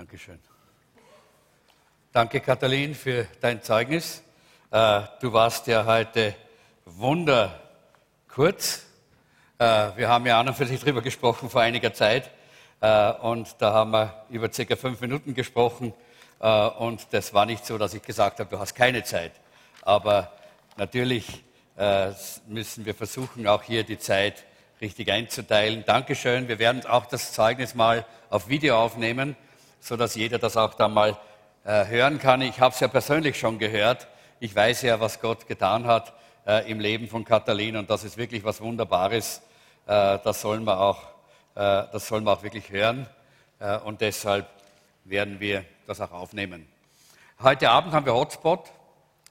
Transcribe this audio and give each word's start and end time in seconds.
Dankeschön. 0.00 0.38
Danke, 2.10 2.40
Katalin, 2.40 2.94
für 2.94 3.26
dein 3.42 3.62
Zeugnis. 3.62 4.22
Äh, 4.70 5.02
du 5.20 5.30
warst 5.30 5.66
ja 5.66 5.84
heute 5.84 6.34
wunderkurz. 6.86 8.86
Äh, 9.58 9.90
wir 9.96 10.08
haben 10.08 10.24
ja 10.24 10.40
an 10.40 10.48
und 10.48 10.54
für 10.54 10.64
sich 10.64 10.80
darüber 10.80 11.02
gesprochen 11.02 11.50
vor 11.50 11.60
einiger 11.60 11.92
Zeit. 11.92 12.30
Äh, 12.80 13.12
und 13.12 13.56
da 13.58 13.74
haben 13.74 13.90
wir 13.90 14.24
über 14.30 14.50
circa 14.50 14.74
fünf 14.74 15.02
Minuten 15.02 15.34
gesprochen. 15.34 15.92
Und 16.38 17.06
das 17.10 17.34
war 17.34 17.44
nicht 17.44 17.66
so, 17.66 17.76
dass 17.76 17.92
ich 17.92 18.02
gesagt 18.02 18.40
habe, 18.40 18.48
du 18.48 18.58
hast 18.58 18.74
keine 18.74 19.04
Zeit. 19.04 19.32
Aber 19.82 20.32
natürlich 20.78 21.44
müssen 22.46 22.86
wir 22.86 22.94
versuchen, 22.94 23.46
auch 23.46 23.64
hier 23.64 23.84
die 23.84 23.98
Zeit 23.98 24.46
richtig 24.80 25.12
einzuteilen. 25.12 25.84
Dankeschön. 25.84 26.48
Wir 26.48 26.58
werden 26.58 26.86
auch 26.86 27.04
das 27.04 27.34
Zeugnis 27.34 27.74
mal 27.74 28.06
auf 28.30 28.48
Video 28.48 28.78
aufnehmen, 28.78 29.36
sodass 29.80 30.14
jeder 30.14 30.38
das 30.38 30.56
auch 30.56 30.74
dann 30.74 30.94
mal 30.94 31.16
hören 31.62 32.18
kann. 32.18 32.40
Ich 32.40 32.58
habe 32.58 32.72
es 32.72 32.80
ja 32.80 32.88
persönlich 32.88 33.38
schon 33.38 33.58
gehört. 33.58 34.08
Ich 34.40 34.56
weiß 34.56 34.80
ja, 34.82 34.98
was 34.98 35.20
Gott 35.20 35.46
getan 35.46 35.86
hat 35.86 36.14
äh, 36.46 36.70
im 36.70 36.80
Leben 36.80 37.08
von 37.08 37.24
Katalin 37.24 37.76
und 37.76 37.90
das 37.90 38.04
ist 38.04 38.16
wirklich 38.16 38.44
was 38.44 38.60
Wunderbares. 38.60 39.42
Äh, 39.86 40.18
das, 40.24 40.40
sollen 40.40 40.64
wir 40.64 40.80
auch, 40.80 41.02
äh, 41.54 41.84
das 41.92 42.08
sollen 42.08 42.24
wir 42.24 42.32
auch 42.32 42.42
wirklich 42.42 42.70
hören 42.70 43.06
äh, 43.58 43.78
und 43.78 44.00
deshalb 44.00 44.48
werden 45.04 45.40
wir 45.40 45.64
das 45.86 46.00
auch 46.00 46.12
aufnehmen. 46.12 46.66
Heute 47.42 47.70
Abend 47.70 47.92
haben 47.92 48.06
wir 48.06 48.14
Hotspot. 48.14 48.70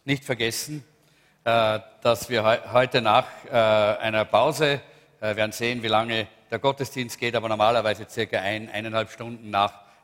Nicht 0.05 0.23
vergessen, 0.23 0.84
äh, 1.44 1.80
dass 2.02 2.30
wir 2.30 2.50
he 2.50 2.58
heute 2.72 3.02
nach 3.02 3.25
äh, 3.45 3.52
einer 3.52 4.25
Pause 4.25 4.81
werden 5.22 5.52
sehen, 5.52 5.84
wie 5.84 5.89
lange 5.89 6.27
der 6.50 6.59
Gottesdienst 6.59 7.20
geht, 7.20 7.36
aber 7.36 7.50
normalerweise 7.50 8.08
circa 8.09 8.39
ein, 8.39 8.70
eineinhalb 8.70 9.11
Stunden 9.11 9.50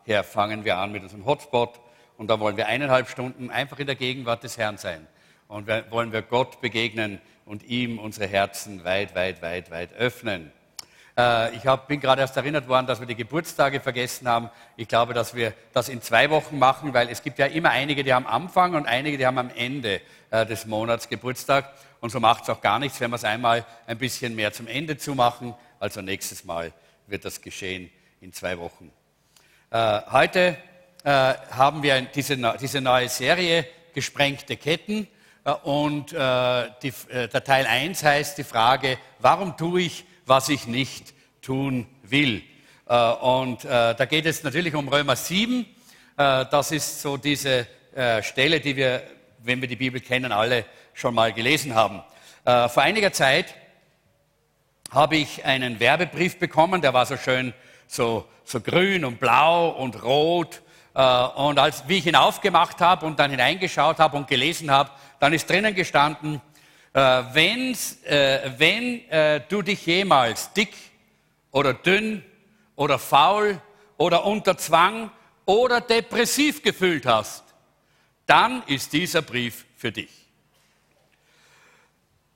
nachher 0.06 0.24
fangen 0.24 0.66
wir 0.66 0.78
an 0.78 0.92
mit 0.92 1.04
unserem 1.04 1.26
Hotspot. 1.26 1.80
Und 2.18 2.28
da 2.30 2.40
wollen 2.40 2.58
wir 2.58 2.68
eineinhalb 2.68 3.10
Stunden 3.10 3.50
einfach 3.50 3.80
in 3.80 3.88
der 3.88 3.96
Gegenwart 3.96 4.44
des 4.44 4.58
Herrn 4.58 4.78
sein. 4.78 5.06
Und 5.48 5.68
wir, 5.68 5.86
wollen 5.92 6.12
wir 6.12 6.22
Gott 6.22 6.62
begegnen 6.62 7.20
und 7.46 7.64
ihm 7.64 8.00
unsere 8.00 8.28
Herzen 8.28 8.84
weit, 8.84 9.16
weit, 9.16 9.42
weit, 9.42 9.70
weit 9.70 9.94
öffnen. 9.94 10.52
Äh, 11.18 11.56
ich 11.56 11.68
hab, 11.68 11.88
bin 11.88 12.00
gerade 12.00 12.22
erst 12.22 12.38
erinnert 12.38 12.68
worden, 12.68 12.88
dass 12.88 13.00
wir 13.00 13.08
die 13.08 13.16
Geburtstage 13.16 13.80
vergessen 13.82 14.28
haben. 14.28 14.50
Ich 14.78 14.88
glaube, 14.88 15.14
dass 15.14 15.36
wir 15.36 15.54
das 15.74 15.90
in 15.90 16.02
zwei 16.02 16.30
Wochen 16.30 16.58
machen, 16.58 16.94
weil 16.94 17.10
es 17.10 17.22
gibt 17.22 17.38
ja 17.38 17.48
immer 17.48 17.72
einige, 17.72 18.04
die 18.04 18.14
am 18.14 18.28
Anfang 18.28 18.76
und 18.76 18.86
einige, 18.86 19.18
die 19.18 19.26
haben 19.26 19.38
am 19.38 19.50
Ende 19.50 20.02
äh, 20.32 20.46
des 20.46 20.66
Monats 20.66 21.10
Geburtstag. 21.10 21.74
Und 22.00 22.12
so 22.12 22.20
macht 22.20 22.44
es 22.44 22.50
auch 22.50 22.62
gar 22.62 22.80
nichts, 22.80 23.00
wenn 23.02 23.12
wir 23.12 23.16
es 23.16 23.24
einmal 23.24 23.66
ein 23.88 23.98
bisschen 23.98 24.36
mehr 24.36 24.54
zum 24.54 24.68
Ende 24.68 24.98
zumachen. 24.98 25.54
Also 25.80 26.02
nächstes 26.02 26.46
Mal 26.46 26.72
wird 27.08 27.26
das 27.26 27.42
geschehen 27.42 27.92
in 28.22 28.32
zwei 28.32 28.58
Wochen. 28.58 28.92
Äh, 29.72 30.02
heute 30.12 30.58
äh, 31.04 31.10
haben 31.10 31.82
wir 31.82 32.00
diese, 32.02 32.38
diese 32.62 32.82
neue 32.82 33.10
Serie 33.10 33.66
Gesprengte 33.94 34.58
Ketten. 34.58 35.08
Äh, 35.44 35.52
und 35.64 36.14
äh, 36.14 36.70
die, 36.84 36.94
der 37.12 37.44
Teil 37.44 37.66
1 37.66 38.04
heißt 38.04 38.38
die 38.38 38.44
Frage, 38.44 39.00
warum 39.20 39.58
tue 39.58 39.82
ich, 39.82 40.06
was 40.26 40.50
ich 40.50 40.68
nicht 40.68 41.14
tun 41.42 41.88
will? 42.04 42.44
Und 42.88 43.64
da 43.64 44.06
geht 44.08 44.28
es 44.28 44.44
natürlich 44.44 44.76
um 44.76 44.88
Römer 44.88 45.16
7. 45.16 45.66
Das 46.16 46.72
ist 46.72 47.02
so 47.02 47.18
diese 47.18 47.66
Stelle, 48.22 48.60
die 48.60 48.76
wir, 48.76 49.02
wenn 49.40 49.60
wir 49.60 49.68
die 49.68 49.76
Bibel 49.76 50.00
kennen, 50.02 50.32
alle 50.32 50.66
schon 50.94 51.16
mal 51.16 51.34
gelesen 51.34 51.74
haben. 51.74 52.04
Vor 52.44 52.84
einiger 52.84 53.12
Zeit 53.12 53.56
habe 54.92 55.18
ich 55.18 55.46
einen 55.46 55.80
Werbebrief 55.80 56.38
bekommen, 56.38 56.82
der 56.82 56.94
war 56.94 57.08
so 57.08 57.18
schön 57.18 57.56
so, 57.88 58.28
so 58.44 58.62
grün 58.62 59.06
und 59.06 59.20
blau 59.20 59.70
und 59.70 60.02
rot 60.04 60.62
äh, 60.94 61.00
und 61.00 61.60
als, 61.60 61.88
wie 61.88 61.98
ich 61.98 62.06
ihn 62.06 62.16
aufgemacht 62.16 62.82
habe 62.82 63.06
und 63.06 63.20
dann 63.20 63.32
hineingeschaut 63.32 64.00
habe 64.00 64.18
und 64.18 64.28
gelesen 64.28 64.72
habe, 64.72 64.92
dann 65.20 65.34
ist 65.34 65.50
drinnen 65.50 65.76
gestanden, 65.76 66.42
äh, 66.94 67.20
äh, 67.20 68.52
wenn 68.58 69.10
äh, 69.10 69.42
du 69.50 69.62
dich 69.62 69.86
jemals 69.86 70.54
dick 70.54 70.74
oder 71.52 71.74
dünn 71.74 72.24
oder 72.76 72.98
faul 72.98 73.62
oder 73.98 74.26
unter 74.26 74.58
Zwang 74.58 75.12
oder 75.46 75.82
depressiv 75.82 76.64
gefühlt 76.64 77.06
hast, 77.06 77.44
dann 78.26 78.64
ist 78.68 78.94
dieser 78.94 79.22
Brief 79.22 79.66
für 79.76 79.92
dich. 79.92 80.10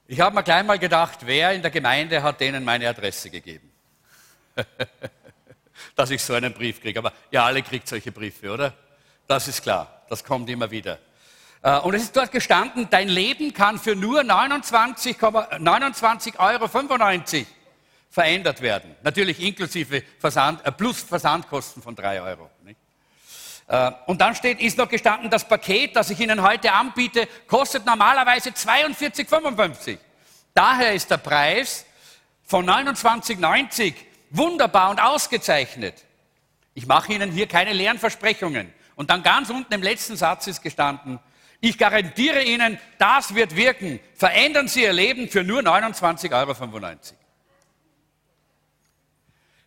Ich 0.08 0.20
habe 0.20 0.36
mir 0.36 0.44
gleich 0.44 0.66
mal 0.66 0.80
gedacht, 0.80 1.20
wer 1.22 1.54
in 1.54 1.62
der 1.62 1.72
Gemeinde 1.72 2.22
hat 2.22 2.40
denen 2.42 2.64
meine 2.64 2.90
Adresse 2.90 3.30
gegeben? 3.30 3.72
dass 6.00 6.12
ich 6.12 6.24
so 6.24 6.34
einen 6.34 6.54
Brief 6.54 6.82
kriege. 6.82 6.98
Aber 7.00 7.12
ihr 7.30 7.44
alle 7.44 7.62
kriegt 7.62 7.88
solche 7.88 8.14
Briefe, 8.14 8.52
oder? 8.52 8.74
Das 9.28 9.50
ist 9.50 9.62
klar. 9.62 10.02
Das 10.10 10.24
kommt 10.24 10.50
immer 10.50 10.72
wieder. 10.72 10.98
Äh, 11.62 11.78
und 11.80 11.94
es 11.94 12.04
ist 12.04 12.16
dort 12.16 12.32
gestanden, 12.32 12.88
dein 12.90 13.10
Leben 13.10 13.54
kann 13.54 13.78
für 13.78 13.98
nur 13.98 14.22
29,95 14.22 15.60
29 15.60 16.40
Euro 16.40 16.70
verändert 18.10 18.62
werden. 18.62 18.96
Natürlich 19.04 19.42
inklusive 19.42 20.04
Versand, 20.20 20.66
äh, 20.66 20.72
plus 20.72 21.02
Versandkosten 21.02 21.84
von 21.84 21.96
3 21.96 22.22
Euro. 22.22 22.50
Äh, 23.68 23.92
und 24.08 24.22
dann 24.22 24.36
steht, 24.36 24.62
ist 24.62 24.78
noch 24.78 24.88
gestanden, 24.88 25.30
das 25.30 25.46
Paket, 25.46 25.98
das 25.98 26.10
ich 26.10 26.20
Ihnen 26.22 26.42
heute 26.42 26.72
anbiete, 26.72 27.28
kostet 27.46 27.86
normalerweise 27.86 28.52
42,55. 28.52 29.98
Daher 30.54 30.94
ist 30.94 31.12
der 31.12 31.18
Preis 31.18 31.86
von 32.46 32.68
29,90 32.68 33.94
wunderbar 34.30 34.90
und 34.90 35.00
ausgezeichnet. 35.00 36.06
Ich 36.74 36.86
mache 36.86 37.14
Ihnen 37.14 37.32
hier 37.32 37.48
keine 37.48 37.74
leeren 37.74 38.00
Versprechungen. 38.00 38.74
Und 38.96 39.10
dann 39.10 39.24
ganz 39.24 39.50
unten 39.50 39.74
im 39.74 39.82
letzten 39.82 40.18
Satz 40.18 40.48
ist 40.48 40.62
gestanden, 40.62 41.20
ich 41.62 41.78
garantiere 41.78 42.44
Ihnen, 42.44 42.80
das 42.98 43.36
wird 43.36 43.56
wirken. 43.56 44.00
Verändern 44.16 44.68
Sie 44.68 44.84
Ihr 44.84 44.94
Leben 44.94 45.30
für 45.30 45.44
nur 45.44 45.62
29,95 45.62 46.32
Euro. 46.34 46.96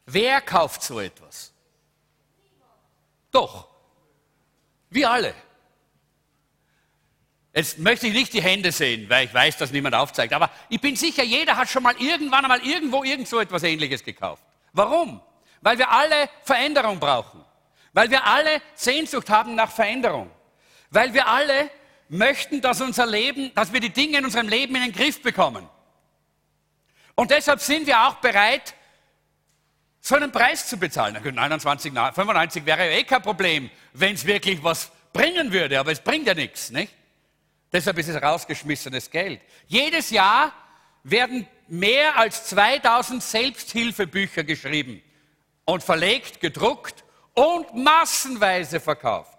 Wer 0.07 0.41
kauft 0.41 0.83
so 0.83 1.01
etwas? 1.01 1.53
Doch. 3.31 3.69
Wir 4.89 5.11
alle. 5.11 5.35
Jetzt 7.55 7.79
möchte 7.79 8.07
ich 8.07 8.15
nicht 8.15 8.33
die 8.33 8.43
Hände 8.43 8.73
sehen, 8.73 9.09
weil 9.11 9.27
ich 9.27 9.35
weiß, 9.35 9.59
dass 9.59 9.73
niemand 9.73 9.95
aufzeigt. 9.95 10.33
Aber 10.33 10.51
ich 10.71 10.81
bin 10.81 10.97
sicher, 10.97 11.23
jeder 11.23 11.57
hat 11.57 11.69
schon 11.69 11.83
mal 11.83 11.95
irgendwann 11.99 12.45
einmal 12.45 12.67
irgendwo 12.67 13.05
irgend 13.05 13.29
so 13.29 13.39
etwas 13.39 13.63
Ähnliches 13.63 14.03
gekauft. 14.03 14.43
Warum? 14.73 15.21
Weil 15.61 15.79
wir 15.79 15.91
alle 15.91 16.29
Veränderung 16.43 16.99
brauchen. 16.99 17.45
Weil 17.93 18.11
wir 18.11 18.25
alle 18.27 18.63
Sehnsucht 18.75 19.29
haben 19.31 19.55
nach 19.55 19.71
Veränderung. 19.71 20.31
Weil 20.91 21.13
wir 21.15 21.27
alle 21.27 21.71
möchten, 22.09 22.61
dass 22.61 22.81
unser 22.81 23.07
Leben, 23.07 23.55
dass 23.55 23.73
wir 23.73 23.81
die 23.81 23.91
Dinge 23.91 24.19
in 24.19 24.25
unserem 24.25 24.49
Leben 24.49 24.75
in 24.77 24.83
den 24.83 24.93
Griff 24.93 25.23
bekommen. 25.23 25.69
Und 27.15 27.31
deshalb 27.31 27.61
sind 27.61 27.87
wir 27.87 28.07
auch 28.07 28.17
bereit, 28.17 28.75
so 30.01 30.17
einen 30.17 30.33
Preis 30.33 30.67
zu 30.67 30.77
bezahlen. 30.77 31.17
29, 31.23 31.93
95 31.93 32.67
wäre 32.67 32.91
ja 32.91 32.99
eh 32.99 33.05
kein 33.05 33.23
Problem, 33.23 33.71
wenn 33.93 34.15
es 34.15 34.27
wirklich 34.27 34.63
was 34.63 34.91
bringen 35.13 35.53
würde, 35.53 35.79
aber 35.79 35.93
es 35.93 36.01
bringt 36.01 36.27
ja 36.27 36.35
nichts, 36.35 36.71
nicht? 36.71 36.93
Deshalb 37.73 37.99
ist 37.99 38.09
es 38.09 38.21
rausgeschmissenes 38.21 39.11
Geld. 39.11 39.41
Jedes 39.67 40.11
Jahr 40.11 40.53
werden 41.05 41.47
mehr 41.69 42.17
als 42.19 42.47
2000 42.47 43.23
Selbsthilfebücher 43.23 44.45
geschrieben 44.45 45.03
und 45.65 45.83
verlegt, 45.83 46.41
gedruckt 46.41 47.05
und 47.35 47.75
massenweise 47.75 48.81
verkauft. 48.81 49.39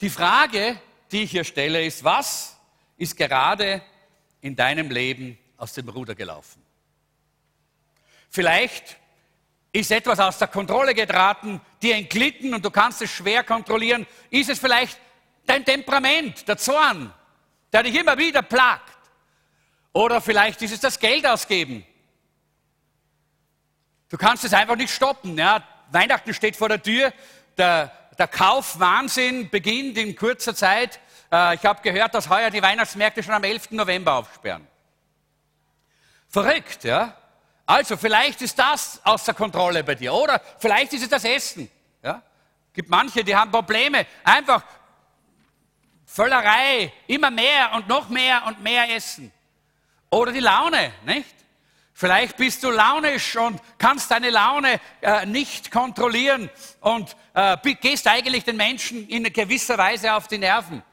Die 0.00 0.10
Frage, 0.10 0.80
die 1.12 1.22
ich 1.22 1.30
hier 1.30 1.44
stelle, 1.44 1.84
ist, 1.84 2.04
was 2.04 2.56
ist 2.96 3.16
gerade 3.16 3.82
in 4.40 4.56
deinem 4.56 4.90
Leben 4.90 5.38
aus 5.56 5.72
dem 5.72 5.88
Ruder 5.88 6.14
gelaufen? 6.14 6.62
Vielleicht 8.28 8.98
ist 9.72 9.90
etwas 9.90 10.20
aus 10.20 10.38
der 10.38 10.48
Kontrolle 10.48 10.94
geraten, 10.94 11.60
dir 11.82 11.96
entglitten 11.96 12.54
und 12.54 12.64
du 12.64 12.70
kannst 12.70 13.02
es 13.02 13.10
schwer 13.10 13.44
kontrollieren. 13.44 14.06
Ist 14.30 14.50
es 14.50 14.58
vielleicht 14.58 14.98
dein 15.46 15.64
Temperament, 15.64 16.46
der 16.46 16.56
Zorn, 16.56 17.12
der 17.74 17.82
dich 17.82 17.96
immer 17.96 18.16
wieder 18.16 18.40
plagt. 18.40 18.96
Oder 19.92 20.20
vielleicht 20.20 20.62
ist 20.62 20.72
es 20.72 20.80
das 20.80 21.00
Geld 21.00 21.26
ausgeben. 21.26 21.84
Du 24.08 24.16
kannst 24.16 24.44
es 24.44 24.54
einfach 24.54 24.76
nicht 24.76 24.94
stoppen. 24.94 25.36
Ja? 25.36 25.60
Weihnachten 25.90 26.32
steht 26.34 26.54
vor 26.54 26.68
der 26.68 26.80
Tür, 26.80 27.12
der, 27.58 27.90
der 28.16 28.28
Kaufwahnsinn 28.28 29.50
beginnt 29.50 29.98
in 29.98 30.14
kurzer 30.14 30.54
Zeit. 30.54 31.00
Äh, 31.32 31.56
ich 31.56 31.64
habe 31.64 31.82
gehört, 31.82 32.14
dass 32.14 32.28
heuer 32.28 32.50
die 32.50 32.62
Weihnachtsmärkte 32.62 33.24
schon 33.24 33.34
am 33.34 33.42
11. 33.42 33.72
November 33.72 34.12
aufsperren. 34.14 34.64
Verrückt, 36.28 36.84
ja? 36.84 37.16
Also 37.66 37.96
vielleicht 37.96 38.40
ist 38.42 38.56
das 38.56 39.00
außer 39.02 39.34
Kontrolle 39.34 39.82
bei 39.82 39.96
dir. 39.96 40.14
Oder 40.14 40.40
vielleicht 40.60 40.92
ist 40.92 41.02
es 41.02 41.08
das 41.08 41.24
Essen. 41.24 41.68
Ja? 42.04 42.22
gibt 42.72 42.88
manche, 42.88 43.24
die 43.24 43.34
haben 43.34 43.50
Probleme. 43.50 44.06
Einfach 44.22 44.62
Völlerei, 46.14 46.92
immer 47.08 47.28
mehr 47.32 47.72
und 47.74 47.88
noch 47.88 48.08
mehr 48.08 48.46
und 48.46 48.62
mehr 48.62 48.88
essen. 48.94 49.32
Oder 50.10 50.30
die 50.30 50.38
Laune, 50.38 50.92
nicht? 51.04 51.34
Vielleicht 51.92 52.36
bist 52.36 52.62
du 52.62 52.70
launisch 52.70 53.34
und 53.34 53.60
kannst 53.78 54.12
deine 54.12 54.30
Laune 54.30 54.80
äh, 55.00 55.26
nicht 55.26 55.72
kontrollieren 55.72 56.50
und 56.80 57.16
äh, 57.34 57.56
gehst 57.80 58.06
eigentlich 58.06 58.44
den 58.44 58.56
Menschen 58.56 59.08
in 59.08 59.24
gewisser 59.24 59.76
Weise 59.76 60.14
auf 60.14 60.28
die 60.28 60.38
Nerven. 60.38 60.84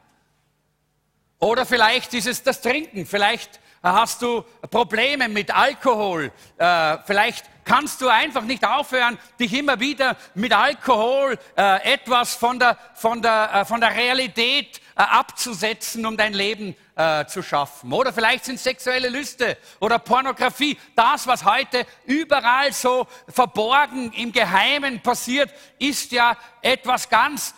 Oder 1.38 1.68
vielleicht 1.68 2.16
ist 2.16 2.26
es 2.26 2.42
das 2.42 2.60
Trinken, 2.60 3.06
vielleicht 3.06 3.60
hast 3.84 4.24
du 4.24 4.44
Probleme 4.72 5.30
mit 5.30 5.56
Alkohol, 5.56 6.32
äh, 6.58 6.98
vielleicht 7.06 7.46
kannst 7.64 8.02
du 8.02 8.08
einfach 8.08 8.44
nicht 8.44 8.66
aufhören, 8.66 9.18
dich 9.40 9.54
immer 9.54 9.80
wieder 9.80 10.18
mit 10.34 10.52
Alkohol 10.54 11.38
äh, 11.56 11.94
etwas 11.94 12.36
von 12.36 12.60
der, 12.60 12.78
von 12.96 13.22
der, 13.22 13.50
äh, 13.54 13.66
von 13.66 13.80
der 13.80 13.96
Realität 13.96 14.78
äh, 14.78 14.91
abzusetzen, 15.04 16.06
um 16.06 16.18
dein 16.18 16.34
Leben 16.34 16.76
äh, 16.96 17.26
zu 17.26 17.42
schaffen. 17.42 17.92
Oder 17.94 18.14
vielleicht 18.14 18.46
sind 18.46 18.60
sexuelle 18.60 19.10
Lüste 19.10 19.58
oder 19.80 20.00
Pornografie. 20.00 20.78
Das, 20.96 21.28
was 21.28 21.46
heute 21.46 21.86
überall 22.06 22.74
so 22.74 23.08
verborgen 23.28 24.12
im 24.14 24.32
Geheimen 24.32 25.02
passiert, 25.02 25.52
ist 25.80 26.12
ja 26.12 26.38
etwas 26.62 27.10
ganz 27.10 27.54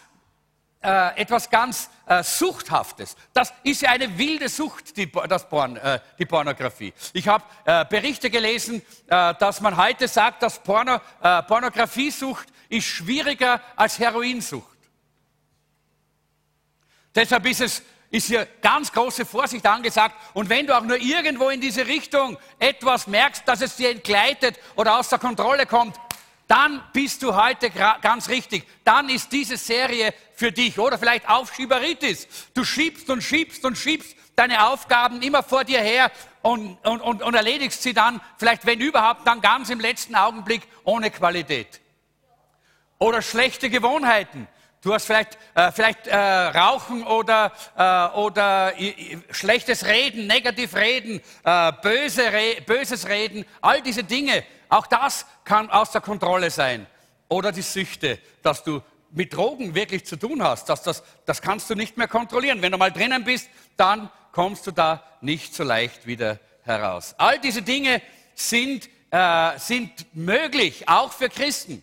äh, 0.84 1.22
etwas 1.22 1.50
ganz 1.50 1.90
äh, 2.06 2.22
Suchthaftes. 2.24 3.16
Das 3.34 3.54
ist 3.63 3.81
ja 3.81 3.92
eine 3.92 4.18
wilde 4.18 4.50
Sucht, 4.50 4.98
die, 4.98 5.10
das 5.10 5.48
Porn, 5.48 5.78
äh, 5.78 6.00
die 6.19 6.25
Pornografie. 6.25 6.94
Ich 7.13 7.28
habe 7.28 7.44
äh, 7.63 7.86
Berichte 7.86 8.30
gelesen, 8.30 8.81
äh, 9.07 9.34
dass 9.36 9.62
man 9.62 9.78
heute 9.78 10.07
sagt, 10.07 10.44
dass 10.44 10.60
Porno, 10.60 11.00
äh, 11.22 11.42
Pornografiesucht 11.44 12.48
ist 12.68 12.86
schwieriger 12.86 13.62
als 13.75 13.98
Heroinsucht. 14.00 14.73
Deshalb 17.15 17.45
ist 17.45 17.62
es 17.62 17.83
ist 18.13 18.27
hier 18.27 18.48
ganz 18.62 18.92
große 18.92 19.25
Vorsicht 19.25 19.65
angesagt. 19.65 20.15
Und 20.36 20.48
wenn 20.48 20.68
du 20.68 20.77
auch 20.77 20.83
nur 20.83 20.98
irgendwo 20.98 21.50
in 21.50 21.60
diese 21.60 21.88
Richtung 21.88 22.38
etwas 22.60 23.07
merkst, 23.07 23.42
dass 23.48 23.62
es 23.62 23.75
dir 23.75 23.89
entgleitet 23.89 24.60
oder 24.75 25.00
außer 25.00 25.18
Kontrolle 25.18 25.65
kommt, 25.65 25.95
dann 26.48 26.83
bist 26.94 27.24
du 27.24 27.36
heute 27.36 27.71
ganz 27.71 28.30
richtig. 28.30 28.68
Dann 28.83 29.10
ist 29.10 29.31
diese 29.31 29.57
Serie 29.57 30.13
für 30.36 30.51
dich. 30.51 30.77
Oder 30.77 31.00
vielleicht 31.00 31.27
Aufschieberitis. 31.27 32.27
Du 32.54 32.63
schiebst 32.63 33.10
und 33.10 33.24
schiebst 33.24 33.65
und 33.65 33.80
schiebst 33.80 34.15
deine 34.36 34.68
Aufgaben 34.68 35.24
immer 35.24 35.42
vor 35.42 35.63
dir 35.63 35.80
her 35.80 36.12
und, 36.44 36.77
und, 36.86 37.01
und, 37.01 37.24
und 37.24 37.33
erledigst 37.33 37.81
sie 37.81 37.95
dann, 37.95 38.21
vielleicht 38.38 38.68
wenn 38.68 38.80
überhaupt, 38.80 39.25
dann 39.25 39.42
ganz 39.42 39.71
im 39.71 39.80
letzten 39.80 40.13
Augenblick 40.13 40.62
ohne 40.83 41.10
Qualität. 41.10 41.81
Oder 43.00 43.24
schlechte 43.24 43.71
Gewohnheiten. 43.71 44.48
Du 44.84 44.94
hast 44.94 45.06
vielleicht, 45.06 45.38
äh, 45.56 45.72
vielleicht 45.72 46.08
äh, 46.08 46.18
Rauchen 46.18 47.08
oder, 47.08 47.54
äh, 47.78 48.18
oder 48.18 48.74
schlechtes 49.32 49.86
Reden, 49.86 50.28
negativ 50.28 50.76
Reden, 50.76 51.22
äh, 51.46 51.72
böse 51.82 52.34
Re 52.34 52.58
böses 52.66 53.08
Reden, 53.08 53.46
all 53.62 53.82
diese 53.82 54.04
Dinge. 54.04 54.44
Auch 54.68 54.86
das 54.86 55.26
kann 55.46 55.70
außer 55.70 56.02
Kontrolle 56.02 56.50
sein. 56.52 56.86
Oder 57.30 57.54
die 57.54 57.62
Süchte, 57.62 58.20
dass 58.42 58.62
du 58.62 58.82
mit 59.12 59.34
Drogen 59.34 59.74
wirklich 59.74 60.06
zu 60.06 60.18
tun 60.18 60.44
hast. 60.44 60.68
Dass 60.68 60.84
das, 60.84 61.02
das 61.26 61.42
kannst 61.42 61.70
du 61.70 61.76
nicht 61.76 61.96
mehr 61.96 62.10
kontrollieren. 62.10 62.62
Wenn 62.62 62.74
du 62.74 62.78
mal 62.78 62.92
drinnen 62.92 63.24
bist, 63.24 63.50
dann 63.78 64.10
kommst 64.34 64.68
du 64.68 64.72
da 64.72 65.02
nicht 65.22 65.56
so 65.56 65.64
leicht 65.64 66.06
wieder 66.06 66.40
heraus. 66.64 67.16
All 67.18 67.40
diese 67.40 67.62
Dinge 67.62 68.02
sind, 68.36 68.90
äh, 69.12 69.58
sind 69.60 70.14
möglich, 70.14 70.90
auch 70.90 71.14
für 71.14 71.30
Christen. 71.30 71.82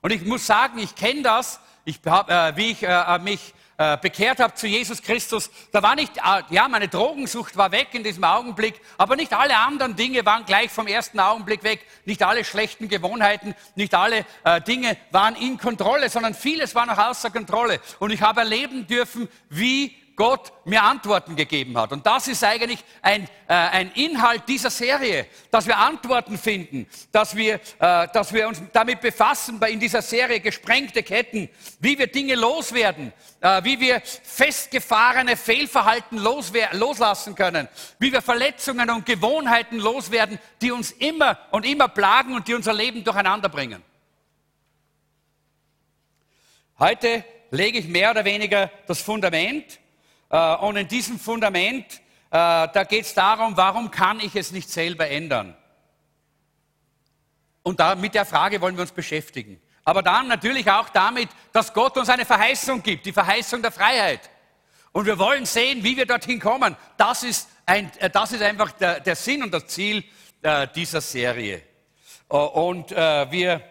Und 0.00 0.12
ich 0.12 0.24
muss 0.24 0.46
sagen, 0.46 0.78
ich 0.78 0.96
kenne 0.96 1.22
das, 1.22 1.60
ich 1.88 2.00
hab, 2.04 2.30
äh, 2.30 2.54
wie 2.56 2.72
ich 2.72 2.82
äh, 2.82 3.18
mich 3.18 3.54
äh, 3.78 3.96
bekehrt 3.96 4.40
habe 4.40 4.52
zu 4.54 4.66
Jesus 4.66 5.00
Christus, 5.00 5.50
da 5.72 5.82
war 5.82 5.94
nicht, 5.94 6.18
äh, 6.18 6.42
ja, 6.50 6.68
meine 6.68 6.88
Drogensucht 6.88 7.56
war 7.56 7.72
weg 7.72 7.88
in 7.92 8.04
diesem 8.04 8.24
Augenblick, 8.24 8.78
aber 8.98 9.16
nicht 9.16 9.32
alle 9.32 9.56
anderen 9.56 9.96
Dinge 9.96 10.26
waren 10.26 10.44
gleich 10.44 10.70
vom 10.70 10.86
ersten 10.86 11.18
Augenblick 11.18 11.62
weg. 11.62 11.86
Nicht 12.04 12.22
alle 12.22 12.44
schlechten 12.44 12.88
Gewohnheiten, 12.88 13.54
nicht 13.74 13.94
alle 13.94 14.26
äh, 14.44 14.60
Dinge 14.60 14.98
waren 15.12 15.34
in 15.36 15.56
Kontrolle, 15.56 16.10
sondern 16.10 16.34
vieles 16.34 16.74
war 16.74 16.84
noch 16.84 16.98
außer 16.98 17.30
Kontrolle. 17.30 17.80
Und 18.00 18.10
ich 18.10 18.20
habe 18.20 18.40
erleben 18.40 18.86
dürfen, 18.86 19.28
wie 19.48 19.96
Gott 20.18 20.52
mir 20.64 20.82
Antworten 20.82 21.36
gegeben 21.36 21.78
hat. 21.78 21.92
Und 21.92 22.04
das 22.04 22.26
ist 22.26 22.42
eigentlich 22.42 22.82
ein, 23.02 23.22
äh, 23.46 23.54
ein 23.54 23.92
Inhalt 23.92 24.42
dieser 24.48 24.68
Serie, 24.68 25.28
dass 25.52 25.68
wir 25.68 25.78
Antworten 25.78 26.36
finden, 26.36 26.88
dass 27.12 27.36
wir, 27.36 27.60
äh, 27.78 28.08
dass 28.12 28.32
wir 28.32 28.48
uns 28.48 28.60
damit 28.72 29.00
befassen, 29.00 29.60
bei 29.60 29.70
in 29.70 29.78
dieser 29.78 30.02
Serie 30.02 30.40
gesprengte 30.40 31.04
Ketten, 31.04 31.48
wie 31.78 31.96
wir 31.96 32.08
Dinge 32.08 32.34
loswerden, 32.34 33.12
äh, 33.40 33.62
wie 33.62 33.78
wir 33.78 34.02
festgefahrene 34.02 35.36
Fehlverhalten 35.36 36.18
loslassen 36.18 37.36
können, 37.36 37.68
wie 38.00 38.12
wir 38.12 38.20
Verletzungen 38.20 38.90
und 38.90 39.06
Gewohnheiten 39.06 39.78
loswerden, 39.78 40.40
die 40.60 40.72
uns 40.72 40.90
immer 40.90 41.38
und 41.52 41.64
immer 41.64 41.86
plagen 41.86 42.34
und 42.34 42.48
die 42.48 42.54
unser 42.54 42.74
Leben 42.74 43.04
durcheinander 43.04 43.48
bringen. 43.48 43.84
Heute 46.80 47.24
lege 47.52 47.78
ich 47.78 47.86
mehr 47.86 48.10
oder 48.10 48.24
weniger 48.24 48.68
das 48.88 49.00
Fundament 49.00 49.78
und 50.36 50.76
in 50.76 50.88
diesem 50.88 51.18
Fundament, 51.18 52.00
äh, 52.30 52.68
da 52.72 52.84
geht 52.84 53.06
es 53.06 53.14
darum, 53.14 53.56
warum 53.56 53.90
kann 53.90 54.20
ich 54.20 54.36
es 54.36 54.52
nicht 54.52 54.68
selber 54.68 55.08
ändern? 55.08 55.56
Und 57.62 57.80
da, 57.80 57.94
mit 57.94 58.14
der 58.14 58.26
Frage 58.26 58.60
wollen 58.60 58.76
wir 58.76 58.82
uns 58.82 58.92
beschäftigen. 58.92 59.60
Aber 59.84 60.02
dann 60.02 60.28
natürlich 60.28 60.70
auch 60.70 60.90
damit, 60.90 61.30
dass 61.52 61.72
Gott 61.72 61.96
uns 61.96 62.10
eine 62.10 62.26
Verheißung 62.26 62.82
gibt, 62.82 63.06
die 63.06 63.12
Verheißung 63.12 63.62
der 63.62 63.72
Freiheit. 63.72 64.20
Und 64.92 65.06
wir 65.06 65.18
wollen 65.18 65.46
sehen, 65.46 65.82
wie 65.82 65.96
wir 65.96 66.04
dorthin 66.04 66.40
kommen. 66.40 66.76
Das 66.98 67.22
ist, 67.22 67.48
ein, 67.64 67.90
äh, 67.98 68.10
das 68.10 68.32
ist 68.32 68.42
einfach 68.42 68.72
der, 68.72 69.00
der 69.00 69.16
Sinn 69.16 69.42
und 69.42 69.52
das 69.52 69.66
Ziel 69.66 70.04
äh, 70.42 70.68
dieser 70.74 71.00
Serie. 71.00 71.62
Und 72.28 72.92
äh, 72.92 73.30
wir 73.30 73.62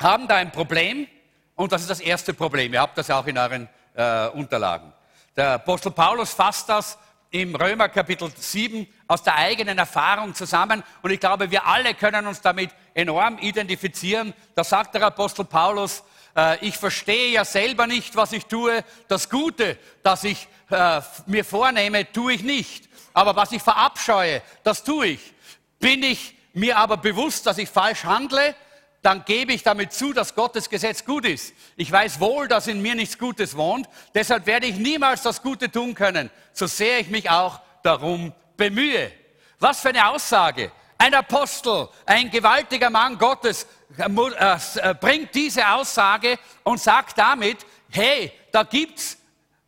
haben 0.00 0.28
da 0.28 0.36
ein 0.36 0.52
Problem 0.52 1.06
und 1.54 1.72
das 1.72 1.80
ist 1.82 1.90
das 1.90 2.00
erste 2.00 2.34
Problem. 2.34 2.74
Ihr 2.74 2.80
habt 2.80 2.98
das 2.98 3.10
auch 3.10 3.26
in 3.26 3.38
euren 3.38 3.68
äh, 3.94 4.28
Unterlagen. 4.28 4.92
Der 5.34 5.52
Apostel 5.52 5.92
Paulus 5.92 6.34
fasst 6.34 6.68
das 6.68 6.98
im 7.30 7.54
Römer 7.54 7.88
Kapitel 7.88 8.30
7 8.36 8.86
aus 9.06 9.22
der 9.22 9.36
eigenen 9.36 9.78
Erfahrung 9.78 10.34
zusammen. 10.34 10.82
Und 11.00 11.10
ich 11.10 11.20
glaube, 11.20 11.50
wir 11.50 11.66
alle 11.66 11.94
können 11.94 12.26
uns 12.26 12.42
damit 12.42 12.70
enorm 12.92 13.38
identifizieren. 13.38 14.34
Da 14.54 14.62
sagt 14.62 14.94
der 14.94 15.04
Apostel 15.04 15.46
Paulus, 15.46 16.02
äh, 16.36 16.58
ich 16.66 16.76
verstehe 16.76 17.30
ja 17.30 17.46
selber 17.46 17.86
nicht, 17.86 18.14
was 18.14 18.32
ich 18.32 18.44
tue. 18.44 18.84
Das 19.08 19.30
Gute, 19.30 19.78
das 20.02 20.24
ich 20.24 20.46
äh, 20.68 21.00
mir 21.24 21.46
vornehme, 21.46 22.12
tue 22.12 22.34
ich 22.34 22.42
nicht. 22.42 22.90
Aber 23.14 23.34
was 23.34 23.52
ich 23.52 23.62
verabscheue, 23.62 24.42
das 24.62 24.84
tue 24.84 25.06
ich. 25.06 25.34
Bin 25.78 26.02
ich 26.02 26.36
mir 26.52 26.76
aber 26.76 26.98
bewusst, 26.98 27.46
dass 27.46 27.56
ich 27.56 27.70
falsch 27.70 28.04
handle, 28.04 28.54
dann 29.02 29.24
gebe 29.24 29.52
ich 29.52 29.62
damit 29.64 29.92
zu, 29.92 30.12
dass 30.12 30.34
Gottes 30.34 30.70
Gesetz 30.70 31.04
gut 31.04 31.26
ist. 31.26 31.52
Ich 31.76 31.90
weiß 31.90 32.20
wohl, 32.20 32.46
dass 32.46 32.68
in 32.68 32.80
mir 32.80 32.94
nichts 32.94 33.18
Gutes 33.18 33.56
wohnt, 33.56 33.88
deshalb 34.14 34.46
werde 34.46 34.66
ich 34.66 34.76
niemals 34.76 35.22
das 35.22 35.42
Gute 35.42 35.70
tun 35.70 35.94
können, 35.94 36.30
so 36.52 36.66
sehr 36.66 37.00
ich 37.00 37.08
mich 37.08 37.28
auch 37.28 37.60
darum 37.82 38.32
bemühe. 38.56 39.10
Was 39.58 39.80
für 39.80 39.88
eine 39.90 40.08
Aussage. 40.08 40.70
Ein 40.98 41.14
Apostel, 41.14 41.88
ein 42.06 42.30
gewaltiger 42.30 42.88
Mann 42.88 43.18
Gottes 43.18 43.66
äh, 43.98 44.04
äh, 44.04 44.94
bringt 44.94 45.34
diese 45.34 45.68
Aussage 45.68 46.38
und 46.62 46.80
sagt 46.80 47.18
damit, 47.18 47.58
hey, 47.90 48.32
da 48.52 48.62
gibt's 48.62 49.18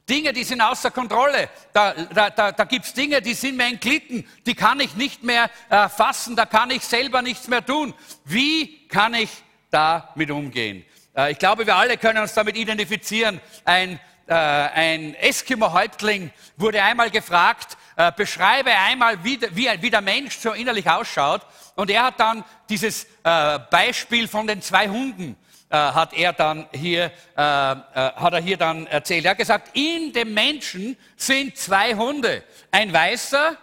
Dinge, 0.08 0.32
die 0.34 0.44
sind 0.44 0.60
außer 0.60 0.90
Kontrolle. 0.90 1.48
Da, 1.72 1.92
da, 1.92 2.30
da, 2.30 2.52
da 2.52 2.64
gibt 2.64 2.94
Dinge, 2.96 3.22
die 3.22 3.32
sind 3.32 3.56
mir 3.56 3.66
entglitten. 3.66 4.26
Die 4.44 4.54
kann 4.54 4.80
ich 4.80 4.94
nicht 4.96 5.22
mehr 5.22 5.50
äh, 5.70 5.88
fassen. 5.88 6.36
Da 6.36 6.44
kann 6.44 6.70
ich 6.70 6.82
selber 6.82 7.22
nichts 7.22 7.48
mehr 7.48 7.64
tun. 7.64 7.94
Wie 8.24 8.86
kann 8.88 9.14
ich 9.14 9.30
damit 9.70 10.30
umgehen? 10.30 10.84
Äh, 11.16 11.32
ich 11.32 11.38
glaube, 11.38 11.66
wir 11.66 11.76
alle 11.76 11.96
können 11.96 12.18
uns 12.18 12.34
damit 12.34 12.56
identifizieren. 12.56 13.40
Ein, 13.64 13.98
äh, 14.26 14.34
ein 14.34 15.14
Eskimo-Häuptling 15.14 16.30
wurde 16.58 16.82
einmal 16.82 17.10
gefragt, 17.10 17.78
äh, 17.96 18.12
beschreibe 18.12 18.72
einmal, 18.72 19.24
wie, 19.24 19.40
wie, 19.52 19.70
wie 19.80 19.90
der 19.90 20.02
Mensch 20.02 20.36
so 20.36 20.52
innerlich 20.52 20.88
ausschaut. 20.88 21.40
Und 21.76 21.90
er 21.90 22.04
hat 22.04 22.20
dann 22.20 22.44
dieses 22.68 23.04
äh, 23.24 23.58
Beispiel 23.70 24.28
von 24.28 24.46
den 24.46 24.60
zwei 24.60 24.88
Hunden 24.88 25.36
äh, 25.70 25.76
hat 25.76 26.12
er 26.12 26.32
dann 26.32 26.68
hier, 26.72 27.04
äh, 27.04 27.40
äh, 27.40 27.42
hat 27.42 28.32
er 28.32 28.40
hier 28.40 28.56
dann 28.56 28.86
erzählt. 28.86 29.24
Er 29.24 29.32
hat 29.32 29.38
gesagt, 29.38 29.76
in 29.76 30.12
dem 30.12 30.32
Menschen 30.32 30.96
sind 31.16 31.56
zwei 31.56 31.94
Hunde, 31.94 32.44
ein 32.70 32.92
weißer 32.92 33.56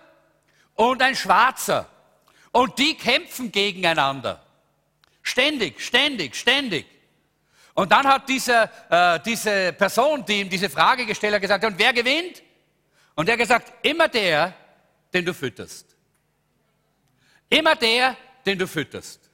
und 0.76 1.02
ein 1.02 1.16
schwarzer. 1.16 1.88
Und 2.52 2.78
die 2.78 2.96
kämpfen 2.96 3.52
gegeneinander. 3.52 4.44
Ständig, 5.22 5.80
ständig, 5.80 6.36
ständig. 6.36 6.86
Und 7.74 7.92
dann 7.92 8.06
hat 8.06 8.28
diese, 8.28 8.70
äh, 8.90 9.20
diese 9.26 9.74
Person, 9.74 10.26
die 10.26 10.42
ihm 10.42 10.50
diese 10.50 10.70
Frage 10.70 11.06
gestellt 11.06 11.36
hat, 11.36 11.42
gesagt, 11.42 11.64
und 11.64 11.80
wer 11.80 11.94
gewinnt? 11.94 12.44
Und 13.16 13.30
er 13.30 13.34
hat 13.34 13.40
gesagt, 13.40 13.72
immer 13.86 14.08
der, 14.10 14.54
den 15.14 15.26
du 15.26 15.34
fütterst. 15.34 15.96
Immer 17.50 17.76
der, 17.76 18.18
den 18.46 18.58
du 18.58 18.68
fütterst. 18.68 19.31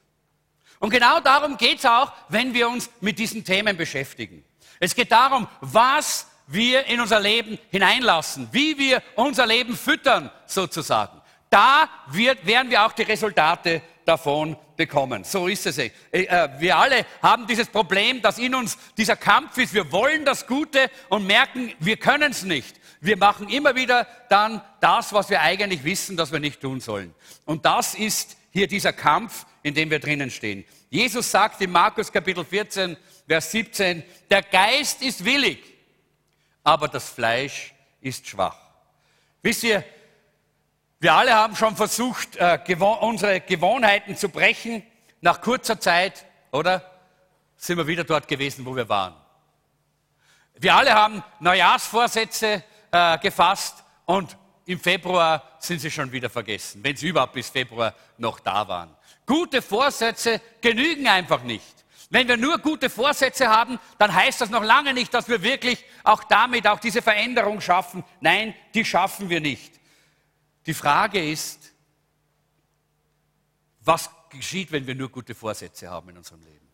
Und 0.80 0.90
genau 0.90 1.20
darum 1.20 1.58
geht 1.58 1.80
es 1.80 1.86
auch, 1.86 2.12
wenn 2.30 2.54
wir 2.54 2.70
uns 2.70 2.90
mit 3.02 3.18
diesen 3.20 3.44
Themen 3.44 3.78
beschäftigen. 3.78 4.44
Es 4.80 4.94
geht 4.94 5.12
darum, 5.12 5.48
was 5.62 6.28
wir 6.48 6.86
in 6.86 7.02
unser 7.02 7.20
Leben 7.20 7.58
hineinlassen, 7.72 8.48
wie 8.52 8.78
wir 8.78 9.02
unser 9.16 9.46
Leben 9.46 9.76
füttern 9.76 10.32
sozusagen. 10.46 11.22
da 11.50 11.90
wird, 12.08 12.46
werden 12.46 12.70
wir 12.70 12.86
auch 12.86 12.92
die 12.92 13.04
Resultate 13.04 13.82
davon 14.04 14.58
bekommen. 14.76 15.24
So 15.24 15.48
ist 15.48 15.66
es. 15.66 15.78
Äh, 15.78 15.92
äh, 16.12 16.50
wir 16.60 16.78
alle 16.78 17.06
haben 17.22 17.48
dieses 17.48 17.68
Problem, 17.68 18.22
dass 18.22 18.38
in 18.38 18.56
uns 18.56 18.78
dieser 18.98 19.16
Kampf 19.16 19.58
ist. 19.58 19.74
Wir 19.74 19.92
wollen 19.92 20.24
das 20.24 20.48
Gute 20.48 20.90
und 21.10 21.26
merken, 21.26 21.74
wir 21.80 21.98
können 21.98 22.32
es 22.32 22.44
nicht. 22.44 22.80
Wir 23.02 23.18
machen 23.18 23.50
immer 23.50 23.76
wieder 23.76 24.08
dann 24.30 24.62
das, 24.80 25.14
was 25.14 25.30
wir 25.30 25.42
eigentlich 25.42 25.84
wissen, 25.84 26.18
dass 26.18 26.32
wir 26.32 26.40
nicht 26.40 26.62
tun 26.62 26.80
sollen. 26.80 27.14
Und 27.46 27.66
das 27.66 27.96
ist 27.96 28.38
hier 28.52 28.68
dieser 28.68 28.94
Kampf, 28.94 29.46
in 29.68 29.74
dem 29.74 29.90
wir 29.90 30.00
drinnen 30.00 30.32
stehen. 30.32 30.64
Jesus 30.90 31.30
sagt 31.30 31.62
in 31.62 31.72
Markus 31.72 32.12
Kapitel 32.12 32.46
14, 32.46 32.96
Vers 33.28 33.52
17, 33.52 34.02
der 34.30 34.42
Geist 34.42 35.02
ist 35.02 35.26
willig, 35.26 35.62
aber 36.64 36.88
das 36.88 37.10
Fleisch 37.10 37.74
ist 38.00 38.26
schwach. 38.26 38.58
Wisst 39.42 39.64
ihr, 39.64 39.84
wir 41.00 41.14
alle 41.14 41.34
haben 41.34 41.56
schon 41.56 41.76
versucht, 41.76 42.38
äh, 42.38 42.60
unsere 43.02 43.42
Gewohnheiten 43.42 44.16
zu 44.16 44.30
brechen. 44.30 44.84
Nach 45.20 45.42
kurzer 45.42 45.80
Zeit, 45.80 46.26
oder? 46.52 46.82
Sind 47.58 47.78
wir 47.78 47.88
wieder 47.88 48.04
dort 48.04 48.28
gewesen, 48.28 48.66
wo 48.66 48.76
wir 48.76 48.88
waren. 48.88 49.16
Wir 50.56 50.74
alle 50.74 50.94
haben 50.94 51.24
Neujahrsvorsätze 51.40 52.64
äh, 52.92 53.18
gefasst 53.20 53.84
und 54.06 54.38
im 54.66 54.80
Februar 54.80 55.44
sind 55.60 55.80
sie 55.80 55.92
schon 55.92 56.12
wieder 56.12 56.30
vergessen, 56.30 56.84
wenn 56.84 56.96
sie 56.96 57.10
überhaupt 57.10 57.34
bis 57.34 57.50
Februar 57.50 57.94
noch 58.18 58.40
da 58.40 58.68
waren. 58.68 58.97
Gute 59.28 59.62
Vorsätze 59.62 60.42
genügen 60.62 61.08
einfach 61.08 61.44
nicht. 61.44 61.76
Wenn 62.10 62.28
wir 62.30 62.38
nur 62.38 62.58
gute 62.60 62.90
Vorsätze 62.90 63.50
haben, 63.50 63.78
dann 63.98 64.14
heißt 64.14 64.40
das 64.40 64.50
noch 64.50 64.64
lange 64.64 64.94
nicht, 64.94 65.14
dass 65.14 65.28
wir 65.28 65.44
wirklich 65.44 65.84
auch 66.06 66.24
damit 66.24 66.66
auch 66.66 66.80
diese 66.80 67.02
Veränderung 67.02 67.60
schaffen. 67.60 68.04
Nein, 68.22 68.56
die 68.74 68.86
schaffen 68.86 69.30
wir 69.30 69.42
nicht. 69.42 69.74
Die 70.66 70.74
Frage 70.74 71.30
ist, 71.30 71.74
was 73.82 74.10
geschieht, 74.30 74.72
wenn 74.72 74.88
wir 74.88 74.96
nur 74.96 75.10
gute 75.10 75.36
Vorsätze 75.36 75.90
haben 75.90 76.10
in 76.10 76.18
unserem 76.18 76.42
Leben? 76.44 76.68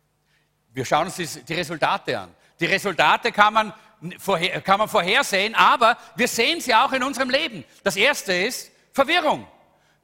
Wir 0.71 0.85
schauen 0.85 1.07
uns 1.07 1.15
die 1.15 1.53
Resultate 1.53 2.19
an. 2.19 2.35
Die 2.59 2.65
Resultate 2.65 3.31
kann 3.31 3.53
man, 3.53 3.73
vorher, 4.19 4.61
kann 4.61 4.77
man 4.77 4.87
vorhersehen, 4.87 5.55
aber 5.55 5.97
wir 6.15 6.27
sehen 6.27 6.61
sie 6.61 6.73
auch 6.73 6.91
in 6.91 7.01
unserem 7.01 7.31
Leben. 7.31 7.63
Das 7.83 7.95
erste 7.95 8.33
ist 8.33 8.71
Verwirrung. 8.91 9.47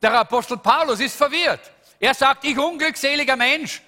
Der 0.01 0.13
Apostel 0.19 0.57
Paulus 0.57 0.99
ist 0.99 1.15
verwirrt. 1.15 1.71
Er 1.99 2.13
sagt, 2.13 2.45
ich 2.45 2.57
unglückseliger 2.57 3.35
Mensch. 3.35 3.81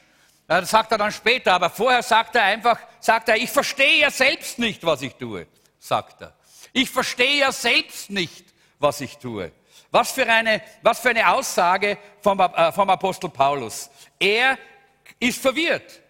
Das 0.48 0.70
sagt 0.70 0.92
er 0.92 0.98
dann 0.98 1.12
später, 1.12 1.54
aber 1.54 1.70
vorher 1.70 2.04
sagt 2.04 2.36
er 2.36 2.44
einfach, 2.44 2.78
sagt 3.00 3.30
er, 3.30 3.38
ich 3.38 3.50
verstehe 3.50 4.02
ja 4.02 4.12
selbst 4.12 4.60
nicht, 4.60 4.84
was 4.86 5.02
ich 5.02 5.14
tue, 5.16 5.48
sagt 5.80 6.22
er. 6.22 6.34
Ich 6.74 6.90
verstehe 6.90 7.40
ja 7.40 7.52
selbst 7.52 8.10
nicht, 8.10 8.46
was 8.78 9.00
ich 9.00 9.18
tue. 9.18 9.52
Was 9.92 10.12
für 10.12 10.28
eine, 10.28 10.62
was 10.82 11.00
für 11.00 11.10
eine 11.10 11.30
Aussage 11.30 11.98
vom, 12.22 12.40
äh, 12.40 12.72
vom 12.72 12.90
Apostel 12.90 13.30
Paulus. 13.30 13.90
Er 14.20 14.58
ist 15.20 15.42
verwirrt. 15.42 16.02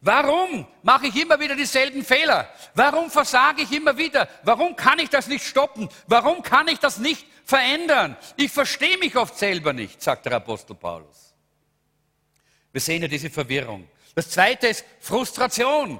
Warum 0.00 0.66
mache 0.82 1.06
ich 1.06 1.16
immer 1.16 1.40
wieder 1.40 1.54
dieselben 1.54 2.04
Fehler? 2.04 2.48
Warum 2.74 3.10
versage 3.10 3.62
ich 3.62 3.72
immer 3.72 3.96
wieder? 3.96 4.28
Warum 4.42 4.76
kann 4.76 4.98
ich 4.98 5.08
das 5.08 5.26
nicht 5.26 5.44
stoppen? 5.44 5.88
Warum 6.06 6.42
kann 6.42 6.68
ich 6.68 6.78
das 6.78 6.98
nicht 6.98 7.26
verändern? 7.44 8.16
Ich 8.36 8.52
verstehe 8.52 8.98
mich 8.98 9.16
oft 9.16 9.38
selber 9.38 9.72
nicht, 9.72 10.02
sagt 10.02 10.26
der 10.26 10.34
Apostel 10.34 10.74
Paulus. 10.74 11.25
Wir 12.76 12.82
sehen 12.82 13.00
ja 13.00 13.08
diese 13.08 13.30
Verwirrung. 13.30 13.88
Das 14.14 14.28
zweite 14.28 14.66
ist 14.66 14.84
Frustration. 15.00 15.98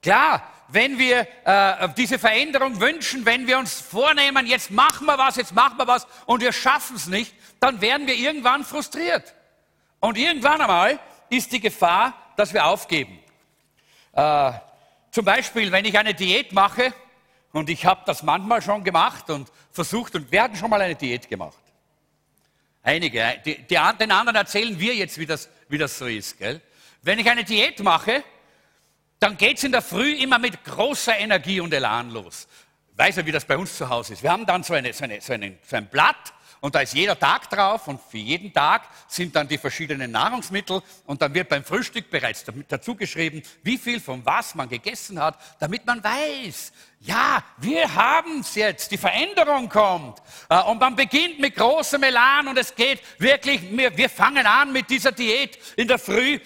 Klar, 0.00 0.48
wenn 0.68 0.96
wir 0.96 1.26
äh, 1.44 1.88
diese 1.96 2.16
Veränderung 2.16 2.80
wünschen, 2.80 3.26
wenn 3.26 3.48
wir 3.48 3.58
uns 3.58 3.80
vornehmen, 3.80 4.46
jetzt 4.46 4.70
machen 4.70 5.08
wir 5.08 5.18
was, 5.18 5.34
jetzt 5.34 5.52
machen 5.52 5.76
wir 5.78 5.88
was 5.88 6.06
und 6.26 6.40
wir 6.40 6.52
schaffen 6.52 6.94
es 6.94 7.08
nicht, 7.08 7.34
dann 7.58 7.80
werden 7.80 8.06
wir 8.06 8.14
irgendwann 8.14 8.64
frustriert. 8.64 9.34
Und 9.98 10.16
irgendwann 10.16 10.60
einmal 10.60 11.00
ist 11.28 11.50
die 11.50 11.58
Gefahr, 11.58 12.14
dass 12.36 12.54
wir 12.54 12.66
aufgeben. 12.66 13.18
Äh, 14.12 14.52
zum 15.10 15.24
Beispiel, 15.24 15.72
wenn 15.72 15.84
ich 15.86 15.98
eine 15.98 16.14
Diät 16.14 16.52
mache, 16.52 16.94
und 17.50 17.68
ich 17.68 17.84
habe 17.84 18.02
das 18.06 18.22
manchmal 18.22 18.62
schon 18.62 18.84
gemacht 18.84 19.28
und 19.28 19.50
versucht, 19.72 20.14
und 20.14 20.30
wir 20.30 20.44
hatten 20.44 20.54
schon 20.54 20.70
mal 20.70 20.80
eine 20.80 20.94
Diät 20.94 21.28
gemacht. 21.28 21.58
Einige, 22.84 23.40
die, 23.44 23.58
die, 23.58 23.78
den 24.00 24.10
anderen 24.12 24.36
erzählen 24.36 24.78
wir 24.78 24.94
jetzt, 24.94 25.16
wie 25.18 25.26
das, 25.26 25.48
wie 25.72 25.78
das 25.78 25.98
so 25.98 26.06
ist. 26.06 26.38
Gell? 26.38 26.60
Wenn 27.02 27.18
ich 27.18 27.28
eine 27.28 27.42
Diät 27.42 27.80
mache, 27.80 28.22
dann 29.18 29.36
geht 29.36 29.56
es 29.56 29.64
in 29.64 29.72
der 29.72 29.82
Früh 29.82 30.12
immer 30.12 30.38
mit 30.38 30.62
großer 30.64 31.18
Energie 31.18 31.60
und 31.60 31.72
Elan 31.72 32.10
los. 32.10 32.46
Weiß 32.94 33.16
ja, 33.16 33.26
wie 33.26 33.32
das 33.32 33.44
bei 33.44 33.56
uns 33.56 33.76
zu 33.76 33.88
Hause 33.88 34.12
ist. 34.12 34.22
Wir 34.22 34.30
haben 34.30 34.44
dann 34.46 34.62
so, 34.62 34.74
eine, 34.74 34.92
so, 34.92 35.04
eine, 35.04 35.20
so, 35.20 35.32
einen, 35.32 35.58
so 35.66 35.76
ein 35.76 35.88
Blatt 35.88 36.34
und 36.62 36.76
da 36.76 36.80
ist 36.80 36.94
jeder 36.94 37.18
Tag 37.18 37.50
drauf 37.50 37.88
und 37.88 38.00
für 38.00 38.18
jeden 38.18 38.52
Tag 38.52 38.82
sind 39.08 39.34
dann 39.34 39.48
die 39.48 39.58
verschiedenen 39.58 40.12
Nahrungsmittel 40.12 40.80
und 41.06 41.20
dann 41.20 41.34
wird 41.34 41.48
beim 41.48 41.64
Frühstück 41.64 42.08
bereits 42.08 42.44
dazu 42.68 42.94
geschrieben, 42.94 43.42
wie 43.64 43.76
viel 43.76 43.98
von 43.98 44.24
was 44.24 44.54
man 44.54 44.68
gegessen 44.68 45.20
hat, 45.20 45.36
damit 45.58 45.84
man 45.84 46.02
weiß, 46.04 46.72
ja, 47.00 47.42
wir 47.56 47.92
haben 47.92 48.40
es 48.40 48.54
jetzt, 48.54 48.92
die 48.92 48.96
Veränderung 48.96 49.68
kommt. 49.68 50.22
Äh, 50.48 50.62
und 50.62 50.78
man 50.78 50.94
beginnt 50.94 51.40
mit 51.40 51.56
großem 51.56 52.00
Elan 52.04 52.46
und 52.46 52.56
es 52.56 52.72
geht 52.72 53.00
wirklich, 53.18 53.60
wir 53.76 54.08
fangen 54.08 54.46
an 54.46 54.72
mit 54.72 54.88
dieser 54.88 55.10
Diät 55.10 55.58
in 55.74 55.88
der 55.88 55.98
Früh, 55.98 56.38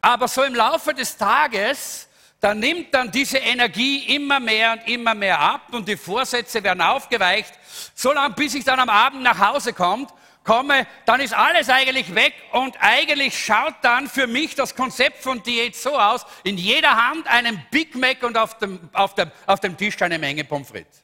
aber 0.00 0.28
so 0.28 0.44
im 0.44 0.54
Laufe 0.54 0.94
des 0.94 1.14
Tages 1.14 2.07
dann 2.40 2.60
nimmt 2.60 2.94
dann 2.94 3.10
diese 3.10 3.38
Energie 3.38 4.14
immer 4.14 4.38
mehr 4.38 4.72
und 4.72 4.88
immer 4.88 5.14
mehr 5.14 5.40
ab 5.40 5.72
und 5.72 5.88
die 5.88 5.96
Vorsätze 5.96 6.62
werden 6.62 6.80
aufgeweicht, 6.80 7.52
so 7.94 8.12
lange 8.12 8.34
bis 8.34 8.54
ich 8.54 8.64
dann 8.64 8.78
am 8.78 8.88
Abend 8.88 9.22
nach 9.22 9.38
Hause 9.38 9.72
kommt, 9.72 10.12
komme, 10.44 10.86
dann 11.04 11.20
ist 11.20 11.34
alles 11.34 11.68
eigentlich 11.68 12.14
weg 12.14 12.32
und 12.52 12.76
eigentlich 12.80 13.36
schaut 13.36 13.74
dann 13.82 14.08
für 14.08 14.26
mich 14.26 14.54
das 14.54 14.74
Konzept 14.74 15.22
von 15.22 15.42
Diät 15.42 15.76
so 15.76 15.98
aus, 15.98 16.24
in 16.44 16.56
jeder 16.56 17.08
Hand 17.08 17.26
einen 17.26 17.62
Big 17.70 17.94
Mac 17.96 18.22
und 18.22 18.38
auf 18.38 18.56
dem, 18.58 18.88
auf 18.92 19.14
dem, 19.14 19.30
auf 19.46 19.60
dem 19.60 19.76
Tisch 19.76 20.00
eine 20.00 20.18
Menge 20.18 20.44
Pommes 20.44 20.68
frites. 20.68 21.02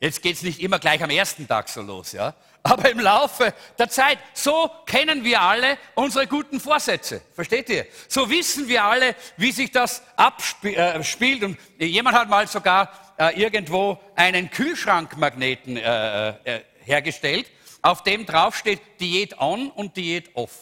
Jetzt 0.00 0.20
geht's 0.20 0.42
nicht 0.42 0.60
immer 0.60 0.78
gleich 0.78 1.02
am 1.02 1.08
ersten 1.08 1.48
Tag 1.48 1.68
so 1.68 1.80
los, 1.80 2.12
ja 2.12 2.34
aber 2.64 2.90
im 2.90 2.98
Laufe 2.98 3.52
der 3.78 3.90
Zeit. 3.90 4.18
So 4.32 4.70
kennen 4.86 5.22
wir 5.22 5.40
alle 5.40 5.78
unsere 5.94 6.26
guten 6.26 6.58
Vorsätze. 6.58 7.20
Versteht 7.34 7.68
ihr? 7.68 7.86
So 8.08 8.28
wissen 8.30 8.66
wir 8.68 8.82
alle, 8.82 9.14
wie 9.36 9.52
sich 9.52 9.70
das 9.70 10.02
abspielt. 10.16 11.42
Äh, 11.42 11.44
Und 11.44 11.58
jemand 11.78 12.16
hat 12.16 12.28
mal 12.30 12.48
sogar 12.48 12.90
äh, 13.18 13.38
irgendwo 13.38 14.00
einen 14.16 14.50
Kühlschrankmagneten 14.50 15.76
äh, 15.76 16.62
hergestellt, 16.84 17.46
auf 17.82 18.02
dem 18.02 18.24
draufsteht 18.24 18.80
Diät 18.98 19.38
on 19.38 19.70
und 19.70 19.94
Diät 19.96 20.30
off. 20.34 20.52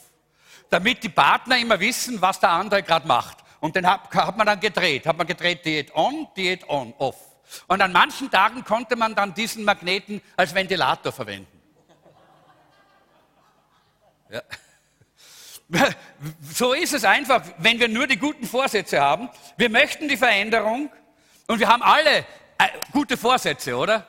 Damit 0.71 1.05
die 1.05 1.09
Partner 1.09 1.57
immer 1.59 1.79
wissen, 1.79 2.21
was 2.21 2.41
der 2.41 2.51
andere 2.51 2.83
gerade 2.83 3.07
macht. 3.07 3.39
Und 3.61 3.77
den 3.77 3.89
hat, 3.89 4.13
hat 4.13 4.37
man 4.37 4.47
dann 4.49 4.59
gedreht. 4.59 5.07
Hat 5.07 5.17
man 5.17 5.27
gedreht 5.27 5.65
Diät 5.65 5.95
on, 5.95 6.27
Diät 6.37 6.69
on, 6.69 6.95
off. 6.99 7.17
Und 7.69 7.81
an 7.81 7.93
manchen 7.93 8.29
Tagen 8.29 8.65
konnte 8.65 8.97
man 8.97 9.15
dann 9.15 9.35
diesen 9.35 9.63
Magneten 9.63 10.21
als 10.37 10.53
Ventilator 10.53 11.13
verwenden. 11.13 11.52
Ja. 14.33 14.43
So 16.53 16.75
ist 16.75 16.93
es 16.93 17.05
einfach, 17.05 17.43
wenn 17.59 17.81
wir 17.81 17.89
nur 17.89 18.07
die 18.07 18.19
guten 18.19 18.47
Vorsätze 18.47 19.01
haben. 19.01 19.31
Wir 19.57 19.71
möchten 19.71 20.07
die 20.07 20.19
Veränderung 20.19 20.91
und 21.47 21.61
wir 21.61 21.69
haben 21.69 21.83
alle 21.83 22.19
äh, 22.19 22.69
gute 22.93 23.17
Vorsätze, 23.17 23.75
oder? 23.75 24.07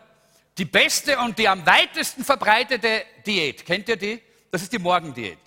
Die 0.57 0.65
beste 0.65 1.17
und 1.19 1.39
die 1.39 1.47
am 1.47 1.65
weitesten 1.65 2.25
verbreitete 2.25 3.05
Diät, 3.25 3.65
kennt 3.65 3.87
ihr 3.87 3.95
die? 3.95 4.21
Das 4.51 4.61
ist 4.61 4.73
die 4.73 4.79
Morgendiät. 4.79 5.39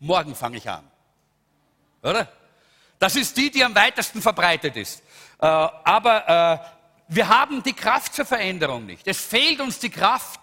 Morgen 0.00 0.34
fange 0.34 0.56
ich 0.56 0.68
an. 0.68 0.84
Oder? 2.02 2.28
Das 2.98 3.16
ist 3.16 3.36
die, 3.36 3.50
die 3.50 3.64
am 3.64 3.74
weitesten 3.74 4.20
verbreitet 4.20 4.76
ist. 4.76 5.00
Äh, 5.38 5.46
aber 5.46 6.28
äh, 6.28 7.14
wir 7.14 7.28
haben 7.28 7.62
die 7.62 7.72
Kraft 7.72 8.14
zur 8.14 8.24
Veränderung 8.24 8.84
nicht. 8.84 9.06
Es 9.06 9.20
fehlt 9.20 9.60
uns 9.60 9.78
die 9.78 9.90
Kraft. 9.90 10.40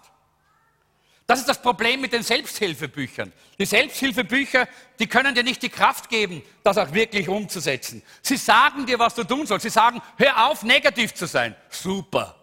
Das 1.32 1.40
ist 1.40 1.48
das 1.48 1.62
Problem 1.62 2.02
mit 2.02 2.12
den 2.12 2.22
Selbsthilfebüchern. 2.22 3.32
Die 3.58 3.64
Selbsthilfebücher, 3.64 4.68
die 4.98 5.06
können 5.06 5.34
dir 5.34 5.42
nicht 5.42 5.62
die 5.62 5.70
Kraft 5.70 6.10
geben, 6.10 6.42
das 6.62 6.76
auch 6.76 6.92
wirklich 6.92 7.26
umzusetzen. 7.26 8.02
Sie 8.20 8.36
sagen 8.36 8.84
dir, 8.84 8.98
was 8.98 9.14
du 9.14 9.24
tun 9.24 9.46
sollst. 9.46 9.62
Sie 9.62 9.70
sagen, 9.70 10.02
hör 10.18 10.48
auf, 10.48 10.62
negativ 10.62 11.14
zu 11.14 11.24
sein. 11.24 11.56
Super. 11.70 12.36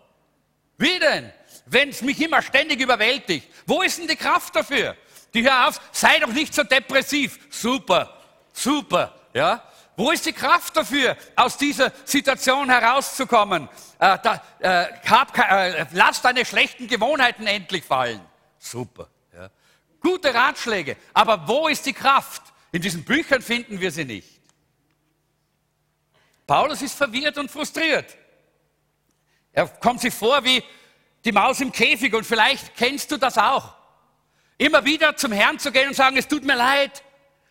Wie 0.79 0.97
denn? 0.97 1.31
Wenn 1.67 1.89
es 1.89 2.01
mich 2.01 2.19
immer 2.19 2.41
ständig 2.41 2.81
überwältigt. 2.81 3.47
Wo 3.67 3.83
ist 3.83 3.99
denn 3.99 4.07
die 4.07 4.15
Kraft 4.15 4.55
dafür? 4.55 4.97
Die 5.35 5.43
hör 5.43 5.67
auf, 5.67 5.79
sei 5.91 6.17
doch 6.17 6.33
nicht 6.33 6.55
so 6.55 6.63
depressiv. 6.63 7.37
Super. 7.51 8.17
Super. 8.51 9.13
Ja? 9.35 9.61
Wo 9.97 10.09
ist 10.09 10.25
die 10.25 10.33
Kraft 10.33 10.75
dafür, 10.75 11.15
aus 11.35 11.57
dieser 11.57 11.91
Situation 12.05 12.67
herauszukommen? 12.71 13.69
Äh, 13.99 14.17
da, 14.23 14.41
äh, 14.57 14.85
hab, 15.07 15.37
äh, 15.37 15.85
lass 15.91 16.23
deine 16.23 16.43
schlechten 16.43 16.87
Gewohnheiten 16.87 17.45
endlich 17.45 17.83
fallen. 17.83 18.21
Super. 18.59 19.09
Ja. 19.33 19.49
Gute 19.99 20.33
Ratschläge. 20.33 20.97
Aber 21.13 21.47
wo 21.47 21.67
ist 21.67 21.85
die 21.85 21.93
Kraft? 21.93 22.41
In 22.71 22.81
diesen 22.81 23.03
Büchern 23.03 23.41
finden 23.41 23.79
wir 23.79 23.91
sie 23.91 24.05
nicht. 24.05 24.39
Paulus 26.45 26.81
ist 26.81 26.95
verwirrt 26.95 27.37
und 27.37 27.49
frustriert. 27.49 28.17
Er 29.51 29.67
kommt 29.67 30.01
sich 30.01 30.13
vor 30.13 30.43
wie, 30.43 30.63
die 31.25 31.31
Maus 31.31 31.59
im 31.61 31.71
Käfig 31.71 32.13
und 32.13 32.25
vielleicht 32.25 32.75
kennst 32.75 33.11
du 33.11 33.17
das 33.17 33.37
auch. 33.37 33.75
Immer 34.57 34.83
wieder 34.85 35.15
zum 35.15 35.31
Herrn 35.31 35.59
zu 35.59 35.71
gehen 35.71 35.89
und 35.89 35.95
sagen, 35.95 36.17
es 36.17 36.27
tut 36.27 36.43
mir 36.43 36.55
leid. 36.55 37.03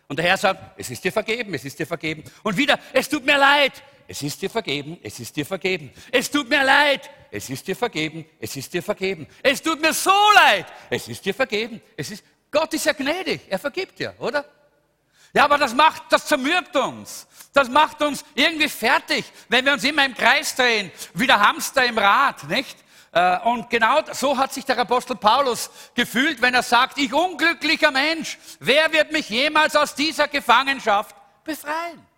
Und 0.07 0.17
der 0.17 0.25
Herr 0.25 0.37
sagt, 0.37 0.77
es 0.77 0.89
ist 0.89 1.03
dir 1.03 1.11
vergeben, 1.11 1.53
es 1.53 1.65
ist 1.65 1.77
dir 1.77 1.85
vergeben. 1.85 2.23
Und 2.43 2.57
wieder, 2.57 2.79
es 2.93 3.09
tut 3.09 3.25
mir 3.25 3.37
leid, 3.37 3.83
es 4.09 4.23
ist 4.23 4.41
dir 4.41 4.49
vergeben, 4.49 4.97
es 5.03 5.19
ist 5.19 5.35
dir 5.35 5.45
vergeben. 5.45 5.91
Es 6.11 6.31
tut 6.31 6.49
mir 6.49 6.63
leid, 6.63 7.07
es 7.29 7.47
ist 7.47 7.67
dir 7.67 7.75
vergeben, 7.75 8.25
es 8.39 8.55
ist 8.55 8.73
dir 8.73 8.81
vergeben. 8.81 9.27
Es 9.43 9.61
tut 9.61 9.79
mir 9.79 9.93
so 9.93 10.11
leid, 10.33 10.65
es 10.89 11.07
ist 11.07 11.23
dir 11.23 11.33
vergeben. 11.35 11.79
Es 11.95 12.09
ist, 12.09 12.23
Gott 12.49 12.73
ist 12.73 12.87
ja 12.87 12.93
gnädig, 12.93 13.41
er 13.47 13.59
vergibt 13.59 13.99
dir, 13.99 14.15
oder? 14.17 14.43
Ja, 15.31 15.43
aber 15.43 15.59
das 15.59 15.75
macht, 15.75 16.05
das 16.09 16.25
zermürbt 16.25 16.75
uns. 16.75 17.27
Das 17.53 17.69
macht 17.69 18.01
uns 18.01 18.25
irgendwie 18.33 18.67
fertig, 18.67 19.25
wenn 19.47 19.63
wir 19.63 19.73
uns 19.73 19.83
immer 19.83 20.03
im 20.03 20.15
Kreis 20.15 20.55
drehen, 20.55 20.91
wie 21.13 21.27
der 21.27 21.39
Hamster 21.39 21.85
im 21.85 21.99
Rad, 21.99 22.49
nicht? 22.49 22.79
Äh, 23.11 23.37
und 23.41 23.69
genau 23.69 23.99
so 24.11 24.35
hat 24.35 24.51
sich 24.53 24.65
der 24.65 24.79
Apostel 24.79 25.17
Paulus 25.17 25.69
gefühlt, 25.93 26.41
wenn 26.41 26.55
er 26.55 26.63
sagt, 26.63 26.97
ich 26.97 27.13
unglücklicher 27.13 27.91
Mensch, 27.91 28.39
wer 28.59 28.91
wird 28.91 29.11
mich 29.11 29.29
jemals 29.29 29.75
aus 29.75 29.93
dieser 29.93 30.27
Gefangenschaft 30.27 31.15
befreien? 31.43 32.08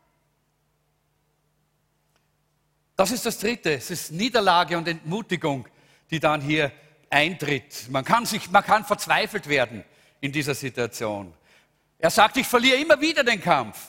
Das 3.01 3.09
ist 3.09 3.25
das 3.25 3.39
Dritte, 3.39 3.73
es 3.73 3.89
ist 3.89 4.11
Niederlage 4.11 4.77
und 4.77 4.87
Entmutigung, 4.87 5.67
die 6.11 6.19
dann 6.19 6.39
hier 6.39 6.71
eintritt. 7.09 7.89
Man 7.89 8.05
kann, 8.05 8.27
sich, 8.27 8.51
man 8.51 8.63
kann 8.63 8.85
verzweifelt 8.85 9.49
werden 9.49 9.83
in 10.19 10.31
dieser 10.31 10.53
Situation. 10.53 11.33
Er 11.97 12.11
sagt, 12.11 12.37
ich 12.37 12.45
verliere 12.45 12.77
immer 12.77 13.01
wieder 13.01 13.23
den 13.23 13.41
Kampf. 13.41 13.87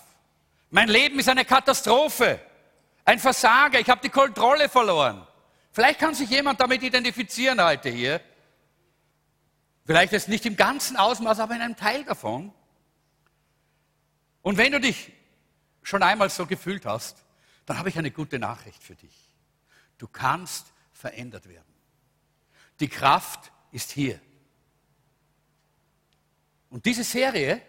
Mein 0.71 0.89
Leben 0.89 1.19
ist 1.19 1.29
eine 1.29 1.45
Katastrophe, 1.45 2.41
ein 3.05 3.19
Versager, 3.19 3.79
ich 3.79 3.91
habe 3.91 4.01
die 4.03 4.09
Kontrolle 4.09 4.71
verloren. 4.71 5.27
Vielleicht 5.73 5.99
kann 5.99 6.15
sich 6.15 6.31
jemand 6.31 6.59
damit 6.59 6.83
identifizieren 6.83 7.63
heute 7.63 7.91
hier. 7.91 8.19
Vielleicht 9.85 10.15
ist 10.15 10.31
nicht 10.31 10.47
im 10.47 10.57
ganzen 10.57 10.97
Ausmaß, 10.97 11.39
aber 11.39 11.55
in 11.55 11.61
einem 11.61 11.77
Teil 11.77 12.03
davon. 12.05 12.51
Und 14.41 14.57
wenn 14.57 14.73
du 14.73 14.81
dich 14.81 15.13
schon 15.83 16.03
einmal 16.03 16.31
so 16.31 16.47
gefühlt 16.47 16.87
hast, 16.87 17.23
dann 17.67 17.79
habe 17.79 17.89
ich 17.89 17.99
eine 17.99 18.11
gute 18.11 18.39
Nachricht 18.39 18.83
für 18.83 18.95
dich. 18.95 19.15
Du 19.99 20.09
kannst 20.09 20.67
verändert 20.93 21.49
werden. 21.49 21.73
Die 22.81 22.89
Kraft 22.89 23.53
ist 23.71 23.93
hier. 23.93 24.21
Und 26.71 26.87
diese 26.87 27.05
Serie, 27.05 27.63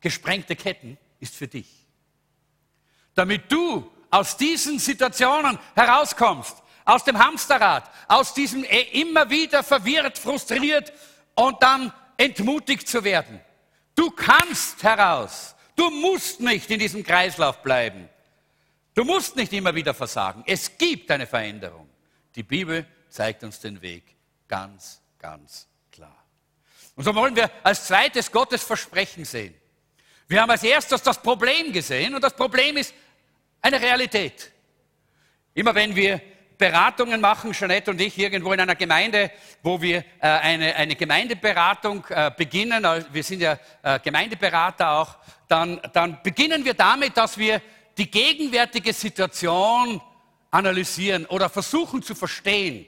Gesprengte 0.00 0.56
Ketten, 0.56 0.98
ist 1.20 1.34
für 1.34 1.46
dich. 1.46 1.86
Damit 3.14 3.50
du 3.52 3.90
aus 4.10 4.36
diesen 4.36 4.78
Situationen 4.78 5.58
herauskommst, 5.74 6.62
aus 6.84 7.04
dem 7.04 7.18
Hamsterrad, 7.18 7.90
aus 8.08 8.34
diesem 8.34 8.64
eh 8.64 9.00
immer 9.00 9.28
wieder 9.30 9.62
verwirrt, 9.62 10.18
frustriert 10.18 10.92
und 11.34 11.62
dann 11.62 11.92
entmutigt 12.16 12.88
zu 12.88 13.04
werden. 13.04 13.40
Du 13.94 14.10
kannst 14.10 14.82
heraus. 14.82 15.54
Du 15.76 15.90
musst 15.90 16.40
nicht 16.40 16.70
in 16.70 16.78
diesem 16.78 17.02
Kreislauf 17.02 17.62
bleiben. 17.62 18.08
Du 18.94 19.04
musst 19.04 19.36
nicht 19.36 19.52
immer 19.52 19.74
wieder 19.74 19.94
versagen. 19.94 20.42
Es 20.46 20.76
gibt 20.76 21.10
eine 21.10 21.26
Veränderung. 21.26 21.88
Die 22.34 22.42
Bibel 22.42 22.86
zeigt 23.08 23.42
uns 23.42 23.60
den 23.60 23.80
Weg 23.80 24.16
ganz, 24.48 25.00
ganz 25.18 25.66
klar. 25.90 26.24
Und 26.94 27.04
so 27.04 27.14
wollen 27.14 27.34
wir 27.34 27.50
als 27.62 27.86
zweites 27.86 28.30
Gottes 28.30 28.62
Versprechen 28.62 29.24
sehen. 29.24 29.54
Wir 30.28 30.42
haben 30.42 30.50
als 30.50 30.62
erstes 30.62 31.02
das 31.02 31.20
Problem 31.20 31.72
gesehen 31.72 32.14
und 32.14 32.22
das 32.22 32.34
Problem 32.34 32.76
ist 32.76 32.94
eine 33.60 33.80
Realität. 33.80 34.50
Immer 35.54 35.74
wenn 35.74 35.94
wir 35.94 36.20
Beratungen 36.58 37.20
machen, 37.20 37.52
Jeanette 37.52 37.90
und 37.90 38.00
ich, 38.00 38.16
irgendwo 38.18 38.52
in 38.52 38.60
einer 38.60 38.76
Gemeinde, 38.76 39.30
wo 39.62 39.80
wir 39.80 39.98
äh, 39.98 40.04
eine, 40.20 40.76
eine 40.76 40.94
Gemeindeberatung 40.94 42.04
äh, 42.08 42.30
beginnen, 42.36 42.84
also 42.84 43.06
wir 43.12 43.24
sind 43.24 43.40
ja 43.40 43.58
äh, 43.82 43.98
Gemeindeberater 43.98 44.90
auch, 44.90 45.16
dann, 45.48 45.80
dann 45.92 46.22
beginnen 46.22 46.64
wir 46.64 46.74
damit, 46.74 47.16
dass 47.16 47.36
wir 47.36 47.60
die 47.98 48.10
gegenwärtige 48.10 48.92
Situation 48.92 50.00
analysieren 50.50 51.26
oder 51.26 51.48
versuchen 51.48 52.02
zu 52.02 52.14
verstehen. 52.14 52.86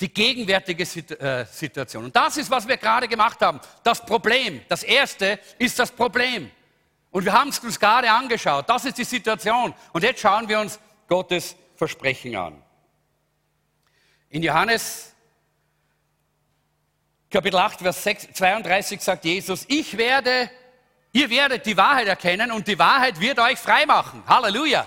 Die 0.00 0.12
gegenwärtige 0.12 0.82
äh, 0.82 1.44
Situation. 1.44 2.04
Und 2.04 2.16
das 2.16 2.36
ist, 2.38 2.50
was 2.50 2.66
wir 2.66 2.76
gerade 2.76 3.06
gemacht 3.06 3.40
haben. 3.40 3.60
Das 3.82 4.04
Problem. 4.04 4.62
Das 4.68 4.82
erste 4.82 5.38
ist 5.58 5.78
das 5.78 5.92
Problem. 5.92 6.50
Und 7.10 7.24
wir 7.24 7.32
haben 7.32 7.50
es 7.50 7.58
uns 7.58 7.78
gerade 7.78 8.10
angeschaut. 8.10 8.68
Das 8.68 8.84
ist 8.84 8.96
die 8.96 9.04
Situation. 9.04 9.74
Und 9.92 10.02
jetzt 10.02 10.20
schauen 10.20 10.48
wir 10.48 10.60
uns 10.60 10.78
Gottes 11.06 11.54
Versprechen 11.76 12.36
an. 12.36 12.62
In 14.30 14.42
Johannes 14.42 15.10
Kapitel 17.30 17.58
8, 17.58 17.80
Vers 17.80 18.02
32 18.02 19.00
sagt 19.00 19.24
Jesus, 19.24 19.64
ich 19.68 19.96
werde, 19.96 20.50
ihr 21.12 21.30
werdet 21.30 21.66
die 21.66 21.76
Wahrheit 21.76 22.08
erkennen 22.08 22.52
und 22.52 22.66
die 22.66 22.78
Wahrheit 22.78 23.20
wird 23.20 23.38
euch 23.38 23.58
frei 23.58 23.86
machen. 23.86 24.22
Halleluja. 24.26 24.86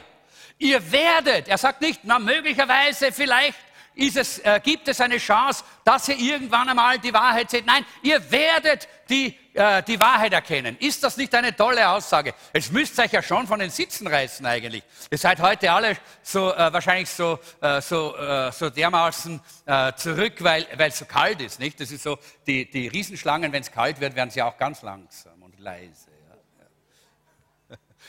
Ihr 0.58 0.92
werdet, 0.92 1.48
er 1.48 1.58
sagt 1.58 1.82
nicht, 1.82 2.02
na 2.04 2.20
möglicherweise, 2.20 3.12
vielleicht 3.12 3.58
es, 3.96 4.40
äh, 4.40 4.60
gibt 4.64 4.88
es 4.88 5.00
eine 5.02 5.18
Chance, 5.18 5.64
dass 5.84 6.08
ihr 6.08 6.18
irgendwann 6.18 6.70
einmal 6.70 6.98
die 7.00 7.14
Wahrheit 7.14 7.50
seht. 7.50 7.66
Nein, 7.66 7.86
ihr 8.02 8.32
werdet 8.32 8.88
die, 9.10 9.38
äh, 9.54 9.84
die 9.84 10.00
Wahrheit 10.00 10.34
erkennen. 10.34 10.78
Ist 10.80 11.04
das 11.04 11.18
nicht 11.18 11.34
eine 11.36 11.56
tolle 11.56 11.88
Aussage? 11.88 12.34
Es 12.54 12.72
müsst 12.72 12.98
euch 13.00 13.12
ja 13.12 13.22
schon 13.22 13.46
von 13.46 13.60
den 13.60 13.70
Sitzen 13.70 14.08
reißen 14.08 14.46
eigentlich. 14.46 14.84
Ihr 15.12 15.18
seid 15.18 15.40
heute 15.40 15.72
alle 15.72 15.98
so 16.24 16.54
äh, 16.54 16.74
wahrscheinlich 16.74 17.10
so, 17.10 17.40
äh, 17.62 17.82
so, 17.82 18.16
äh, 18.18 18.52
so 18.52 18.70
dermaßen 18.70 19.40
äh, 19.66 19.94
zurück, 19.94 20.36
weil 20.40 20.66
es 20.78 21.00
so 21.00 21.06
kalt 21.06 21.42
ist. 21.42 21.60
Nicht? 21.60 21.80
Das 21.80 21.92
ist 21.92 22.04
so, 22.04 22.18
die, 22.48 22.70
die 22.70 22.88
Riesenschlangen, 22.88 23.52
wenn 23.52 23.62
es 23.62 23.72
kalt 23.72 24.00
wird, 24.00 24.16
werden 24.16 24.32
sie 24.32 24.42
auch 24.42 24.58
ganz 24.58 24.82
langsam 24.82 25.42
und 25.42 25.60
leise. 25.60 26.13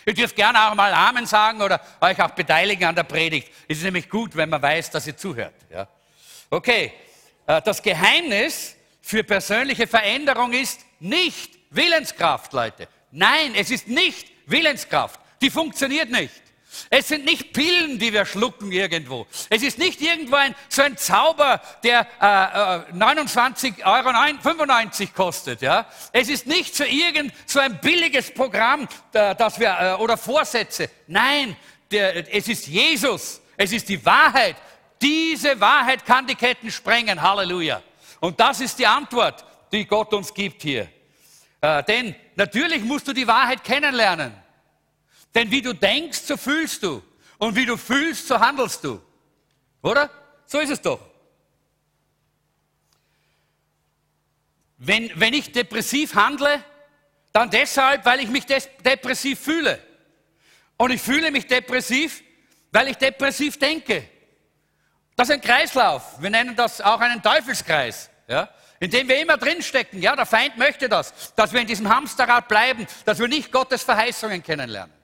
Ihr 0.07 0.15
dürft 0.15 0.37
gerne 0.37 0.69
auch 0.69 0.75
mal 0.75 0.93
Amen 0.93 1.27
sagen 1.27 1.63
oder 1.63 1.81
euch 2.01 2.21
auch 2.21 2.31
beteiligen 2.31 2.85
an 2.85 2.95
der 2.95 3.05
Predigt. 3.05 3.51
Es 3.69 3.79
ist 3.79 3.85
nämlich 3.85 4.09
gut, 4.09 4.37
wenn 4.37 4.51
man 4.51 4.61
weiß, 4.61 4.91
dass 4.91 5.07
ihr 5.07 5.17
zuhört. 5.17 5.55
Ja? 5.71 5.89
Okay, 6.51 6.93
äh, 7.47 7.63
das 7.63 7.83
Geheimnis 7.83 8.77
für 9.01 9.25
persönliche 9.25 9.87
Veränderung 9.87 10.53
ist 10.53 10.81
nicht 11.01 11.59
Willenskraft, 11.71 12.53
Leute. 12.53 12.89
Nein, 13.11 13.55
es 13.55 13.71
ist 13.71 13.89
nicht 13.89 14.29
Willenskraft. 14.47 15.21
Die 15.41 15.51
funktioniert 15.51 16.11
nicht. 16.11 16.44
Es 16.91 17.09
sind 17.09 17.25
nicht 17.25 17.53
Pillen, 17.53 17.99
die 17.99 18.13
wir 18.13 18.27
schlucken 18.27 18.73
irgendwo. 18.73 19.27
Es 19.51 19.63
ist 19.63 19.79
nicht 19.79 20.01
irgendwo 20.01 20.37
ein, 20.37 20.55
so 20.69 20.83
ein 20.83 20.97
Zauber, 20.97 21.61
der 21.83 22.07
äh, 22.21 22.91
äh, 22.91 22.93
29,95 22.93 23.85
Euro 23.85 25.13
kostet. 25.15 25.63
Ja? 25.63 25.87
Es 26.13 26.29
ist 26.29 26.47
nicht 26.47 26.75
so 26.75 26.85
irgend 26.85 27.33
so 27.47 27.61
ein 27.61 27.81
billiges 27.81 28.33
Programm, 28.33 28.89
das 29.13 29.59
wir, 29.59 29.77
äh, 29.81 30.03
oder 30.03 30.17
Vorsätze. 30.17 30.91
Nein, 31.07 31.57
der, 31.91 32.35
es 32.35 32.49
ist 32.49 32.67
Jesus. 32.67 33.41
Es 33.57 33.73
ist 33.73 33.89
die 33.89 34.05
Wahrheit. 34.05 34.57
Diese 35.01 35.61
Wahrheit 35.61 36.05
kann 36.05 36.27
die 36.27 36.35
Ketten 36.35 36.71
sprengen. 36.71 37.21
Halleluja. 37.21 37.83
Und 38.21 38.41
das 38.41 38.61
ist 38.61 38.79
die 38.79 38.87
Antwort, 38.87 39.45
die 39.71 39.85
Gott 39.87 40.13
uns 40.15 40.33
gibt 40.33 40.63
hier. 40.63 40.89
Äh, 41.61 41.83
denn 41.85 42.15
natürlich 42.37 42.83
musst 42.83 43.09
du 43.09 43.13
die 43.13 43.27
Wahrheit 43.27 43.65
kennenlernen. 43.65 44.44
Denn 45.35 45.51
wie 45.51 45.63
du 45.63 45.75
denkst, 45.75 46.21
so 46.21 46.37
fühlst 46.37 46.83
du. 46.83 47.03
Und 47.39 47.57
wie 47.57 47.67
du 47.67 47.77
fühlst, 47.77 48.29
so 48.29 48.39
handelst 48.39 48.85
du. 48.85 49.01
Oder? 49.83 50.11
So 50.47 50.61
ist 50.61 50.71
es 50.71 50.81
doch. 50.81 51.01
Wenn, 54.79 55.11
wenn 55.19 55.35
ich 55.35 55.53
depressiv 55.53 56.15
handle, 56.15 56.63
dann 57.33 57.51
deshalb, 57.51 58.05
weil 58.05 58.21
ich 58.21 58.29
mich 58.29 58.47
depressiv 58.47 59.41
fühle. 59.41 59.81
Und 60.77 60.91
ich 60.91 61.01
fühle 61.01 61.31
mich 61.31 61.47
depressiv, 61.47 62.23
weil 62.71 62.89
ich 62.89 62.97
depressiv 62.97 63.59
denke. 63.59 64.09
Das 65.17 65.29
ist 65.29 65.35
ein 65.35 65.41
Kreislauf. 65.41 66.21
Wir 66.21 66.31
nennen 66.31 66.57
das 66.57 66.81
auch 66.81 67.01
einen 67.01 67.23
Teufelskreis. 67.23 68.11
Ja? 68.29 68.49
In 68.81 68.91
dem 68.91 69.09
wir 69.09 69.21
immer 69.21 69.37
drinstecken. 69.37 70.03
Ja, 70.03 70.17
der 70.17 70.27
Feind 70.27 70.57
möchte 70.59 70.89
das, 70.89 71.35
dass 71.35 71.53
wir 71.53 71.61
in 71.61 71.67
diesem 71.67 71.89
Hamsterrad 71.89 72.49
bleiben, 72.49 72.87
dass 73.05 73.19
wir 73.19 73.29
nicht 73.29 73.53
Gottes 73.53 73.83
Verheißungen 73.83 74.43
kennenlernen. 74.43 75.04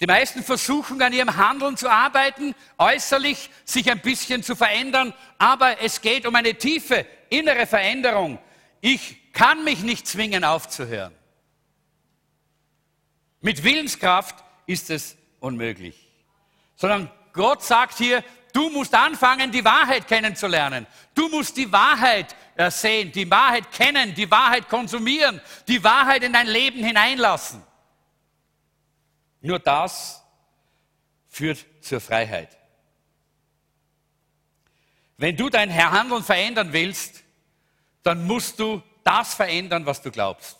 Die 0.00 0.06
meisten 0.06 0.44
versuchen 0.44 1.02
an 1.02 1.12
ihrem 1.12 1.36
Handeln 1.36 1.76
zu 1.76 1.90
arbeiten, 1.90 2.54
äußerlich 2.78 3.50
sich 3.64 3.90
ein 3.90 4.00
bisschen 4.00 4.42
zu 4.42 4.54
verändern, 4.54 5.12
aber 5.38 5.80
es 5.80 6.00
geht 6.00 6.26
um 6.26 6.34
eine 6.36 6.54
tiefe 6.54 7.04
innere 7.30 7.66
Veränderung. 7.66 8.38
Ich 8.80 9.32
kann 9.32 9.64
mich 9.64 9.82
nicht 9.82 10.06
zwingen 10.06 10.44
aufzuhören. 10.44 11.14
Mit 13.40 13.64
Willenskraft 13.64 14.36
ist 14.66 14.90
es 14.90 15.16
unmöglich. 15.40 15.96
Sondern 16.76 17.10
Gott 17.32 17.64
sagt 17.64 17.98
hier, 17.98 18.24
du 18.52 18.70
musst 18.70 18.94
anfangen, 18.94 19.50
die 19.50 19.64
Wahrheit 19.64 20.06
kennenzulernen. 20.06 20.86
Du 21.14 21.28
musst 21.28 21.56
die 21.56 21.70
Wahrheit 21.70 22.34
äh, 22.56 22.70
sehen, 22.70 23.12
die 23.12 23.28
Wahrheit 23.30 23.70
kennen, 23.72 24.14
die 24.14 24.30
Wahrheit 24.30 24.68
konsumieren, 24.68 25.40
die 25.66 25.82
Wahrheit 25.82 26.22
in 26.22 26.32
dein 26.32 26.46
Leben 26.46 26.82
hineinlassen. 26.82 27.62
Nur 29.40 29.58
das 29.58 30.22
führt 31.28 31.64
zur 31.80 32.00
Freiheit. 32.00 32.56
Wenn 35.16 35.36
du 35.36 35.48
dein 35.48 35.74
Handeln 35.74 36.22
verändern 36.22 36.72
willst, 36.72 37.24
dann 38.02 38.26
musst 38.26 38.58
du 38.58 38.82
das 39.02 39.34
verändern, 39.34 39.84
was 39.84 40.00
du 40.00 40.10
glaubst. 40.10 40.58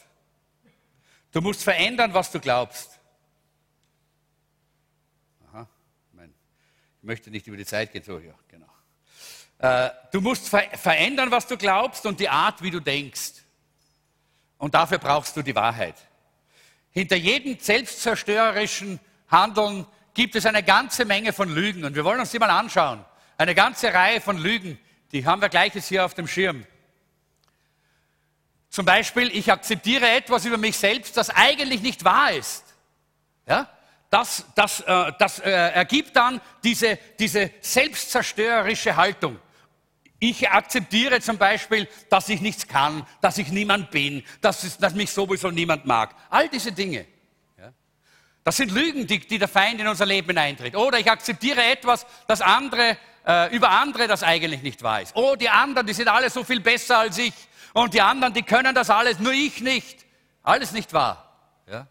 Du 1.30 1.40
musst 1.40 1.62
verändern, 1.62 2.12
was 2.14 2.30
du 2.30 2.40
glaubst. 2.40 2.98
Aha, 5.46 5.68
ich 6.16 7.02
möchte 7.02 7.30
nicht 7.30 7.46
über 7.46 7.56
die 7.56 7.66
Zeit 7.66 7.92
gehen. 7.92 8.02
So, 8.02 8.18
ja, 8.18 8.34
genau. 8.48 8.66
Äh, 9.58 9.90
du 10.12 10.20
musst 10.20 10.48
ver 10.48 10.70
verändern, 10.76 11.30
was 11.30 11.46
du 11.46 11.56
glaubst 11.56 12.06
und 12.06 12.18
die 12.18 12.28
Art, 12.28 12.62
wie 12.62 12.70
du 12.70 12.80
denkst. 12.80 13.34
Und 14.56 14.74
dafür 14.74 14.98
brauchst 14.98 15.36
du 15.36 15.42
die 15.42 15.54
Wahrheit. 15.54 15.94
Hinter 16.90 17.16
jedem 17.16 17.58
selbstzerstörerischen 17.58 19.00
Handeln 19.30 19.86
gibt 20.14 20.34
es 20.34 20.46
eine 20.46 20.62
ganze 20.62 21.04
Menge 21.04 21.32
von 21.32 21.48
Lügen. 21.48 21.84
Und 21.84 21.94
wir 21.94 22.04
wollen 22.04 22.20
uns 22.20 22.30
die 22.30 22.38
mal 22.38 22.50
anschauen. 22.50 23.04
Eine 23.36 23.54
ganze 23.54 23.92
Reihe 23.92 24.20
von 24.20 24.38
Lügen. 24.38 24.78
Die 25.12 25.24
haben 25.24 25.40
wir 25.40 25.48
gleiches 25.48 25.88
hier 25.88 26.04
auf 26.04 26.14
dem 26.14 26.26
Schirm. 26.26 26.66
Zum 28.70 28.84
Beispiel, 28.84 29.34
ich 29.34 29.50
akzeptiere 29.50 30.08
etwas 30.10 30.44
über 30.44 30.58
mich 30.58 30.76
selbst, 30.76 31.16
das 31.16 31.30
eigentlich 31.30 31.80
nicht 31.80 32.04
wahr 32.04 32.32
ist. 32.32 32.64
Ja? 33.46 33.68
Das, 34.10 34.44
das, 34.54 34.80
äh, 34.80 35.12
das 35.18 35.38
äh, 35.38 35.50
ergibt 35.50 36.16
dann 36.16 36.40
diese, 36.62 36.98
diese 37.18 37.50
selbstzerstörerische 37.60 38.96
Haltung. 38.96 39.38
Ich 40.20 40.50
akzeptiere 40.50 41.20
zum 41.20 41.38
Beispiel, 41.38 41.88
dass 42.10 42.28
ich 42.28 42.40
nichts 42.40 42.66
kann, 42.66 43.06
dass 43.20 43.38
ich 43.38 43.48
niemand 43.50 43.90
bin, 43.90 44.24
dass, 44.40 44.64
es, 44.64 44.76
dass 44.78 44.94
mich 44.94 45.10
sowieso 45.10 45.50
niemand 45.50 45.86
mag. 45.86 46.14
All 46.28 46.48
diese 46.48 46.72
Dinge. 46.72 47.06
Ja? 47.56 47.72
Das 48.42 48.56
sind 48.56 48.72
Lügen, 48.72 49.06
die, 49.06 49.20
die, 49.20 49.38
der 49.38 49.46
Feind 49.46 49.80
in 49.80 49.86
unser 49.86 50.06
Leben 50.06 50.28
hineintritt. 50.28 50.74
Oder 50.74 50.98
ich 50.98 51.08
akzeptiere 51.08 51.64
etwas, 51.64 52.04
das 52.26 52.40
andere, 52.40 52.96
äh, 53.26 53.54
über 53.54 53.70
andere 53.70 54.08
das 54.08 54.24
eigentlich 54.24 54.62
nicht 54.62 54.82
weiß. 54.82 55.12
Oh, 55.14 55.36
die 55.36 55.50
anderen, 55.50 55.86
die 55.86 55.94
sind 55.94 56.08
alle 56.08 56.30
so 56.30 56.42
viel 56.42 56.60
besser 56.60 56.98
als 56.98 57.16
ich. 57.18 57.34
Und 57.72 57.94
die 57.94 58.00
anderen, 58.00 58.34
die 58.34 58.42
können 58.42 58.74
das 58.74 58.90
alles, 58.90 59.20
nur 59.20 59.32
ich 59.32 59.60
nicht. 59.60 60.04
Alles 60.42 60.72
nicht 60.72 60.92
wahr. 60.92 61.32
Ja? 61.70 61.86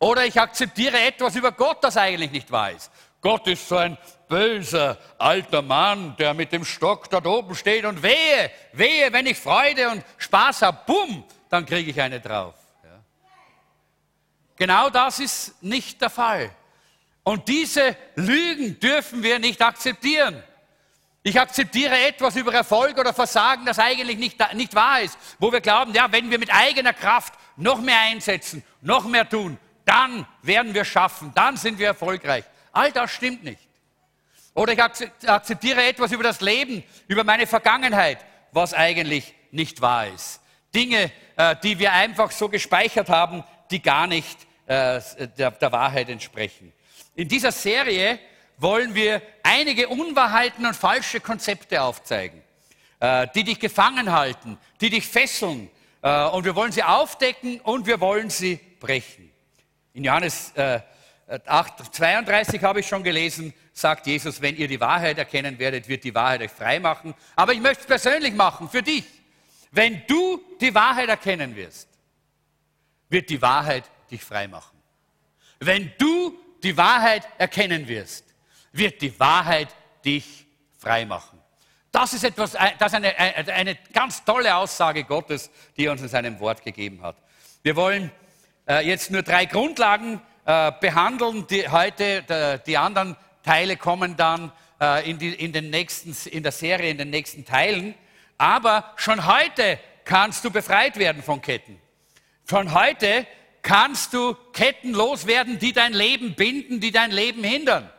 Oder 0.00 0.26
ich 0.26 0.40
akzeptiere 0.40 0.98
etwas 0.98 1.36
über 1.36 1.52
Gott, 1.52 1.84
das 1.84 1.96
eigentlich 1.96 2.32
nicht 2.32 2.50
wahr 2.50 2.72
ist. 2.72 2.90
Gott 3.20 3.46
ist 3.46 3.68
so 3.68 3.76
ein 3.76 3.96
böser 4.28 4.98
alter 5.18 5.62
Mann, 5.62 6.16
der 6.18 6.34
mit 6.34 6.52
dem 6.52 6.64
Stock 6.64 7.10
dort 7.10 7.26
oben 7.26 7.54
steht 7.54 7.84
und 7.84 8.02
wehe, 8.02 8.50
wehe, 8.72 9.12
wenn 9.12 9.26
ich 9.26 9.38
Freude 9.38 9.90
und 9.90 10.04
Spaß 10.18 10.62
habe, 10.62 10.78
bumm, 10.86 11.24
dann 11.48 11.64
kriege 11.64 11.90
ich 11.90 12.00
eine 12.00 12.20
drauf. 12.20 12.54
Ja. 12.82 13.00
Genau 14.56 14.90
das 14.90 15.20
ist 15.20 15.62
nicht 15.62 16.00
der 16.00 16.10
Fall. 16.10 16.50
Und 17.22 17.48
diese 17.48 17.96
Lügen 18.14 18.78
dürfen 18.78 19.22
wir 19.22 19.38
nicht 19.38 19.60
akzeptieren. 19.60 20.42
Ich 21.24 21.40
akzeptiere 21.40 21.98
etwas 22.06 22.36
über 22.36 22.54
Erfolg 22.54 22.96
oder 22.98 23.12
Versagen, 23.12 23.66
das 23.66 23.80
eigentlich 23.80 24.16
nicht, 24.16 24.38
nicht 24.54 24.74
wahr 24.76 25.00
ist, 25.00 25.18
wo 25.40 25.50
wir 25.50 25.60
glauben, 25.60 25.92
ja, 25.92 26.10
wenn 26.12 26.30
wir 26.30 26.38
mit 26.38 26.54
eigener 26.54 26.92
Kraft 26.92 27.34
noch 27.56 27.80
mehr 27.80 27.98
einsetzen, 27.98 28.62
noch 28.80 29.06
mehr 29.06 29.28
tun, 29.28 29.58
dann 29.84 30.24
werden 30.42 30.72
wir 30.72 30.84
schaffen, 30.84 31.32
dann 31.34 31.56
sind 31.56 31.80
wir 31.80 31.88
erfolgreich. 31.88 32.44
All 32.70 32.92
das 32.92 33.10
stimmt 33.10 33.42
nicht. 33.42 33.65
Oder 34.56 34.72
ich 34.72 34.82
akzeptiere 35.28 35.84
etwas 35.84 36.12
über 36.12 36.22
das 36.22 36.40
Leben, 36.40 36.82
über 37.08 37.24
meine 37.24 37.46
Vergangenheit, 37.46 38.24
was 38.52 38.72
eigentlich 38.72 39.34
nicht 39.50 39.82
wahr 39.82 40.06
ist. 40.08 40.40
Dinge, 40.74 41.12
äh, 41.36 41.54
die 41.62 41.78
wir 41.78 41.92
einfach 41.92 42.30
so 42.30 42.48
gespeichert 42.48 43.10
haben, 43.10 43.44
die 43.70 43.82
gar 43.82 44.06
nicht 44.06 44.38
äh, 44.66 45.00
der, 45.36 45.72
Wahrheit 45.72 46.08
entsprechen. 46.08 46.72
In 47.14 47.28
dieser 47.28 47.52
Serie 47.52 48.18
wollen 48.56 48.94
wir 48.94 49.20
einige 49.42 49.88
Unwahrheiten 49.88 50.64
und 50.64 50.74
falsche 50.74 51.20
Konzepte 51.20 51.82
aufzeigen, 51.82 52.42
äh, 53.00 53.26
die 53.34 53.44
dich 53.44 53.60
gefangen 53.60 54.10
halten, 54.10 54.58
die 54.80 54.88
dich 54.90 55.06
fesseln. 55.06 55.70
Und 56.02 56.44
wir 56.44 56.54
wollen 56.54 56.70
sie 56.70 56.84
aufdecken 56.84 57.60
und 57.62 57.86
wir 57.86 58.00
wollen 58.00 58.30
sie 58.30 58.60
brechen. 58.78 59.32
In 59.92 60.04
Johannes 60.04 60.52
8, 61.28 61.94
32 61.94 62.62
habe 62.62 62.80
ich 62.80 62.86
schon 62.86 63.02
gelesen, 63.02 63.52
sagt 63.72 64.06
Jesus, 64.06 64.40
wenn 64.40 64.56
ihr 64.56 64.68
die 64.68 64.80
Wahrheit 64.80 65.18
erkennen 65.18 65.58
werdet, 65.58 65.88
wird 65.88 66.04
die 66.04 66.14
Wahrheit 66.14 66.40
euch 66.40 66.52
frei 66.52 66.78
machen. 66.78 67.14
Aber 67.34 67.52
ich 67.52 67.60
möchte 67.60 67.80
es 67.80 67.86
persönlich 67.86 68.32
machen, 68.34 68.68
für 68.68 68.82
dich. 68.82 69.04
Wenn 69.72 70.02
du 70.06 70.40
die 70.60 70.74
Wahrheit 70.74 71.08
erkennen 71.08 71.56
wirst, 71.56 71.88
wird 73.08 73.28
die 73.28 73.42
Wahrheit 73.42 73.84
dich 74.10 74.22
frei 74.22 74.46
machen. 74.46 74.78
Wenn 75.58 75.92
du 75.98 76.38
die 76.62 76.76
Wahrheit 76.76 77.26
erkennen 77.38 77.88
wirst, 77.88 78.24
wird 78.72 79.02
die 79.02 79.18
Wahrheit 79.18 79.74
dich 80.04 80.46
frei 80.78 81.04
machen. 81.04 81.40
Das 81.90 82.12
ist 82.12 82.24
etwas, 82.24 82.52
das 82.52 82.92
ist 82.92 82.94
eine, 82.94 83.16
eine 83.18 83.74
ganz 83.92 84.22
tolle 84.24 84.54
Aussage 84.54 85.04
Gottes, 85.04 85.50
die 85.76 85.86
er 85.86 85.92
uns 85.92 86.02
in 86.02 86.08
seinem 86.08 86.38
Wort 86.40 86.62
gegeben 86.62 87.02
hat. 87.02 87.16
Wir 87.62 87.74
wollen 87.74 88.12
äh, 88.68 88.86
jetzt 88.86 89.10
nur 89.10 89.22
drei 89.22 89.46
Grundlagen 89.46 90.20
äh, 90.46 90.72
behandeln. 90.80 91.46
Die, 91.48 91.68
heute 91.68 92.62
die, 92.66 92.78
anderen 92.78 93.16
Teile 93.42 93.76
kommen 93.76 94.16
dann 94.16 94.52
äh, 94.80 95.10
in, 95.10 95.18
die, 95.18 95.34
in, 95.34 95.52
den 95.52 95.70
nächsten, 95.70 96.16
in 96.28 96.42
der 96.42 96.52
Serie, 96.52 96.90
in 96.90 96.98
den 96.98 97.10
nächsten 97.10 97.44
Teilen. 97.44 97.94
Aber 98.38 98.92
schon 98.96 99.26
heute 99.26 99.78
kannst 100.04 100.44
du 100.44 100.50
befreit 100.50 100.96
werden 100.98 101.22
von 101.22 101.42
Ketten. 101.42 101.80
Schon 102.48 102.72
heute 102.72 103.26
kannst 103.62 104.12
du 104.14 104.34
Ketten 104.52 104.92
loswerden, 104.92 105.58
die 105.58 105.72
dein 105.72 105.92
Leben 105.92 106.34
binden, 106.34 106.80
die 106.80 106.92
dein 106.92 107.10
Leben 107.10 107.42
hindern. 107.42 107.90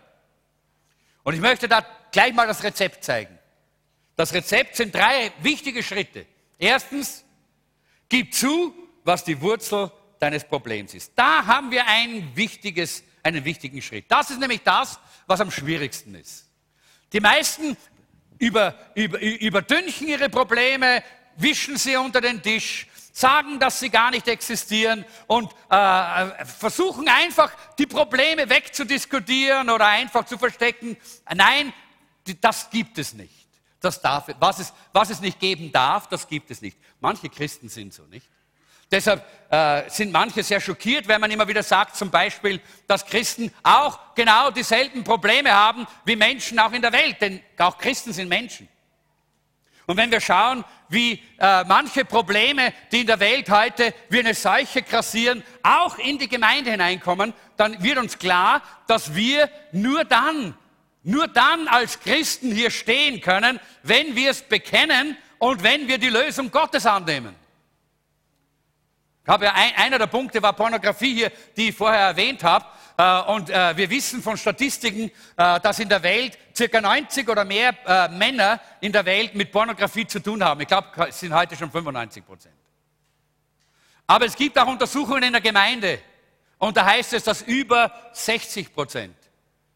Und 1.24 1.34
ich 1.34 1.42
möchte 1.42 1.68
da 1.68 1.86
gleich 2.14 2.34
mal 2.34 2.48
das 2.48 2.64
Rezept 2.64 3.04
zeigen. 3.04 3.38
Das 4.16 4.34
Rezept 4.34 4.78
sind 4.78 4.96
drei 4.96 5.32
wichtige 5.42 5.84
Schritte. 5.84 6.26
Erstens, 6.58 7.26
gib 8.08 8.34
zu, 8.34 8.74
was 9.04 9.26
die 9.26 9.42
Wurzel 9.42 9.92
deines 10.20 10.44
Problems 10.44 10.94
ist. 10.94 11.14
Da 11.16 11.46
haben 11.46 11.72
wir 11.72 11.86
ein 11.86 12.36
wichtiges, 12.36 13.04
einen 13.24 13.44
wichtigen 13.46 13.82
Schritt. 13.82 14.06
Das 14.10 14.30
ist 14.30 14.40
nämlich 14.40 14.62
das, 14.64 15.00
was 15.26 15.42
am 15.42 15.52
schwierigsten 15.52 16.16
ist. 16.16 16.50
Die 17.14 17.20
meisten 17.20 17.78
über, 18.40 18.76
über, 18.96 19.20
überdünchen 19.22 20.08
ihre 20.08 20.30
Probleme, 20.30 21.04
wischen 21.38 21.78
sie 21.78 21.96
unter 21.96 22.22
den 22.22 22.42
Tisch, 22.42 22.88
sagen, 23.14 23.60
dass 23.60 23.80
sie 23.80 23.90
gar 23.90 24.12
nicht 24.12 24.28
existieren 24.28 25.04
und 25.26 25.52
äh, 25.70 26.46
versuchen 26.46 27.08
einfach 27.08 27.52
die 27.80 27.88
Probleme 27.88 28.48
wegzudiskutieren 28.50 29.70
oder 29.70 29.88
einfach 29.88 30.26
zu 30.26 30.38
verstecken. 30.38 30.98
Nein, 31.34 31.74
das 32.42 32.70
gibt 32.70 32.98
es 33.00 33.14
nicht. 33.14 33.48
Das 33.80 34.02
darf, 34.02 34.28
was, 34.40 34.60
es, 34.60 34.74
was 34.92 35.10
es 35.10 35.20
nicht 35.20 35.40
geben 35.40 35.72
darf, 35.72 36.08
das 36.08 36.28
gibt 36.28 36.52
es 36.52 36.62
nicht. 36.62 36.78
Manche 37.00 37.30
Christen 37.30 37.70
sind 37.70 37.94
so, 37.94 38.04
nicht? 38.04 38.28
Deshalb 38.89 39.23
äh, 39.50 39.89
sind 39.89 40.12
manche 40.12 40.43
sehr 40.43 40.62
schockiert, 40.62 41.08
wenn 41.08 41.21
man 41.21 41.32
immer 41.32 41.47
wieder 41.47 41.63
sagt, 41.63 41.95
zum 41.95 42.10
Beispiel, 42.10 42.62
dass 42.88 43.06
Christen 43.06 43.52
auch 43.63 44.00
genau 44.15 44.52
dieselben 44.52 45.04
Probleme 45.04 45.54
haben 45.54 45.88
wie 46.06 46.15
Menschen 46.15 46.60
auch 46.60 46.71
in 46.71 46.82
der 46.82 46.93
Welt, 46.93 47.21
denn 47.21 47.41
auch 47.58 47.78
Christen 47.78 48.13
sind 48.13 48.30
Menschen. 48.30 48.67
Und 49.86 49.95
wenn 49.95 50.12
wir 50.12 50.19
schauen, 50.19 50.65
wie 50.89 51.21
äh, 51.39 51.63
manche 51.63 52.04
Probleme, 52.04 52.73
die 52.91 53.02
in 53.02 53.08
der 53.08 53.21
Welt 53.21 53.50
heute 53.50 53.93
wie 54.10 54.19
eine 54.19 54.34
Seuche 54.34 54.82
grassieren, 54.82 55.43
auch 55.63 55.97
in 55.97 56.17
die 56.17 56.28
Gemeinde 56.28 56.71
hineinkommen, 56.71 57.34
dann 57.56 57.82
wird 57.82 57.97
uns 57.97 58.17
klar, 58.17 58.62
dass 58.88 59.15
wir 59.15 59.50
nur 59.71 60.04
dann, 60.04 60.58
nur 61.04 61.30
dann 61.30 61.69
als 61.69 62.02
Christen 62.02 62.52
hier 62.52 62.69
stehen 62.69 63.21
können, 63.21 63.62
wenn 63.84 64.13
wir 64.15 64.32
es 64.32 64.41
bekennen 64.41 65.15
und 65.39 65.63
wenn 65.63 65.88
wir 65.88 65.97
die 65.97 66.10
Lösung 66.10 66.52
Gottes 66.52 66.86
annehmen. 66.86 67.34
Ich 69.28 69.34
habe 69.34 69.44
ja 69.44 69.54
ein, 69.56 69.76
einer 69.76 70.00
der 70.00 70.08
Punkte 70.08 70.42
war 70.42 70.54
Pornografie 70.54 71.13
hier, 71.13 71.32
die 71.58 71.68
ich 71.68 71.76
vorher 71.76 72.00
erwähnt 72.00 72.46
habe. 72.46 72.66
Äh, 72.98 73.34
und 73.34 73.50
äh, 73.50 73.76
wir 73.76 73.90
wissen 73.90 74.24
von 74.24 74.38
Statistiken, 74.38 75.12
äh, 75.36 75.60
dass 75.60 75.80
in 75.80 75.90
der 75.90 76.02
Welt 76.02 76.38
circa 76.56 76.80
90 76.80 77.28
oder 77.28 77.44
mehr 77.44 77.76
Männer 78.10 78.62
in 78.80 78.94
der 78.94 79.04
Welt 79.04 79.36
mit 79.36 79.52
Pornografie 79.52 80.08
zu 80.08 80.22
tun 80.22 80.42
haben. 80.42 80.62
Ich 80.62 80.68
glaube, 80.70 80.88
es 81.10 81.20
sind 81.20 81.34
heute 81.34 81.58
schon 81.58 81.70
95 81.70 82.26
Prozent. 82.26 82.56
Aber 84.08 84.24
es 84.24 84.34
gibt 84.34 84.58
auch 84.58 84.68
Untersuchungen 84.68 85.24
in 85.24 85.34
der 85.34 85.42
Gemeinde. 85.42 86.00
Und 86.58 86.78
da 86.78 86.86
heißt 86.86 87.12
es, 87.12 87.26
dass 87.26 87.42
über 87.42 87.92
60 88.13 88.74
Prozent 88.74 89.18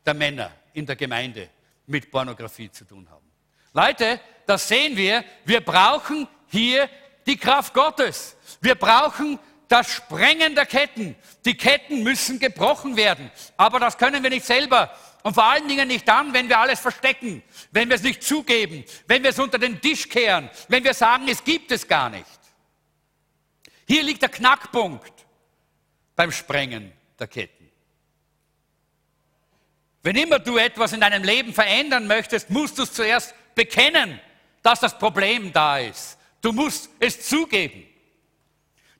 der 0.06 0.14
Männer 0.14 0.50
in 0.72 0.86
der 0.86 0.96
Gemeinde 0.96 1.50
mit 1.88 2.10
Pornografie 2.10 2.72
zu 2.72 2.86
tun 2.86 3.06
haben. 3.12 3.30
Leute, 3.74 4.22
das 4.46 4.66
sehen 4.66 4.96
wir. 4.96 5.26
Wir 5.44 5.60
brauchen 5.60 6.26
hier 6.48 6.90
die 7.26 7.38
Kraft 7.38 7.74
Gottes. 7.74 8.36
Wir 8.62 8.76
brauchen 8.76 9.40
das 9.68 9.92
Sprengen 9.92 10.56
der 10.56 10.66
Ketten. 10.66 11.16
Die 11.46 11.56
Ketten 11.56 12.04
müssen 12.04 12.40
gebrochen 12.40 12.98
werden. 12.98 13.32
Aber 13.58 13.80
das 13.80 13.98
können 13.98 14.22
wir 14.22 14.30
nicht 14.30 14.46
selber. 14.46 14.92
Und 15.24 15.34
vor 15.34 15.46
allen 15.46 15.68
Dingen 15.68 15.88
nicht 15.88 16.08
dann, 16.08 16.34
wenn 16.34 16.50
wir 16.50 16.60
alles 16.60 16.80
verstecken, 16.80 17.44
wenn 17.72 17.90
wir 17.90 17.96
es 17.96 18.04
nicht 18.04 18.24
zugeben, 18.24 18.84
wenn 19.08 19.24
wir 19.24 19.30
es 19.30 19.40
unter 19.40 19.60
den 19.60 19.80
Tisch 19.80 20.10
kehren, 20.10 20.50
wenn 20.68 20.84
wir 20.84 20.94
sagen, 20.94 21.28
es 21.28 21.44
gibt 21.44 21.72
es 21.72 21.88
gar 21.88 22.10
nicht. 22.10 22.26
Hier 23.88 24.04
liegt 24.04 24.22
der 24.22 24.30
Knackpunkt 24.30 25.14
beim 26.16 26.32
Sprengen 26.32 26.92
der 27.20 27.28
Ketten. 27.28 27.70
Wenn 30.04 30.16
immer 30.16 30.40
du 30.40 30.58
etwas 30.58 30.94
in 30.94 31.02
deinem 31.02 31.24
Leben 31.24 31.54
verändern 31.54 32.08
möchtest, 32.08 32.50
musst 32.50 32.78
du 32.78 32.84
es 32.84 32.94
zuerst 32.94 33.36
bekennen, 33.54 34.20
dass 34.64 34.80
das 34.80 34.98
Problem 34.98 35.54
da 35.54 35.78
ist. 35.78 36.18
Du 36.42 36.52
musst 36.52 36.90
es 37.00 37.28
zugeben. 37.28 37.88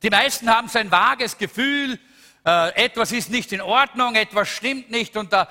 Die 0.02 0.10
meisten 0.10 0.50
haben 0.50 0.68
so 0.68 0.80
ein 0.80 0.92
vages 0.92 1.38
Gefühl, 1.38 2.00
äh, 2.46 2.86
etwas 2.86 3.12
ist 3.12 3.30
nicht 3.30 3.52
in 3.52 3.62
Ordnung, 3.62 4.16
etwas 4.16 4.50
stimmt 4.50 4.90
nicht 4.90 5.16
und, 5.16 5.32
da, 5.32 5.48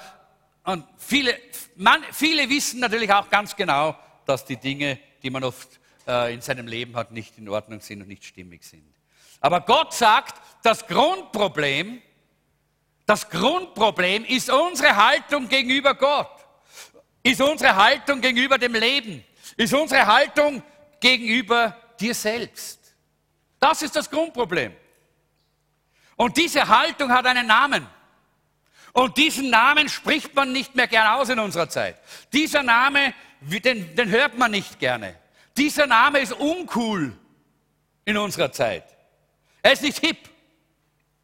und 0.64 0.85
viele, 0.98 1.37
man, 1.76 2.03
viele 2.12 2.48
wissen 2.48 2.81
natürlich 2.81 3.12
auch 3.12 3.29
ganz 3.29 3.55
genau, 3.55 3.96
dass 4.26 4.44
die 4.44 4.57
Dinge, 4.57 4.98
die 5.22 5.31
man 5.31 5.44
oft 5.44 5.81
äh, 6.07 6.35
in 6.35 6.40
seinem 6.40 6.66
Leben 6.66 6.96
hat, 6.96 7.12
nicht 7.12 7.38
in 7.38 7.48
Ordnung 7.48 7.81
sind 7.81 8.03
und 8.03 8.09
nicht 8.09 8.24
stimmig 8.24 8.64
sind. 8.64 8.85
Aber 9.40 9.61
Gott 9.61 9.94
sagt, 9.94 10.40
das 10.62 10.87
Grundproblem, 10.87 12.03
das 13.07 13.29
Grundproblem 13.29 14.24
ist 14.24 14.50
unsere 14.50 14.96
Haltung 14.96 15.48
gegenüber 15.48 15.94
Gott, 15.94 16.31
ist 17.22 17.40
unsere 17.40 17.74
Haltung 17.76 18.20
gegenüber 18.20 18.59
dem 18.59 18.74
Leben, 18.74 19.24
ist 19.57 19.72
unsere 19.72 20.07
Haltung 20.07 20.62
gegenüber 21.00 21.76
dir 21.98 22.14
selbst. 22.14 22.94
Das 23.58 23.82
ist 23.82 23.96
das 23.96 24.10
Grundproblem. 24.10 24.74
Und 26.16 26.36
diese 26.36 26.68
Haltung 26.68 27.10
hat 27.10 27.26
einen 27.26 27.46
Namen. 27.46 27.86
Und 28.92 29.16
diesen 29.16 29.50
Namen 29.50 29.88
spricht 29.88 30.34
man 30.34 30.52
nicht 30.52 30.74
mehr 30.74 30.86
gern 30.86 31.06
aus 31.06 31.28
in 31.28 31.38
unserer 31.38 31.68
Zeit. 31.68 31.96
Dieser 32.32 32.62
Name, 32.62 33.14
den, 33.40 33.94
den 33.94 34.10
hört 34.10 34.36
man 34.36 34.50
nicht 34.50 34.78
gerne. 34.78 35.16
Dieser 35.56 35.86
Name 35.86 36.20
ist 36.20 36.32
uncool 36.32 37.16
in 38.04 38.16
unserer 38.16 38.52
Zeit. 38.52 38.84
Er 39.62 39.72
ist 39.72 39.82
nicht 39.82 39.98
hip. 39.98 40.18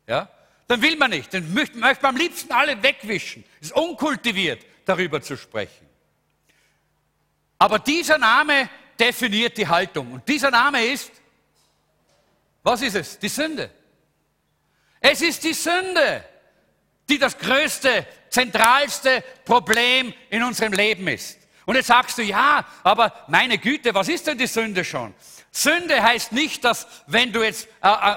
Ja? 0.06 0.28
Dann 0.68 0.82
will 0.82 0.96
man 0.96 1.10
nicht. 1.10 1.32
Den 1.32 1.52
möchte, 1.52 1.78
möchte 1.78 2.02
man 2.02 2.14
am 2.14 2.20
liebsten 2.20 2.52
alle 2.52 2.82
wegwischen. 2.82 3.44
Es 3.60 3.68
ist 3.68 3.76
unkultiviert, 3.76 4.64
darüber 4.84 5.20
zu 5.20 5.36
sprechen. 5.36 5.86
Aber 7.58 7.78
dieser 7.78 8.18
Name 8.18 8.68
definiert 8.98 9.56
die 9.56 9.66
Haltung. 9.66 10.12
Und 10.12 10.28
dieser 10.28 10.50
Name 10.50 10.84
ist, 10.84 11.10
was 12.62 12.82
ist 12.82 12.96
es? 12.96 13.18
Die 13.18 13.28
Sünde. 13.28 13.70
Es 15.00 15.22
ist 15.22 15.44
die 15.44 15.52
Sünde, 15.52 16.24
die 17.08 17.18
das 17.18 17.38
größte, 17.38 18.06
zentralste 18.28 19.22
Problem 19.44 20.12
in 20.30 20.42
unserem 20.42 20.72
Leben 20.72 21.06
ist. 21.08 21.38
Und 21.64 21.76
jetzt 21.76 21.86
sagst 21.86 22.18
du, 22.18 22.22
ja, 22.22 22.64
aber 22.82 23.12
meine 23.28 23.58
Güte, 23.58 23.94
was 23.94 24.08
ist 24.08 24.26
denn 24.26 24.38
die 24.38 24.46
Sünde 24.46 24.84
schon? 24.84 25.14
Sünde 25.50 26.02
heißt 26.02 26.32
nicht, 26.32 26.64
dass 26.64 26.86
wenn 27.06 27.32
du 27.32 27.42
jetzt 27.42 27.68
äh, 27.82 27.88
äh, 27.88 28.16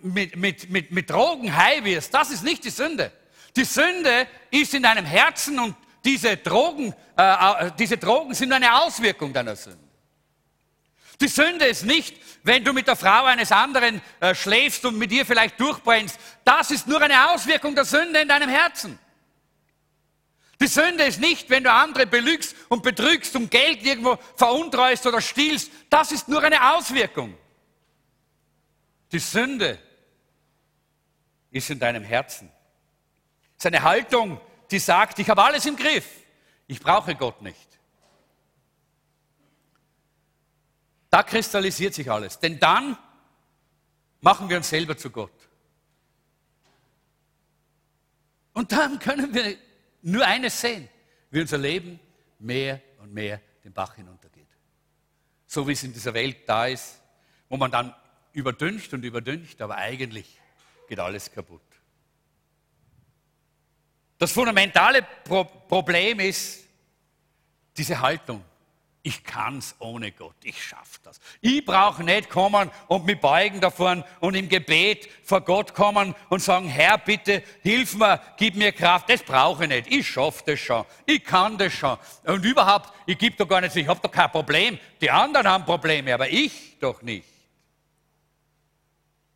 mit, 0.00 0.36
mit, 0.36 0.70
mit, 0.70 0.90
mit 0.90 1.10
Drogen 1.10 1.54
high 1.54 1.84
wirst, 1.84 2.12
das 2.14 2.30
ist 2.30 2.42
nicht 2.42 2.64
die 2.64 2.70
Sünde. 2.70 3.12
Die 3.56 3.64
Sünde 3.64 4.26
ist 4.50 4.74
in 4.74 4.82
deinem 4.82 5.04
Herzen 5.04 5.58
und 5.58 5.74
diese 6.04 6.36
Drogen, 6.36 6.94
äh, 7.16 7.66
äh 7.66 7.70
diese 7.78 7.96
Drogen 7.98 8.34
sind 8.34 8.52
eine 8.52 8.82
Auswirkung 8.82 9.32
deiner 9.32 9.56
Sünde. 9.56 9.89
Die 11.20 11.28
Sünde 11.28 11.66
ist 11.66 11.84
nicht, 11.84 12.16
wenn 12.42 12.64
du 12.64 12.72
mit 12.72 12.86
der 12.86 12.96
Frau 12.96 13.24
eines 13.24 13.52
anderen 13.52 14.00
äh, 14.20 14.34
schläfst 14.34 14.84
und 14.86 14.96
mit 14.96 15.12
ihr 15.12 15.26
vielleicht 15.26 15.60
durchbrennst. 15.60 16.18
Das 16.44 16.70
ist 16.70 16.88
nur 16.88 17.00
eine 17.00 17.30
Auswirkung 17.30 17.74
der 17.74 17.84
Sünde 17.84 18.20
in 18.20 18.28
deinem 18.28 18.48
Herzen. 18.48 18.98
Die 20.60 20.66
Sünde 20.66 21.04
ist 21.04 21.20
nicht, 21.20 21.48
wenn 21.48 21.64
du 21.64 21.72
andere 21.72 22.06
belügst 22.06 22.54
und 22.68 22.82
betrügst 22.82 23.34
und 23.34 23.50
Geld 23.50 23.82
irgendwo 23.82 24.18
veruntreust 24.36 25.06
oder 25.06 25.20
stiehlst. 25.20 25.70
Das 25.88 26.12
ist 26.12 26.28
nur 26.28 26.42
eine 26.42 26.74
Auswirkung. 26.74 27.36
Die 29.12 29.18
Sünde 29.18 29.78
ist 31.50 31.70
in 31.70 31.78
deinem 31.78 32.04
Herzen. 32.04 32.50
Es 33.56 33.64
ist 33.64 33.66
eine 33.66 33.82
Haltung, 33.82 34.40
die 34.70 34.78
sagt, 34.78 35.18
ich 35.18 35.28
habe 35.28 35.42
alles 35.42 35.66
im 35.66 35.76
Griff. 35.76 36.06
Ich 36.66 36.78
brauche 36.78 37.14
Gott 37.14 37.42
nicht. 37.42 37.69
Da 41.10 41.24
kristallisiert 41.24 41.92
sich 41.92 42.10
alles. 42.10 42.38
Denn 42.38 42.58
dann 42.58 42.96
machen 44.20 44.48
wir 44.48 44.56
uns 44.56 44.68
selber 44.68 44.96
zu 44.96 45.10
Gott. 45.10 45.32
Und 48.52 48.72
dann 48.72 48.98
können 48.98 49.34
wir 49.34 49.56
nur 50.02 50.24
eines 50.24 50.60
sehen, 50.60 50.88
wie 51.30 51.40
unser 51.40 51.58
Leben 51.58 51.98
mehr 52.38 52.80
und 52.98 53.12
mehr 53.12 53.40
den 53.64 53.72
Bach 53.72 53.94
hinuntergeht. 53.94 54.46
So 55.46 55.66
wie 55.66 55.72
es 55.72 55.82
in 55.82 55.92
dieser 55.92 56.14
Welt 56.14 56.48
da 56.48 56.66
ist, 56.66 57.00
wo 57.48 57.56
man 57.56 57.70
dann 57.70 57.94
überdüncht 58.32 58.92
und 58.94 59.04
überdüncht, 59.04 59.60
aber 59.60 59.76
eigentlich 59.76 60.38
geht 60.88 61.00
alles 61.00 61.30
kaputt. 61.32 61.62
Das 64.18 64.32
fundamentale 64.32 65.02
Pro 65.24 65.44
Problem 65.44 66.20
ist 66.20 66.64
diese 67.76 68.00
Haltung. 68.00 68.44
Ich 69.02 69.24
kann's 69.24 69.74
ohne 69.78 70.12
Gott, 70.12 70.36
ich 70.42 70.62
schaff 70.62 71.00
das. 71.02 71.20
Ich 71.40 71.64
brauche 71.64 72.04
nicht 72.04 72.28
kommen 72.28 72.70
und 72.86 73.06
mich 73.06 73.18
beugen 73.18 73.58
davon 73.58 74.04
und 74.20 74.34
im 74.34 74.46
Gebet 74.46 75.08
vor 75.22 75.40
Gott 75.40 75.72
kommen 75.72 76.14
und 76.28 76.42
sagen, 76.42 76.68
Herr, 76.68 76.98
bitte 76.98 77.42
hilf 77.62 77.94
mir, 77.94 78.20
gib 78.36 78.56
mir 78.56 78.72
Kraft. 78.72 79.08
Das 79.08 79.22
brauche 79.22 79.64
ich 79.64 79.70
nicht. 79.70 79.90
Ich 79.90 80.06
schaff 80.06 80.42
das 80.42 80.60
schon. 80.60 80.84
Ich 81.06 81.24
kann 81.24 81.56
das 81.56 81.72
schon. 81.72 81.96
Und 82.24 82.44
überhaupt, 82.44 82.92
ich 83.06 83.16
gebe 83.16 83.36
doch 83.36 83.48
gar 83.48 83.62
nicht, 83.62 83.74
ich 83.74 83.88
habe 83.88 84.00
doch 84.02 84.10
kein 84.10 84.30
Problem. 84.30 84.78
Die 85.00 85.10
anderen 85.10 85.48
haben 85.48 85.64
Probleme, 85.64 86.12
aber 86.12 86.28
ich 86.28 86.78
doch 86.78 87.00
nicht. 87.00 87.26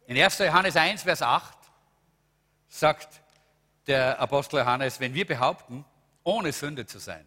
In 0.07 0.19
1. 0.19 0.39
Johannes 0.41 0.77
1, 0.77 1.03
Vers 1.05 1.23
8 1.23 1.57
sagt 2.69 3.23
der 3.87 4.21
Apostel 4.21 4.59
Johannes, 4.59 5.01
wenn 5.01 5.15
wir 5.15 5.27
behaupten, 5.27 5.87
ohne 6.23 6.53
Sünde 6.53 6.85
zu 6.85 6.99
sein, 6.99 7.25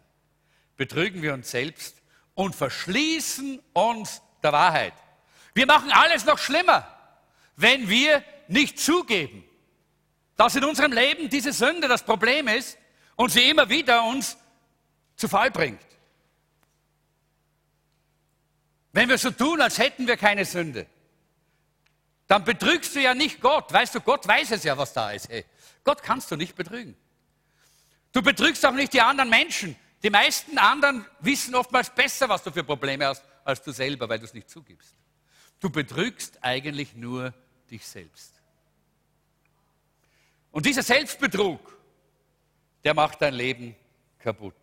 betrügen 0.76 1.20
wir 1.20 1.34
uns 1.34 1.50
selbst 1.50 1.97
und 2.38 2.54
verschließen 2.54 3.60
uns 3.72 4.22
der 4.44 4.52
Wahrheit. 4.52 4.92
Wir 5.54 5.66
machen 5.66 5.90
alles 5.90 6.24
noch 6.24 6.38
schlimmer, 6.38 6.86
wenn 7.56 7.88
wir 7.88 8.22
nicht 8.46 8.78
zugeben, 8.78 9.42
dass 10.36 10.54
in 10.54 10.62
unserem 10.62 10.92
Leben 10.92 11.28
diese 11.28 11.52
Sünde 11.52 11.88
das 11.88 12.04
Problem 12.04 12.46
ist 12.46 12.78
und 13.16 13.30
sie 13.32 13.50
immer 13.50 13.68
wieder 13.68 14.04
uns 14.04 14.36
zu 15.16 15.26
Fall 15.26 15.50
bringt. 15.50 15.84
Wenn 18.92 19.08
wir 19.08 19.18
so 19.18 19.32
tun, 19.32 19.60
als 19.60 19.78
hätten 19.78 20.06
wir 20.06 20.16
keine 20.16 20.44
Sünde, 20.44 20.86
dann 22.28 22.44
betrügst 22.44 22.94
du 22.94 23.00
ja 23.00 23.14
nicht 23.14 23.40
Gott. 23.40 23.72
Weißt 23.72 23.96
du, 23.96 24.00
Gott 24.00 24.28
weiß 24.28 24.52
es 24.52 24.62
ja, 24.62 24.78
was 24.78 24.92
da 24.92 25.10
ist. 25.10 25.28
Hey, 25.28 25.44
Gott 25.82 26.04
kannst 26.04 26.30
du 26.30 26.36
nicht 26.36 26.54
betrügen. 26.54 26.96
Du 28.12 28.22
betrügst 28.22 28.64
auch 28.64 28.74
nicht 28.74 28.92
die 28.92 29.00
anderen 29.00 29.28
Menschen. 29.28 29.74
Die 30.02 30.10
meisten 30.10 30.58
anderen 30.58 31.04
wissen 31.20 31.54
oftmals 31.54 31.90
besser, 31.90 32.28
was 32.28 32.42
du 32.42 32.52
für 32.52 32.62
Probleme 32.62 33.06
hast, 33.06 33.24
als 33.44 33.62
du 33.62 33.72
selber, 33.72 34.08
weil 34.08 34.18
du 34.18 34.24
es 34.24 34.34
nicht 34.34 34.48
zugibst. 34.48 34.94
Du 35.60 35.70
betrügst 35.70 36.38
eigentlich 36.42 36.94
nur 36.94 37.34
dich 37.70 37.86
selbst. 37.86 38.34
Und 40.52 40.66
dieser 40.66 40.82
Selbstbetrug, 40.82 41.76
der 42.84 42.94
macht 42.94 43.20
dein 43.20 43.34
Leben 43.34 43.74
kaputt. 44.18 44.54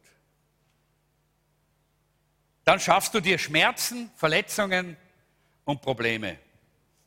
Dann 2.63 2.79
schaffst 2.79 3.13
du 3.13 3.19
dir 3.19 3.37
Schmerzen, 3.37 4.09
Verletzungen 4.15 4.97
und 5.65 5.81
Probleme. 5.81 6.39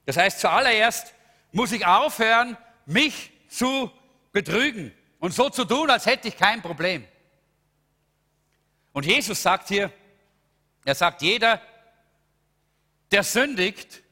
Das 0.05 0.17
heißt, 0.17 0.41
zuallererst 0.41 1.14
muss 1.53 1.73
ich 1.73 1.85
aufhören, 1.85 2.57
mich 2.87 3.33
zu 3.49 3.91
betrügen 4.33 4.95
und 5.19 5.35
so 5.35 5.51
zu 5.51 5.64
tun, 5.64 5.91
als 5.91 6.07
hätte 6.07 6.29
ich 6.29 6.37
kein 6.37 6.62
Problem. 6.62 7.07
Und 8.92 9.07
Jesus 9.07 9.42
sagt 9.42 9.68
hier, 9.68 9.92
er 10.85 10.94
sagt, 10.94 11.22
jeder, 11.22 11.61
der 13.11 13.22
sündigt, 13.22 14.03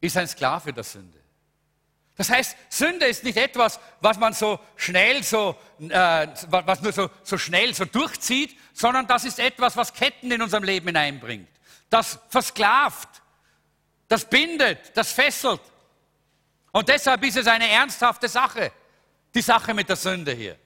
ist 0.00 0.16
ein 0.16 0.28
Sklave 0.28 0.72
der 0.72 0.84
Sünde. 0.84 1.18
Das 2.16 2.28
heißt, 2.28 2.56
Sünde 2.68 3.06
ist 3.06 3.24
nicht 3.24 3.38
etwas, 3.38 3.80
was 4.00 4.18
man 4.18 4.32
so 4.34 4.60
schnell 4.76 5.22
so, 5.22 5.56
äh, 5.78 6.28
was 6.48 6.82
nur 6.82 6.92
so, 6.92 7.10
so 7.22 7.38
schnell 7.38 7.74
so 7.74 7.84
durchzieht, 7.84 8.56
sondern 8.74 9.06
das 9.06 9.24
ist 9.24 9.38
etwas, 9.38 9.76
was 9.76 9.94
Ketten 9.94 10.30
in 10.30 10.42
unserem 10.42 10.62
Leben 10.62 10.88
hineinbringt. 10.88 11.48
Das 11.88 12.18
versklavt, 12.28 13.08
das 14.08 14.28
bindet, 14.28 14.96
das 14.96 15.12
fesselt. 15.12 15.60
Und 16.70 16.88
deshalb 16.88 17.24
ist 17.24 17.36
es 17.36 17.46
eine 17.46 17.68
ernsthafte 17.68 18.28
Sache, 18.28 18.72
die 19.34 19.42
Sache 19.42 19.72
mit 19.74 19.88
der 19.88 19.96
Sünde 19.96 20.32
hier. 20.32 20.58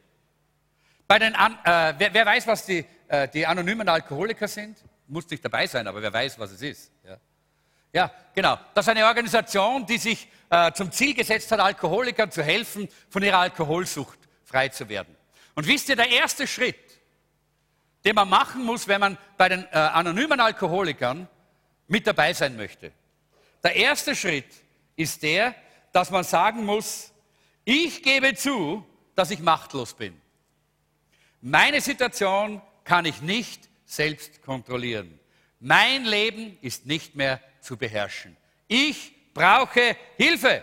Bei 1.07 1.19
den, 1.19 1.35
äh, 1.35 1.95
wer, 1.99 2.13
wer, 2.13 2.27
weiß, 2.27 2.47
was 2.49 2.67
die 2.67 2.85
äh, 3.09 3.29
die 3.29 3.47
anonymen 3.47 3.89
Alkoholiker 3.89 4.49
sind. 4.49 4.79
Muss 5.09 5.29
nicht 5.31 5.45
dabei 5.45 5.67
sein, 5.67 5.87
aber 5.87 6.03
wer 6.03 6.13
weiß, 6.13 6.39
was 6.39 6.53
es 6.53 6.63
ist. 6.63 6.93
Ja, 7.05 7.19
ja 7.93 8.13
genau. 8.35 8.59
Das 8.75 8.87
ist 8.87 8.91
eine 8.91 9.07
Organisation, 9.07 9.87
die 9.87 9.99
sich 9.99 10.29
äh, 10.51 10.73
zum 10.73 10.91
Ziel 10.91 11.15
gesetzt 11.15 11.51
hat, 11.53 11.61
Alkoholikern 11.61 12.31
zu 12.31 12.43
helfen, 12.43 12.89
von 13.09 13.23
ihrer 13.23 13.39
Alkoholsucht 13.39 14.19
frei 14.45 14.69
zu 14.69 14.89
werden. 14.89 15.17
Und 15.55 15.67
wisst 15.67 15.89
ihr, 15.89 15.97
der 15.97 16.11
erste 16.11 16.47
Schritt, 16.47 17.01
den 18.05 18.15
man 18.15 18.29
machen 18.29 18.65
muss, 18.65 18.87
wenn 18.87 19.01
man 19.01 19.19
bei 19.37 19.49
den 19.49 19.65
äh, 19.73 19.77
anonymen 19.77 20.39
Alkoholikern 20.39 21.29
mit 21.89 22.07
dabei 22.07 22.33
sein 22.33 22.57
möchte. 22.57 22.93
Der 23.63 23.75
erste 23.75 24.15
Schritt 24.15 24.47
ist 24.97 25.23
der, 25.23 25.55
dass 25.93 26.11
man 26.11 26.25
sagen 26.25 26.65
muss, 26.65 27.13
ich 27.65 28.03
gebe 28.03 28.35
zu, 28.35 28.85
dass 29.15 29.31
ich 29.31 29.41
machtlos 29.41 29.95
bin. 29.95 30.21
Meine 31.41 31.81
Situation 31.81 32.63
kann 32.87 33.05
ich 33.05 33.21
nicht 33.21 33.69
selbst 33.85 34.43
kontrollieren. 34.43 35.19
Mein 35.61 36.05
Leben 36.05 36.57
ist 36.63 36.87
nicht 36.87 37.15
mehr 37.15 37.41
zu 37.61 37.77
beherrschen. 37.77 38.37
Ich 38.69 39.13
brauche 39.35 39.97
Hilfe. 40.17 40.63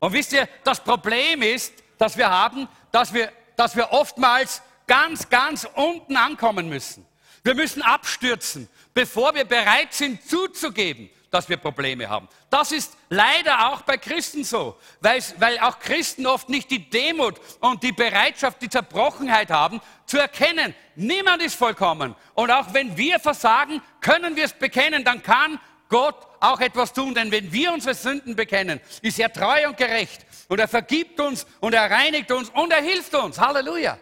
Und 0.00 0.12
wisst 0.12 0.32
ihr, 0.32 0.48
das 0.64 0.82
Problem 0.82 1.40
ist, 1.40 1.72
dass 1.96 2.18
wir 2.18 2.28
haben, 2.28 2.68
dass 2.90 3.14
wir, 3.14 3.32
dass 3.56 3.76
wir 3.76 3.92
oftmals 3.92 4.60
ganz, 4.86 5.30
ganz 5.30 5.66
unten 5.74 6.16
ankommen 6.16 6.68
müssen. 6.68 7.06
Wir 7.44 7.54
müssen 7.54 7.82
abstürzen, 7.82 8.68
bevor 8.92 9.34
wir 9.34 9.44
bereit 9.44 9.94
sind 9.94 10.28
zuzugeben, 10.28 11.08
dass 11.32 11.48
wir 11.48 11.56
Probleme 11.56 12.08
haben. 12.08 12.28
Das 12.50 12.72
ist 12.72 12.96
leider 13.08 13.72
auch 13.72 13.80
bei 13.82 13.96
Christen 13.96 14.44
so, 14.44 14.76
weil, 15.00 15.22
auch 15.60 15.78
Christen 15.78 16.26
oft 16.26 16.50
nicht 16.50 16.70
die 16.70 16.90
Demut 16.90 17.40
und 17.60 17.82
die 17.82 17.92
Bereitschaft, 17.92 18.60
die 18.60 18.68
Zerbrochenheit 18.68 19.50
haben, 19.50 19.80
zu 20.04 20.18
erkennen, 20.18 20.74
niemand 20.94 21.42
ist 21.42 21.54
vollkommen. 21.54 22.14
Und 22.34 22.50
auch 22.50 22.74
wenn 22.74 22.98
wir 22.98 23.18
versagen, 23.18 23.80
können 24.02 24.36
wir 24.36 24.44
es 24.44 24.52
bekennen, 24.52 25.04
dann 25.04 25.22
kann 25.22 25.58
Gott 25.88 26.16
auch 26.40 26.60
etwas 26.60 26.92
tun, 26.92 27.14
denn 27.14 27.32
wenn 27.32 27.50
wir 27.50 27.72
unsere 27.72 27.94
Sünden 27.94 28.36
bekennen, 28.36 28.78
ist 29.00 29.18
er 29.18 29.32
treu 29.32 29.68
und 29.68 29.78
gerecht 29.78 30.26
und 30.48 30.58
er 30.58 30.68
vergibt 30.68 31.18
uns 31.18 31.46
und 31.60 31.72
er 31.72 31.90
reinigt 31.90 32.30
uns 32.30 32.50
und 32.50 32.72
er 32.72 32.82
hilft 32.82 33.14
uns. 33.14 33.40
Halleluja. 33.40 33.98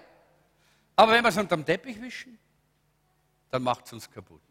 Aber 0.96 1.12
wenn 1.12 1.22
wir 1.22 1.28
es 1.28 1.36
unterm 1.36 1.64
Teppich 1.64 2.00
wischen, 2.00 2.38
dann 3.50 3.62
macht 3.62 3.86
es 3.86 3.92
uns 3.92 4.10
kaputt. 4.10 4.49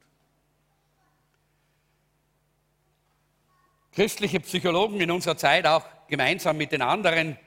Christliche 3.94 4.40
Psychologen 4.40 5.02
in 5.02 5.12
unserer 5.12 5.38
Zeit, 5.38 5.66
auch 5.66 5.86
gemeinsam 6.08 6.58
mit 6.58 6.72
den 6.72 6.82
anderen, 6.82 7.38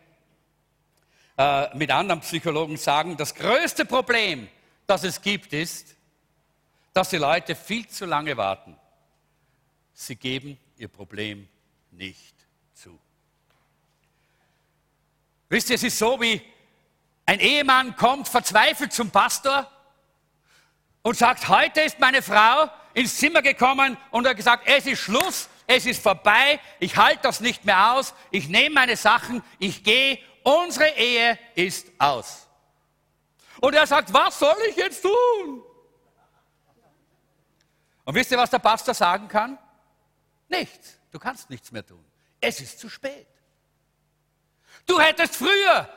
äh, 1.37 1.77
mit 1.77 1.91
anderen 1.91 2.21
Psychologen 2.21 2.77
sagen, 2.77 3.17
das 3.17 3.35
größte 3.35 3.85
Problem, 3.85 4.49
das 4.87 5.05
es 5.05 5.21
gibt, 5.21 5.53
ist, 5.53 5.97
dass 6.93 7.11
die 7.11 7.17
Leute 7.17 7.55
viel 7.55 7.87
zu 7.87 8.05
lange 8.05 8.37
warten. 8.37 8.77
Sie 9.95 10.17
geben 10.17 10.59
ihr 10.77 10.89
Problem 10.89 11.49
nicht 11.91 12.35
zu. 12.75 12.99
Wisst 15.49 15.71
ihr, 15.71 15.77
es 15.77 15.83
ist 15.83 15.99
so 15.99 16.21
wie 16.21 16.43
ein 17.25 17.41
Ehemann 17.41 17.97
kommt 17.97 18.29
verzweifelt 18.29 18.93
zum 18.93 19.11
Pastor 19.11 19.71
und 21.03 21.17
sagt, 21.17 21.49
heute 21.49 21.83
ist 21.83 22.01
meine 22.01 22.21
Frau 22.21 22.69
ins 22.95 23.17
Zimmer 23.17 23.43
gekommen 23.43 23.97
und 24.11 24.27
hat 24.27 24.37
gesagt, 24.37 24.67
es 24.67 24.87
ist 24.87 24.99
Schluss, 24.99 25.49
es 25.77 25.87
ist 25.87 26.03
vorbei, 26.03 26.61
ich 26.81 26.97
halte 26.97 27.21
das 27.23 27.41
nicht 27.41 27.65
mehr 27.65 27.93
aus, 27.93 28.15
ich 28.31 28.49
nehme 28.49 28.75
meine 28.75 28.97
Sachen, 28.97 29.43
ich 29.59 29.83
gehe, 29.83 30.19
unsere 30.43 30.89
Ehe 30.91 31.39
ist 31.55 31.89
aus. 31.99 32.49
Und 33.61 33.75
er 33.75 33.87
sagt, 33.87 34.13
was 34.13 34.39
soll 34.39 34.57
ich 34.69 34.77
jetzt 34.77 35.03
tun? 35.03 35.63
Und 38.05 38.15
wisst 38.15 38.31
ihr, 38.33 38.39
was 38.39 38.51
der 38.51 38.59
Pastor 38.59 38.95
sagen 38.95 39.29
kann? 39.29 39.59
Nichts. 40.49 40.99
Du 41.11 41.19
kannst 41.19 41.49
nichts 41.51 41.71
mehr 41.71 41.87
tun. 41.87 42.05
Es 42.41 42.61
ist 42.61 42.79
zu 42.79 42.89
spät. 42.89 43.29
Du 44.87 44.99
hättest 44.99 45.37
früher 45.37 45.89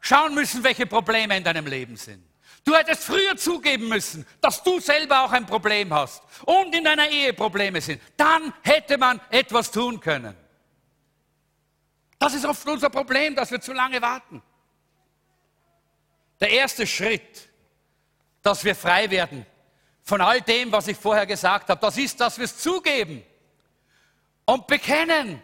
schauen 0.00 0.34
müssen, 0.34 0.64
welche 0.64 0.86
Probleme 0.86 1.36
in 1.36 1.44
deinem 1.44 1.66
Leben 1.66 1.96
sind. 1.96 2.24
Du 2.64 2.74
hättest 2.76 3.04
früher 3.04 3.36
zugeben 3.36 3.88
müssen, 3.88 4.24
dass 4.40 4.62
du 4.62 4.78
selber 4.78 5.24
auch 5.24 5.32
ein 5.32 5.46
Problem 5.46 5.92
hast 5.92 6.22
und 6.44 6.74
in 6.74 6.84
deiner 6.84 7.08
Ehe 7.08 7.32
Probleme 7.32 7.80
sind. 7.80 8.00
Dann 8.16 8.52
hätte 8.62 8.98
man 8.98 9.20
etwas 9.30 9.70
tun 9.70 9.98
können. 9.98 10.36
Das 12.18 12.34
ist 12.34 12.44
oft 12.44 12.64
unser 12.68 12.88
Problem, 12.88 13.34
dass 13.34 13.50
wir 13.50 13.60
zu 13.60 13.72
lange 13.72 14.00
warten. 14.00 14.42
Der 16.40 16.50
erste 16.50 16.86
Schritt, 16.86 17.48
dass 18.42 18.64
wir 18.64 18.76
frei 18.76 19.10
werden 19.10 19.44
von 20.02 20.20
all 20.20 20.40
dem, 20.40 20.70
was 20.70 20.86
ich 20.86 20.96
vorher 20.96 21.26
gesagt 21.26 21.68
habe, 21.68 21.80
das 21.80 21.96
ist, 21.96 22.20
dass 22.20 22.38
wir 22.38 22.44
es 22.44 22.58
zugeben 22.58 23.24
und 24.44 24.68
bekennen. 24.68 25.42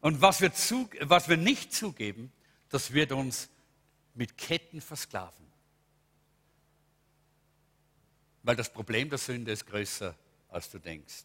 Und 0.00 0.20
was 0.20 0.40
wir, 0.40 0.52
zu, 0.52 0.88
was 1.00 1.28
wir 1.28 1.36
nicht 1.36 1.74
zugeben, 1.74 2.32
das 2.70 2.92
wird 2.92 3.12
uns 3.12 3.48
mit 4.14 4.38
Ketten 4.38 4.80
versklaven. 4.80 5.44
Weil 8.42 8.56
das 8.56 8.72
Problem 8.72 9.08
der 9.08 9.18
Sünde 9.18 9.52
ist 9.52 9.66
größer, 9.66 10.14
als 10.48 10.70
du 10.70 10.78
denkst. 10.78 11.24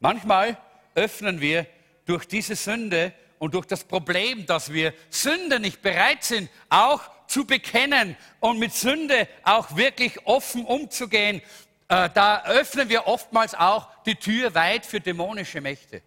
Manchmal 0.00 0.56
öffnen 0.94 1.40
wir 1.40 1.66
durch 2.06 2.26
diese 2.26 2.56
Sünde 2.56 3.12
und 3.38 3.54
durch 3.54 3.66
das 3.66 3.84
Problem, 3.84 4.46
dass 4.46 4.72
wir 4.72 4.94
Sünde 5.10 5.60
nicht 5.60 5.82
bereit 5.82 6.24
sind, 6.24 6.50
auch 6.68 7.02
zu 7.26 7.46
bekennen 7.46 8.16
und 8.40 8.58
mit 8.58 8.74
Sünde 8.74 9.28
auch 9.44 9.76
wirklich 9.76 10.26
offen 10.26 10.64
umzugehen, 10.64 11.40
äh, 11.88 12.08
da 12.10 12.44
öffnen 12.44 12.88
wir 12.88 13.06
oftmals 13.06 13.54
auch 13.54 13.88
die 14.04 14.14
Tür 14.14 14.54
weit 14.54 14.86
für 14.86 15.00
dämonische 15.00 15.60
Mächte. 15.60 16.02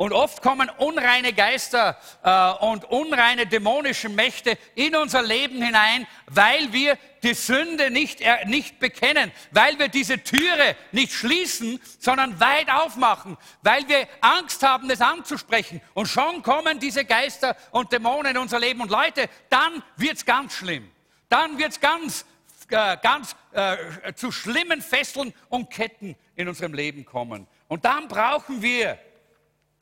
Und 0.00 0.14
oft 0.14 0.40
kommen 0.40 0.70
unreine 0.78 1.34
Geister 1.34 1.98
äh, 2.22 2.64
und 2.64 2.86
unreine 2.86 3.46
dämonische 3.46 4.08
Mächte 4.08 4.56
in 4.74 4.96
unser 4.96 5.22
Leben 5.22 5.62
hinein, 5.62 6.06
weil 6.24 6.72
wir 6.72 6.96
die 7.22 7.34
Sünde 7.34 7.90
nicht, 7.90 8.22
äh, 8.22 8.46
nicht 8.46 8.78
bekennen, 8.78 9.30
weil 9.50 9.78
wir 9.78 9.88
diese 9.88 10.24
Türe 10.24 10.74
nicht 10.90 11.12
schließen, 11.12 11.78
sondern 11.98 12.40
weit 12.40 12.70
aufmachen, 12.70 13.36
weil 13.60 13.86
wir 13.88 14.08
Angst 14.22 14.62
haben, 14.62 14.88
das 14.88 15.02
anzusprechen. 15.02 15.82
Und 15.92 16.06
schon 16.06 16.42
kommen 16.42 16.80
diese 16.80 17.04
Geister 17.04 17.54
und 17.70 17.92
Dämonen 17.92 18.30
in 18.30 18.38
unser 18.38 18.58
Leben. 18.58 18.80
Und 18.80 18.90
Leute, 18.90 19.28
dann 19.50 19.82
wird's 19.98 20.24
ganz 20.24 20.54
schlimm. 20.54 20.90
Dann 21.28 21.58
wird's 21.58 21.78
ganz, 21.78 22.24
äh, 22.70 22.96
ganz 23.02 23.36
äh, 23.52 24.14
zu 24.14 24.32
schlimmen 24.32 24.80
Fesseln 24.80 25.34
und 25.50 25.68
Ketten 25.68 26.16
in 26.36 26.48
unserem 26.48 26.72
Leben 26.72 27.04
kommen. 27.04 27.46
Und 27.68 27.84
dann 27.84 28.08
brauchen 28.08 28.62
wir 28.62 28.98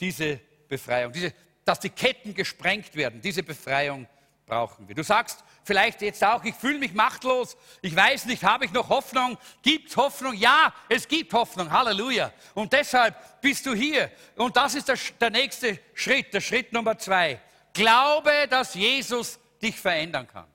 diese 0.01 0.41
Befreiung, 0.69 1.13
diese, 1.13 1.33
dass 1.65 1.81
die 1.81 1.91
Ketten 1.91 2.35
gesprengt 2.35 2.95
werden, 2.95 3.21
diese 3.21 3.43
Befreiung 3.43 4.07
brauchen 4.47 4.89
wir. 4.89 4.95
Du 4.95 5.05
sagst 5.05 5.45
vielleicht 5.63 6.01
jetzt 6.03 6.25
auch, 6.25 6.43
ich 6.43 6.55
fühle 6.55 6.79
mich 6.79 6.95
machtlos, 6.95 7.57
ich 7.83 7.95
weiß 7.95 8.25
nicht, 8.25 8.43
habe 8.43 8.65
ich 8.65 8.73
noch 8.73 8.89
Hoffnung? 8.89 9.37
Gibt 9.63 9.91
es 9.91 9.97
Hoffnung? 9.97 10.35
Ja, 10.35 10.75
es 10.89 11.07
gibt 11.07 11.33
Hoffnung, 11.35 11.71
Halleluja. 11.71 12.33
Und 12.55 12.73
deshalb 12.73 13.15
bist 13.41 13.67
du 13.67 13.75
hier. 13.75 14.11
Und 14.37 14.57
das 14.57 14.75
ist 14.75 14.89
der, 14.89 14.97
der 15.21 15.31
nächste 15.31 15.79
Schritt, 15.95 16.33
der 16.33 16.41
Schritt 16.41 16.73
Nummer 16.73 16.99
zwei. 16.99 17.41
Glaube, 17.75 18.33
dass 18.49 18.75
Jesus 18.75 19.39
dich 19.63 19.79
verändern 19.79 20.27
kann. 20.27 20.47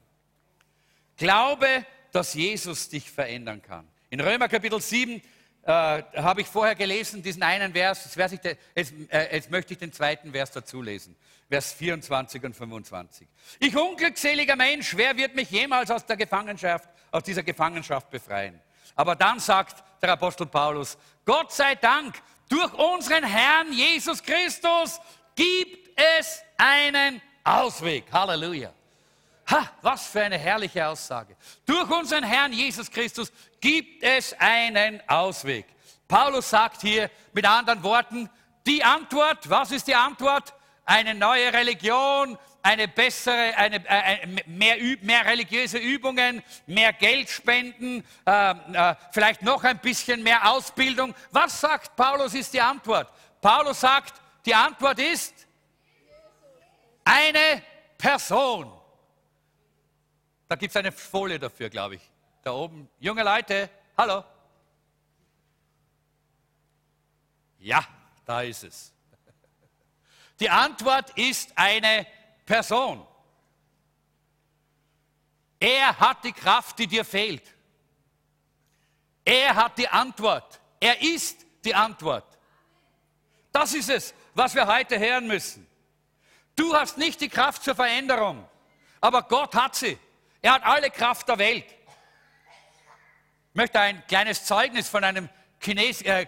Glaube, 1.15 1.86
dass 2.12 2.34
Jesus 2.34 2.89
dich 2.89 3.10
verändern 3.10 3.62
kann. 3.62 3.88
In 4.10 4.19
Römer 4.19 4.47
Kapitel 4.47 4.82
7 4.82 5.21
äh, 5.65 6.04
habe 6.17 6.41
ich 6.41 6.47
vorher 6.47 6.76
gelesen, 6.76 7.23
diesen 7.23 7.41
einen 7.41 7.73
Vers. 7.73 8.15
Jetzt, 8.15 8.34
ich, 8.34 8.58
jetzt, 8.76 8.93
äh, 9.10 9.36
jetzt 9.36 9.49
möchte 9.49 9.73
ich 9.73 9.80
den 9.80 9.93
zweiten 9.93 10.32
Vers 10.32 10.52
dazu 10.52 10.82
lesen. 10.82 11.15
Vers 11.49 11.73
24 11.73 12.43
und 12.43 12.56
25. 12.56 13.28
Ich 13.60 13.76
unglückseliger 13.76 14.56
Mensch, 14.56 14.95
wer 14.97 15.15
wird 15.15 15.36
mich 15.36 15.49
jemals 15.52 15.89
aus 15.91 16.06
der 16.06 16.17
Gefangenschaft, 16.17 16.89
aus 17.12 17.23
dieser 17.23 17.43
Gefangenschaft 17.43 18.10
befreien? 18.10 18.60
Aber 18.95 19.15
dann 19.15 19.39
sagt 19.39 19.84
der 20.02 20.12
Apostel 20.12 20.47
Paulus, 20.47 20.97
Gott 21.26 21.52
sei 21.52 21.76
Dank, 21.76 22.15
durch 22.49 22.73
unseren 22.73 23.23
Herrn 23.23 23.71
Jesus 23.71 24.21
Christus 24.21 24.99
gibt 25.36 25.97
es 26.17 26.41
einen 26.58 27.21
Ausweg. 27.43 28.06
Halleluja. 28.12 28.73
Ha, 29.49 29.69
was 29.82 30.08
für 30.08 30.21
eine 30.21 30.38
herrliche 30.38 30.88
Aussage. 30.88 31.36
Durch 31.65 31.89
unseren 31.89 32.23
Herrn 32.23 32.53
Jesus 32.53 32.89
Christus 32.89 33.32
gibt 33.60 34.01
es 34.03 34.34
einen 34.39 35.01
Ausweg. 35.08 35.65
Paulus 36.08 36.49
sagt 36.49 36.82
hier 36.82 37.10
mit 37.34 37.45
anderen 37.45 37.84
Worten, 37.84 38.29
die 38.65 38.84
Antwort, 38.84 39.49
was 39.49 39.71
ist 39.71 39.88
die 39.88 39.95
Antwort? 39.95 40.53
Eine 40.86 41.13
neue 41.13 41.51
Religion, 41.51 42.38
eine 42.62 42.88
bessere, 42.88 43.56
eine, 43.58 43.86
äh, 43.88 44.25
mehr, 44.47 44.77
mehr, 45.02 45.25
religiöse 45.25 45.77
Übungen, 45.77 46.41
mehr 46.65 46.94
Geld 46.94 47.29
spenden, 47.29 48.06
äh, 48.25 48.52
äh, 48.52 48.96
vielleicht 49.12 49.41
noch 49.41 49.63
ein 49.65 49.79
bisschen 49.79 50.23
mehr 50.23 50.50
Ausbildung. 50.50 51.13
Was 51.31 51.60
sagt 51.60 51.96
Paulus 51.96 52.33
ist 52.33 52.54
die 52.54 52.62
Antwort? 52.62 53.10
Paulus 53.41 53.81
sagt, 53.81 54.13
die 54.46 54.56
Antwort 54.56 55.00
ist 55.00 55.33
eine 57.04 57.62
Person. 57.98 58.73
Da 60.54 60.58
gibt 60.58 60.69
es 60.69 60.77
eine 60.77 60.91
Folie 60.91 61.39
dafür, 61.39 61.67
glaube 61.67 61.95
ich. 61.95 62.01
Da 62.43 62.51
oben. 62.51 62.87
Junge 62.99 63.23
Leute, 63.23 63.71
hallo. 63.97 64.23
Ja, 67.58 67.83
da 68.23 68.43
ist 68.43 68.63
es. 68.63 68.93
Die 70.39 70.51
Antwort 70.51 71.10
ist 71.17 71.54
eine 71.56 72.06
Person. 72.45 73.04
Er 75.60 75.99
hat 75.99 76.23
die 76.23 76.33
Kraft, 76.33 76.77
die 76.77 76.85
dir 76.85 77.04
fehlt. 77.04 77.51
Er 79.25 79.56
hat 79.56 79.75
die 79.79 79.87
Antwort. 79.87 80.62
Er 80.79 81.01
ist 81.01 81.47
die 81.65 81.73
Antwort. 81.73 82.37
Das 83.51 83.73
ist 83.73 83.89
es, 83.89 84.13
was 84.35 84.54
wir 84.54 84.67
heute 84.67 84.99
hören 84.99 85.25
müssen. 85.25 85.65
Du 86.56 86.75
hast 86.75 86.99
nicht 86.99 87.21
die 87.21 87.29
Kraft 87.29 87.63
zur 87.63 87.73
Veränderung, 87.73 88.47
aber 89.01 89.23
Gott 89.23 89.56
hat 89.56 89.73
sie. 89.73 89.97
Er 90.44 90.56
hat 90.56 90.63
alle 90.65 90.91
Kraft 90.91 91.29
der 91.29 91.39
Welt. 91.39 91.65
Ich 91.65 93.56
möchte 93.56 93.79
ein 93.79 94.06
kleines 94.08 94.44
Zeugnis 94.44 94.89
von 94.89 95.04
einem 95.04 95.29
Chines, 95.62 96.02
äh, 96.02 96.25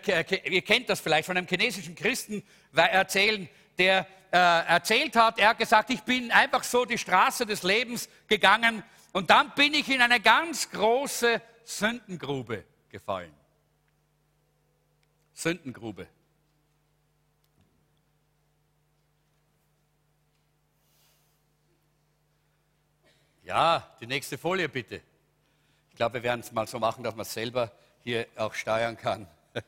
ihr 0.49 0.61
kennt 0.61 0.89
das 0.89 1.01
vielleicht, 1.01 1.25
von 1.25 1.35
einem 1.35 1.47
chinesischen 1.47 1.95
Christen 1.95 2.41
erzählen, 2.73 3.49
der 3.77 4.07
äh, 4.31 4.37
erzählt 4.37 5.17
hat, 5.17 5.37
er 5.37 5.49
hat 5.49 5.59
gesagt, 5.59 5.89
ich 5.89 6.01
bin 6.03 6.31
einfach 6.31 6.63
so 6.63 6.85
die 6.85 6.97
Straße 6.97 7.45
des 7.45 7.63
Lebens 7.63 8.07
gegangen 8.27 8.83
und 9.11 9.29
dann 9.29 9.53
bin 9.53 9.73
ich 9.73 9.89
in 9.89 10.01
eine 10.01 10.21
ganz 10.21 10.71
große 10.71 11.41
Sündengrube 11.65 12.63
gefallen. 12.87 13.33
Sündengrube. 15.33 16.07
Ja, 23.45 23.95
die 24.01 24.07
nächste 24.07 24.39
Folie 24.39 24.67
bitte. 24.67 25.01
Ich 25.91 25.95
glaube, 25.95 26.15
wir 26.15 26.23
werden 26.23 26.39
es 26.39 26.51
mal 26.51 26.65
so 26.65 26.79
machen, 26.79 27.03
dass 27.03 27.15
man 27.15 27.21
es 27.21 27.33
selber 27.33 27.71
hier 28.03 28.25
auch 28.35 28.53
steuern 28.53 28.97
kann. 28.97 29.27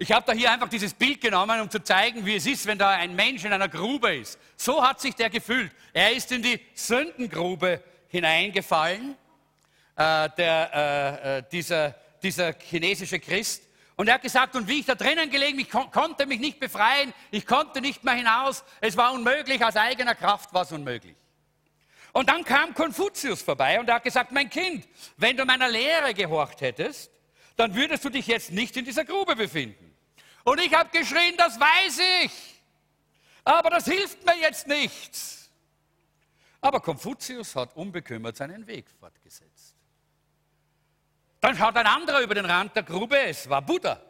Ich 0.00 0.12
habe 0.12 0.24
da 0.24 0.32
hier 0.32 0.52
einfach 0.52 0.68
dieses 0.68 0.94
Bild 0.94 1.20
genommen, 1.20 1.60
um 1.60 1.68
zu 1.68 1.82
zeigen, 1.82 2.24
wie 2.24 2.36
es 2.36 2.46
ist, 2.46 2.66
wenn 2.66 2.78
da 2.78 2.90
ein 2.90 3.16
Mensch 3.16 3.44
in 3.44 3.52
einer 3.52 3.68
Grube 3.68 4.14
ist. 4.14 4.38
So 4.56 4.80
hat 4.80 5.00
sich 5.00 5.16
der 5.16 5.28
gefühlt. 5.28 5.72
Er 5.92 6.12
ist 6.12 6.30
in 6.30 6.40
die 6.40 6.60
Sündengrube 6.72 7.82
hineingefallen, 8.06 9.16
äh, 9.96 10.28
der, 10.36 10.70
äh, 10.72 11.38
äh 11.38 11.42
dieser, 11.50 11.96
dieser 12.22 12.52
chinesische 12.52 13.18
Christ. 13.18 13.64
Und 13.96 14.06
er 14.06 14.14
hat 14.14 14.22
gesagt, 14.22 14.54
und 14.54 14.68
wie 14.68 14.78
ich 14.78 14.86
da 14.86 14.94
drinnen 14.94 15.30
gelegen, 15.30 15.58
ich 15.58 15.68
kon 15.68 15.90
konnte 15.90 16.26
mich 16.26 16.38
nicht 16.38 16.60
befreien, 16.60 17.12
ich 17.32 17.44
konnte 17.44 17.80
nicht 17.80 18.04
mehr 18.04 18.14
hinaus, 18.14 18.62
es 18.80 18.96
war 18.96 19.12
unmöglich, 19.12 19.64
aus 19.64 19.74
eigener 19.74 20.14
Kraft 20.14 20.54
war 20.54 20.62
es 20.62 20.70
unmöglich. 20.70 21.16
Und 22.18 22.28
dann 22.28 22.44
kam 22.44 22.74
Konfuzius 22.74 23.42
vorbei 23.42 23.78
und 23.78 23.88
er 23.88 23.94
hat 23.94 24.02
gesagt, 24.02 24.32
mein 24.32 24.50
Kind, 24.50 24.88
wenn 25.18 25.36
du 25.36 25.44
meiner 25.44 25.68
Lehre 25.68 26.12
gehorcht 26.14 26.62
hättest, 26.62 27.12
dann 27.54 27.76
würdest 27.76 28.04
du 28.04 28.10
dich 28.10 28.26
jetzt 28.26 28.50
nicht 28.50 28.76
in 28.76 28.84
dieser 28.84 29.04
Grube 29.04 29.36
befinden. 29.36 29.96
Und 30.42 30.60
ich 30.60 30.74
habe 30.74 30.90
geschrien, 30.90 31.36
das 31.36 31.60
weiß 31.60 32.00
ich, 32.24 32.32
aber 33.44 33.70
das 33.70 33.84
hilft 33.84 34.26
mir 34.26 34.36
jetzt 34.36 34.66
nichts. 34.66 35.48
Aber 36.60 36.80
Konfuzius 36.80 37.54
hat 37.54 37.76
unbekümmert 37.76 38.36
seinen 38.36 38.66
Weg 38.66 38.86
fortgesetzt. 38.98 39.76
Dann 41.38 41.56
schaut 41.56 41.76
ein 41.76 41.86
anderer 41.86 42.18
über 42.18 42.34
den 42.34 42.46
Rand 42.46 42.74
der 42.74 42.82
Grube, 42.82 43.16
es 43.16 43.48
war 43.48 43.62
Buddha. 43.62 44.02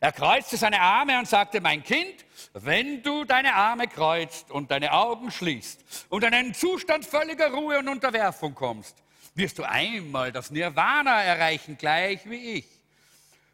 Er 0.00 0.12
kreuzte 0.12 0.56
seine 0.56 0.80
Arme 0.80 1.18
und 1.18 1.28
sagte, 1.28 1.60
mein 1.60 1.84
Kind, 1.84 2.24
wenn 2.54 3.02
du 3.02 3.24
deine 3.24 3.54
Arme 3.54 3.88
kreuzt 3.88 4.50
und 4.50 4.70
deine 4.70 4.92
Augen 4.92 5.30
schließt 5.30 6.06
und 6.10 6.24
in 6.24 6.34
einen 6.34 6.54
Zustand 6.54 7.06
völliger 7.06 7.50
Ruhe 7.50 7.78
und 7.78 7.88
Unterwerfung 7.88 8.54
kommst, 8.54 8.96
wirst 9.34 9.58
du 9.58 9.64
einmal 9.64 10.32
das 10.32 10.50
Nirvana 10.50 11.22
erreichen, 11.22 11.78
gleich 11.78 12.28
wie 12.28 12.58
ich. 12.58 12.66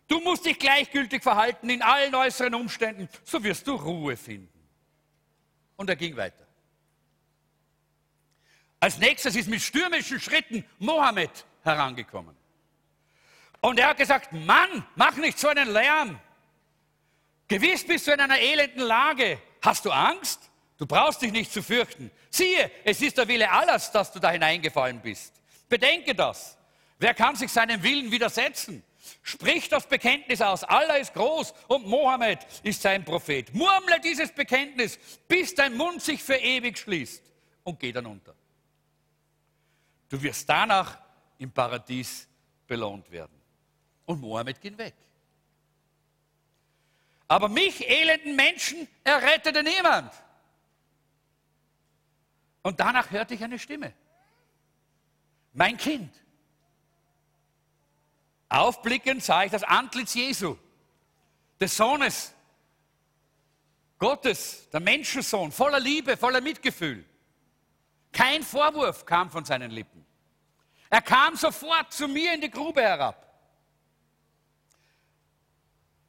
Du 0.09 0.21
musst 0.21 0.47
dich 0.47 0.59
gleichgültig 0.59 1.23
verhalten 1.23 1.71
in 1.71 1.83
allen 1.83 2.15
äußeren 2.15 2.55
Umständen, 2.55 3.09
so 3.25 3.43
wirst 3.45 3.67
du 3.67 3.75
Ruhe 3.75 4.17
finden. 4.17 4.49
Und 5.77 5.89
er 5.89 5.97
ging 5.97 6.17
weiter. 6.17 6.47
Als 8.81 8.99
nächstes 8.99 9.37
ist 9.37 9.49
mit 9.49 9.61
stürmischen 9.61 10.19
Schritten 10.19 10.65
Mohammed 10.79 11.45
herangekommen. 11.63 12.35
Und 13.61 13.79
er 13.79 13.89
hat 13.89 13.99
gesagt, 13.99 14.33
Mann, 14.33 14.87
mach 14.95 15.17
nicht 15.17 15.39
so 15.39 15.49
einen 15.49 15.69
Lärm. 15.69 16.19
Gewiss 17.49 17.85
bist 17.85 18.07
du 18.07 18.13
in 18.13 18.21
einer 18.21 18.39
elenden 18.39 18.83
Lage. 18.83 19.41
Hast 19.63 19.85
du 19.85 19.91
Angst? 19.91 20.51
Du 20.77 20.87
brauchst 20.87 21.23
dich 21.23 21.33
nicht 21.33 21.53
zu 21.53 21.63
fürchten. 21.63 22.11
Siehe, 22.31 22.71
es 22.85 23.01
ist 23.01 23.19
der 23.19 23.27
Wille 23.27 23.51
Allahs, 23.51 23.91
dass 23.91 24.13
du 24.13 24.21
da 24.21 24.31
hineingefallen 24.31 25.01
bist. 25.01 25.35
Bedenke 25.69 26.15
das. 26.15 26.57
Wer 26.99 27.15
kann 27.15 27.37
sich 27.37 27.51
seinem 27.51 27.83
Willen 27.83 28.11
widersetzen? 28.11 28.85
Sprich 29.23 29.69
das 29.69 29.87
Bekenntnis 29.87 30.43
aus. 30.43 30.65
Allah 30.65 30.97
ist 30.97 31.15
groß 31.15 31.55
und 31.69 31.87
Mohammed 31.87 32.41
ist 32.63 32.83
sein 32.83 33.05
Prophet. 33.05 33.53
Murmle 33.55 33.99
dieses 34.01 34.31
Bekenntnis, 34.31 34.99
bis 35.27 35.55
dein 35.55 35.77
Mund 35.77 36.03
sich 36.03 36.23
für 36.23 36.37
ewig 36.37 36.79
schließt 36.79 37.23
und 37.65 37.81
geh 37.81 37.93
dann 37.93 38.07
unter. 38.07 38.35
Du 40.09 40.23
wirst 40.23 40.49
danach 40.49 40.99
im 41.39 41.51
Paradies 41.51 42.29
belohnt 42.67 43.11
werden. 43.11 43.41
Und 44.07 44.21
Mohammed 44.21 44.61
ging 44.61 44.77
weg. 44.79 44.95
Aber 47.29 47.51
mich, 47.51 47.89
elenden 47.89 48.35
Menschen, 48.35 48.89
errettete 49.05 49.63
niemand. 49.63 50.13
Und 52.63 52.81
danach 52.81 53.11
hörte 53.11 53.35
ich 53.35 53.45
eine 53.45 53.59
Stimme. 53.59 53.93
Mein 55.53 55.77
Kind. 55.77 56.13
Aufblickend 58.49 59.23
sah 59.23 59.45
ich 59.45 59.53
das 59.53 59.63
Antlitz 59.63 60.15
Jesu, 60.15 60.57
des 61.61 61.77
Sohnes 61.77 62.35
Gottes, 63.99 64.71
der 64.71 64.81
Menschensohn, 64.81 65.53
voller 65.53 65.81
Liebe, 65.81 66.17
voller 66.17 66.41
Mitgefühl. 66.41 67.05
Kein 68.13 68.43
Vorwurf 68.43 69.05
kam 69.05 69.31
von 69.31 69.45
seinen 69.45 69.71
Lippen. 69.71 70.07
Er 70.89 71.03
kam 71.03 71.37
sofort 71.37 71.93
zu 71.93 72.09
mir 72.09 72.33
in 72.33 72.41
die 72.41 72.51
Grube 72.51 72.81
herab. 72.81 73.27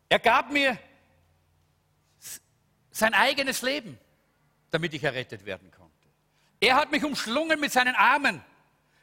Er 0.08 0.20
gab 0.20 0.52
mir 0.52 0.78
sein 3.00 3.14
eigenes 3.14 3.62
Leben, 3.62 3.98
damit 4.72 4.94
ich 4.94 5.04
errettet 5.04 5.46
werden 5.46 5.72
konnte. 5.72 5.90
Er 6.60 6.76
hat 6.76 6.92
mich 6.92 7.04
umschlungen 7.04 7.60
mit 7.60 7.72
seinen 7.72 7.96
Armen. 7.96 8.44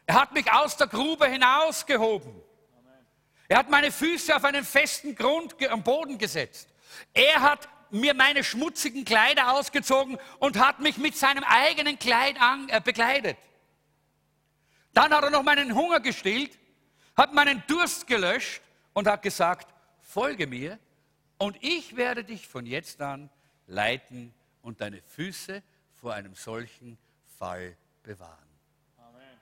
Er 0.06 0.20
hat 0.20 0.32
mich 0.32 0.52
aus 0.52 0.76
der 0.76 0.86
Grube 0.86 1.26
hinausgehoben. 1.26 2.32
Er 3.48 3.58
hat 3.58 3.70
meine 3.70 3.90
Füße 3.90 4.34
auf 4.34 4.44
einen 4.44 4.64
festen 4.64 5.14
Grund 5.14 5.54
am 5.68 5.82
Boden 5.82 6.18
gesetzt. 6.18 6.68
Er 7.12 7.40
hat 7.40 7.68
mir 7.90 8.14
meine 8.14 8.42
schmutzigen 8.42 9.04
Kleider 9.04 9.52
ausgezogen 9.52 10.18
und 10.38 10.58
hat 10.58 10.80
mich 10.80 10.98
mit 10.98 11.16
seinem 11.16 11.44
eigenen 11.44 11.98
Kleid 11.98 12.40
an, 12.40 12.68
äh, 12.68 12.80
bekleidet. 12.80 13.36
Dann 14.92 15.12
hat 15.12 15.22
er 15.22 15.30
noch 15.30 15.42
meinen 15.42 15.74
Hunger 15.74 16.00
gestillt, 16.00 16.58
hat 17.16 17.32
meinen 17.32 17.62
Durst 17.66 18.06
gelöscht 18.06 18.62
und 18.92 19.06
hat 19.06 19.22
gesagt, 19.22 19.72
folge 20.00 20.46
mir 20.46 20.78
und 21.38 21.56
ich 21.62 21.96
werde 21.96 22.24
dich 22.24 22.48
von 22.48 22.66
jetzt 22.66 23.00
an 23.00 23.30
leiten 23.66 24.32
und 24.62 24.80
deine 24.80 25.02
Füße 25.02 25.62
vor 25.92 26.14
einem 26.14 26.34
solchen 26.34 26.98
Fall 27.38 27.76
bewahren. 28.02 28.48
Amen. 28.98 29.38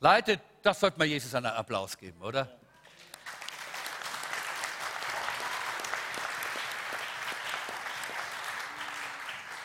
Leute, 0.00 0.40
das 0.62 0.80
sollte 0.80 0.98
man 0.98 1.08
Jesus 1.08 1.34
einen 1.34 1.46
Applaus 1.46 1.96
geben, 1.96 2.20
oder? 2.22 2.60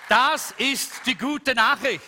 Das 0.08 0.51
ist 0.58 1.06
die 1.06 1.18
gute 1.18 1.56
Nachricht. 1.56 2.03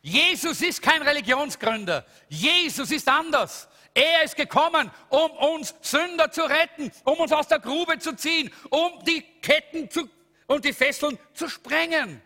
Jesus 0.00 0.60
ist 0.62 0.80
kein 0.80 1.02
Religionsgründer. 1.02 2.06
Jesus 2.28 2.90
ist 2.90 3.08
anders. 3.08 3.68
Er 3.98 4.22
ist 4.22 4.36
gekommen, 4.36 4.92
um 5.08 5.30
uns 5.32 5.74
Sünder 5.80 6.30
zu 6.30 6.42
retten, 6.42 6.92
um 7.02 7.18
uns 7.18 7.32
aus 7.32 7.48
der 7.48 7.58
Grube 7.58 7.98
zu 7.98 8.14
ziehen, 8.14 8.48
um 8.70 9.02
die 9.04 9.22
Ketten 9.42 9.90
zu, 9.90 10.08
und 10.46 10.64
die 10.64 10.72
Fesseln 10.72 11.18
zu 11.34 11.48
sprengen. 11.48 12.22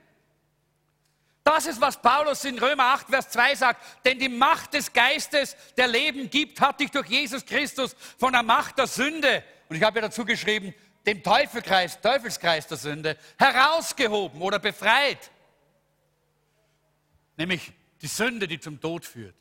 Das 1.43 1.65
ist, 1.65 1.81
was 1.81 1.97
Paulus 2.03 2.45
in 2.45 2.59
Römer 2.59 2.93
8, 2.93 3.09
Vers 3.09 3.31
2 3.31 3.55
sagt. 3.55 4.05
Denn 4.05 4.19
die 4.19 4.29
Macht 4.29 4.75
des 4.75 4.93
Geistes, 4.93 5.57
der 5.79 5.89
Leben 5.89 6.29
gibt, 6.29 6.61
hat 6.61 6.79
dich 6.79 6.91
durch 6.91 7.07
Jesus 7.07 7.47
Christus 7.47 7.97
von 8.19 8.35
der 8.35 8.43
Macht 8.43 8.77
der 8.77 8.87
Sünde, 8.87 9.43
und 9.71 9.77
ich 9.77 9.83
habe 9.83 9.99
ja 9.99 10.03
dazu 10.03 10.27
geschrieben, 10.27 10.75
dem 11.07 11.23
Teufelkreis, 11.23 11.99
Teufelskreis 12.03 12.67
der 12.67 12.77
Sünde, 12.77 13.17
herausgehoben 13.39 14.43
oder 14.43 14.59
befreit. 14.59 15.31
Nämlich 17.39 17.73
die 18.03 18.09
Sünde, 18.09 18.47
die 18.47 18.61
zum 18.61 18.79
Tod 18.79 19.07
führt. 19.07 19.35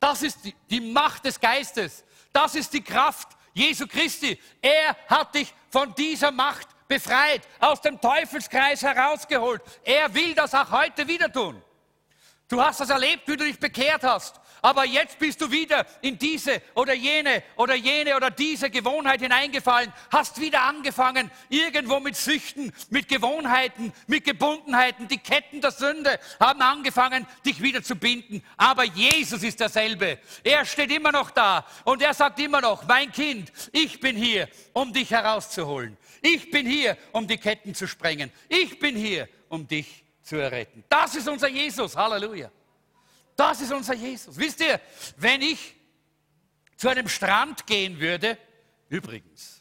Das 0.00 0.22
ist 0.22 0.44
die, 0.44 0.54
die 0.70 0.80
Macht 0.80 1.24
des 1.24 1.40
Geistes. 1.40 2.04
Das 2.32 2.54
ist 2.54 2.72
die 2.72 2.82
Kraft 2.82 3.28
Jesu 3.52 3.86
Christi. 3.86 4.38
Er 4.60 4.96
hat 5.08 5.34
dich 5.34 5.52
von 5.70 5.94
dieser 5.94 6.30
Macht 6.30 6.68
befreit, 6.86 7.42
aus 7.60 7.80
dem 7.80 8.00
Teufelskreis 8.00 8.82
herausgeholt. 8.82 9.62
Er 9.84 10.12
will 10.14 10.34
das 10.34 10.54
auch 10.54 10.70
heute 10.70 11.06
wieder 11.06 11.30
tun. 11.30 11.62
Du 12.48 12.62
hast 12.62 12.80
das 12.80 12.90
erlebt, 12.90 13.28
wie 13.28 13.36
du 13.36 13.44
dich 13.44 13.58
bekehrt 13.58 14.02
hast. 14.04 14.40
Aber 14.62 14.84
jetzt 14.84 15.18
bist 15.18 15.40
du 15.40 15.50
wieder 15.50 15.86
in 16.00 16.18
diese 16.18 16.62
oder 16.74 16.94
jene 16.94 17.42
oder 17.56 17.74
jene 17.74 18.16
oder 18.16 18.30
diese 18.30 18.70
Gewohnheit 18.70 19.20
hineingefallen, 19.20 19.92
hast 20.10 20.40
wieder 20.40 20.62
angefangen, 20.62 21.30
irgendwo 21.48 22.00
mit 22.00 22.16
Süchten, 22.16 22.72
mit 22.90 23.08
Gewohnheiten, 23.08 23.92
mit 24.06 24.24
Gebundenheiten. 24.24 25.08
Die 25.08 25.18
Ketten 25.18 25.60
der 25.60 25.70
Sünde 25.70 26.18
haben 26.40 26.60
angefangen, 26.60 27.26
dich 27.44 27.62
wieder 27.62 27.82
zu 27.82 27.96
binden. 27.96 28.42
Aber 28.56 28.84
Jesus 28.84 29.42
ist 29.42 29.60
derselbe. 29.60 30.18
Er 30.42 30.64
steht 30.64 30.90
immer 30.90 31.12
noch 31.12 31.30
da 31.30 31.66
und 31.84 32.02
er 32.02 32.14
sagt 32.14 32.38
immer 32.40 32.60
noch, 32.60 32.86
mein 32.86 33.12
Kind, 33.12 33.52
ich 33.72 34.00
bin 34.00 34.16
hier, 34.16 34.48
um 34.72 34.92
dich 34.92 35.10
herauszuholen. 35.10 35.96
Ich 36.20 36.50
bin 36.50 36.66
hier, 36.66 36.96
um 37.12 37.26
die 37.26 37.38
Ketten 37.38 37.74
zu 37.74 37.86
sprengen. 37.86 38.32
Ich 38.48 38.78
bin 38.78 38.96
hier, 38.96 39.28
um 39.48 39.66
dich 39.66 40.04
zu 40.22 40.36
erretten. 40.36 40.84
Das 40.88 41.14
ist 41.14 41.28
unser 41.28 41.48
Jesus. 41.48 41.96
Halleluja. 41.96 42.50
Das 43.38 43.60
ist 43.60 43.72
unser 43.72 43.94
Jesus. 43.94 44.36
Wisst 44.36 44.60
ihr, 44.60 44.80
wenn 45.16 45.42
ich 45.42 45.76
zu 46.76 46.88
einem 46.88 47.08
Strand 47.08 47.68
gehen 47.68 48.00
würde, 48.00 48.36
übrigens, 48.88 49.60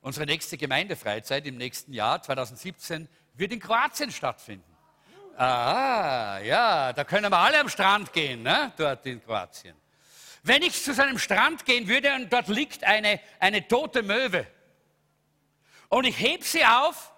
unsere 0.00 0.26
nächste 0.26 0.58
Gemeindefreizeit 0.58 1.46
im 1.46 1.58
nächsten 1.58 1.92
Jahr, 1.92 2.20
2017, 2.20 3.08
wird 3.34 3.52
in 3.52 3.60
Kroatien 3.60 4.10
stattfinden. 4.10 4.76
Ah, 5.36 6.40
ja, 6.40 6.92
da 6.92 7.04
können 7.04 7.30
wir 7.30 7.38
alle 7.38 7.60
am 7.60 7.68
Strand 7.68 8.12
gehen, 8.12 8.42
ne? 8.42 8.72
dort 8.76 9.06
in 9.06 9.22
Kroatien. 9.22 9.76
Wenn 10.42 10.62
ich 10.62 10.82
zu 10.82 10.92
seinem 10.92 11.20
Strand 11.20 11.66
gehen 11.66 11.86
würde 11.86 12.16
und 12.16 12.32
dort 12.32 12.48
liegt 12.48 12.82
eine, 12.82 13.20
eine 13.38 13.68
tote 13.68 14.02
Möwe 14.02 14.44
und 15.88 16.04
ich 16.04 16.18
heb 16.18 16.42
sie 16.42 16.64
auf, 16.64 17.12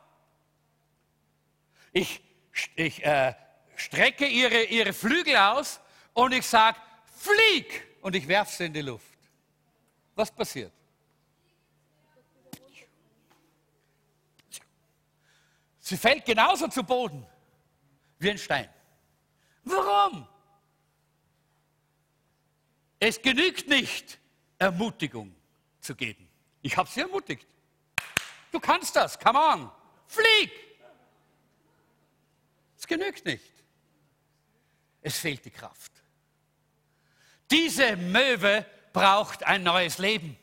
ich, 1.94 2.20
ich 2.76 3.02
äh, 3.02 3.32
strecke 3.78 4.26
ihre, 4.26 4.64
ihre 4.64 4.92
Flügel 4.92 5.36
aus 5.36 5.80
und 6.14 6.32
ich 6.32 6.46
sage, 6.46 6.78
flieg! 7.16 7.86
Und 8.00 8.14
ich 8.14 8.26
werfe 8.26 8.54
sie 8.54 8.66
in 8.66 8.72
die 8.72 8.82
Luft. 8.82 9.18
Was 10.14 10.30
passiert? 10.30 10.72
Sie 15.80 15.96
fällt 15.96 16.24
genauso 16.24 16.68
zu 16.68 16.82
Boden 16.82 17.26
wie 18.18 18.30
ein 18.30 18.38
Stein. 18.38 18.68
Warum? 19.64 20.28
Es 22.98 23.22
genügt 23.22 23.68
nicht, 23.68 24.18
Ermutigung 24.58 25.34
zu 25.80 25.94
geben. 25.94 26.28
Ich 26.62 26.76
habe 26.76 26.88
sie 26.88 27.00
ermutigt. 27.00 27.46
Du 28.50 28.58
kannst 28.58 28.96
das, 28.96 29.18
come 29.18 29.38
on, 29.38 29.70
flieg! 30.06 30.50
Es 32.76 32.86
genügt 32.86 33.24
nicht. 33.24 33.57
Es 35.02 35.18
fehlt 35.18 35.44
die 35.44 35.50
Kraft. 35.50 35.92
Diese 37.50 37.96
Möwe 37.96 38.66
braucht 38.92 39.42
ein 39.44 39.62
neues 39.62 39.98
Leben, 39.98 40.36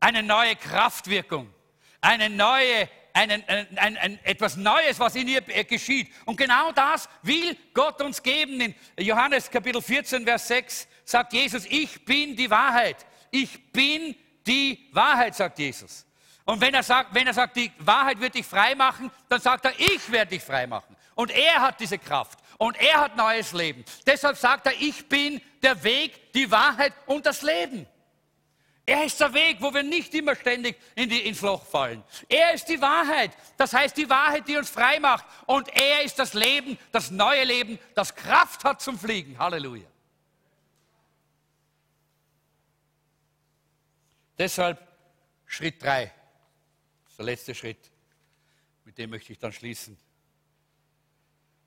eine 0.00 0.22
neue 0.22 0.56
Kraftwirkung, 0.56 1.52
eine 2.00 2.30
neue 2.30 2.88
einen, 3.16 3.42
ein, 3.48 3.78
ein, 3.78 3.96
ein, 3.96 4.24
etwas 4.24 4.56
Neues, 4.56 5.00
was 5.00 5.14
in 5.14 5.26
ihr 5.26 5.40
geschieht. 5.40 6.12
Und 6.26 6.36
genau 6.36 6.70
das 6.72 7.08
will 7.22 7.56
Gott 7.72 8.02
uns 8.02 8.22
geben. 8.22 8.60
In 8.60 8.74
Johannes 8.98 9.50
Kapitel 9.50 9.80
14, 9.80 10.24
Vers 10.24 10.48
6 10.48 10.88
sagt 11.02 11.32
Jesus, 11.32 11.64
ich 11.64 12.04
bin 12.04 12.36
die 12.36 12.50
Wahrheit. 12.50 13.06
Ich 13.30 13.72
bin 13.72 14.14
die 14.46 14.90
Wahrheit, 14.92 15.34
sagt 15.34 15.58
Jesus. 15.58 16.04
Und 16.44 16.60
wenn 16.60 16.74
er 16.74 16.82
sagt, 16.82 17.14
wenn 17.14 17.26
er 17.26 17.32
sagt, 17.32 17.56
die 17.56 17.72
Wahrheit 17.78 18.20
wird 18.20 18.34
dich 18.34 18.46
frei 18.46 18.74
machen, 18.74 19.10
dann 19.30 19.40
sagt 19.40 19.64
er, 19.64 19.72
ich 19.80 20.12
werde 20.12 20.32
dich 20.32 20.42
frei 20.42 20.66
machen. 20.66 20.94
Und 21.14 21.30
er 21.30 21.62
hat 21.62 21.80
diese 21.80 21.98
Kraft. 21.98 22.38
Und 22.58 22.76
er 22.78 23.00
hat 23.00 23.16
neues 23.16 23.52
Leben. 23.52 23.84
Deshalb 24.06 24.36
sagt 24.36 24.66
er, 24.66 24.72
ich 24.80 25.08
bin 25.08 25.40
der 25.62 25.82
Weg, 25.84 26.32
die 26.32 26.50
Wahrheit 26.50 26.92
und 27.06 27.26
das 27.26 27.42
Leben. 27.42 27.86
Er 28.88 29.04
ist 29.04 29.20
der 29.20 29.34
Weg, 29.34 29.60
wo 29.60 29.74
wir 29.74 29.82
nicht 29.82 30.14
immer 30.14 30.36
ständig 30.36 30.76
in 30.94 31.10
die, 31.10 31.26
ins 31.26 31.40
Loch 31.40 31.66
fallen. 31.66 32.04
Er 32.28 32.54
ist 32.54 32.66
die 32.66 32.80
Wahrheit. 32.80 33.32
Das 33.56 33.72
heißt, 33.72 33.96
die 33.96 34.08
Wahrheit, 34.08 34.46
die 34.46 34.56
uns 34.56 34.70
frei 34.70 35.00
macht. 35.00 35.24
Und 35.46 35.68
er 35.74 36.02
ist 36.02 36.20
das 36.20 36.34
Leben, 36.34 36.78
das 36.92 37.10
neue 37.10 37.42
Leben, 37.42 37.80
das 37.96 38.14
Kraft 38.14 38.62
hat 38.62 38.80
zum 38.80 38.96
Fliegen. 38.96 39.36
Halleluja. 39.38 39.88
Deshalb 44.38 44.86
Schritt 45.46 45.82
drei, 45.82 46.12
der 47.16 47.24
letzte 47.24 47.54
Schritt, 47.54 47.90
mit 48.84 48.98
dem 48.98 49.10
möchte 49.10 49.32
ich 49.32 49.38
dann 49.38 49.52
schließen. 49.52 49.98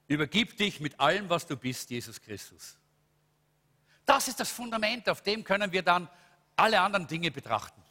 Übergib 0.09 0.57
dich 0.57 0.79
mit 0.79 0.99
allem, 0.99 1.29
was 1.29 1.45
du 1.45 1.55
bist, 1.55 1.91
Jesus 1.91 2.19
Christus. 2.19 2.75
Das 4.05 4.27
ist 4.27 4.39
das 4.39 4.49
Fundament, 4.49 5.07
auf 5.07 5.21
dem 5.21 5.43
können 5.43 5.71
wir 5.71 5.83
dann 5.83 6.09
alle 6.55 6.81
anderen 6.81 7.05
Dinge 7.05 7.29
betrachten. 7.29 7.81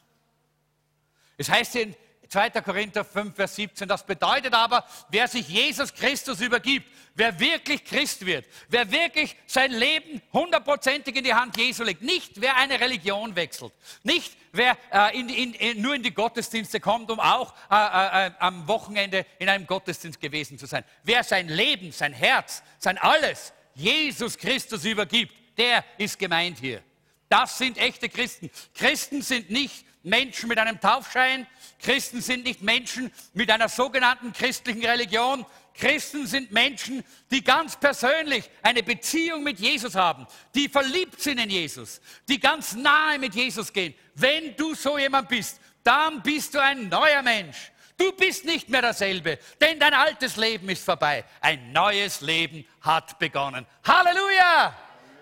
Es 1.37 1.49
heißt 1.49 1.77
in 1.77 1.95
2. 2.29 2.51
Korinther 2.51 3.05
5, 3.05 3.35
Vers 3.35 3.57
17, 3.57 3.89
das 3.89 4.05
bedeutet 4.05 4.53
aber, 4.53 4.85
wer 5.11 5.27
sich 5.29 5.49
Jesus 5.49 5.95
Christus 5.95 6.41
übergibt, 6.41 6.87
wer 7.15 7.39
wirklich 7.41 7.85
Christ 7.85 8.25
wird, 8.25 8.47
wer 8.69 8.91
wirklich 8.91 9.35
sein 9.47 9.73
Leben 9.73 10.21
hundertprozentig 10.33 11.17
in 11.17 11.25
die 11.25 11.35
Hand 11.35 11.57
Jesu 11.57 11.85
legt, 11.85 12.03
nicht 12.03 12.41
wer 12.41 12.57
eine 12.57 12.79
Religion 12.81 13.35
wechselt, 13.35 13.73
nicht 14.03 14.37
wer 14.53 14.77
äh, 14.93 15.19
in, 15.19 15.29
in, 15.29 15.55
in, 15.55 15.81
nur 15.81 15.95
in 15.95 16.03
die 16.03 16.13
Gottesdienste 16.15 16.81
kommt, 16.81 17.11
um 17.11 17.19
auch 17.19 17.55
äh, 17.71 17.75
äh, 17.75 18.27
äh, 18.27 18.31
am 18.39 18.69
Wochenende 18.69 19.25
in 19.39 19.49
einem 19.49 19.67
Gottesdienst 19.67 20.21
gewesen 20.21 20.59
zu 20.59 20.67
sein, 20.67 20.85
wer 21.05 21.25
sein 21.25 21.49
Leben, 21.49 21.93
sein 21.93 22.13
Herz, 22.13 22.63
sein 22.79 22.99
Alles 22.99 23.53
Jesus 23.75 24.37
Christus 24.37 24.85
übergibt, 24.85 25.33
der 25.57 25.85
ist 25.99 26.19
gemeint 26.19 26.59
hier. 26.59 26.83
Das 27.29 27.59
sind 27.59 27.79
echte 27.79 28.09
Christen. 28.09 28.51
Christen 28.75 29.23
sind 29.23 29.51
nicht 29.51 29.85
Menschen 30.03 30.49
mit 30.49 30.59
einem 30.59 30.81
Taufschein. 30.81 31.47
Christen 31.81 32.21
sind 32.21 32.45
nicht 32.45 32.63
Menschen 32.63 33.13
mit 33.35 33.51
einer 33.51 33.69
sogenannten 33.69 34.33
christlichen 34.33 34.85
Religion. 34.85 35.47
Christen 35.75 36.27
sind 36.27 36.51
Menschen, 36.51 37.05
die 37.31 37.43
ganz 37.43 37.77
persönlich 37.77 38.51
eine 38.63 38.83
Beziehung 38.83 39.45
mit 39.45 39.61
Jesus 39.61 39.95
haben, 39.95 40.27
die 40.55 40.69
verliebt 40.69 41.21
sind 41.21 41.39
in 41.39 41.51
Jesus, 41.51 42.01
die 42.29 42.41
ganz 42.41 42.75
nahe 42.75 43.19
mit 43.19 43.35
Jesus 43.35 43.73
gehen. 43.73 43.95
Wenn 44.15 44.57
du 44.57 44.75
so 44.75 44.99
jemand 44.99 45.29
bist, 45.29 45.61
dann 45.85 46.21
bist 46.23 46.55
du 46.55 46.59
ein 46.61 46.89
neuer 46.89 47.23
Mensch. 47.23 47.71
Du 47.97 48.13
bist 48.13 48.45
nicht 48.45 48.69
mehr 48.69 48.83
derselbe, 48.83 49.39
denn 49.61 49.79
dein 49.79 49.95
altes 49.95 50.37
Leben 50.37 50.69
ist 50.69 50.85
vorbei. 50.85 51.25
Ein 51.41 51.73
neues 51.73 52.21
Leben 52.21 52.65
hat 52.81 53.19
begonnen. 53.19 53.67
Halleluja! 53.85 54.77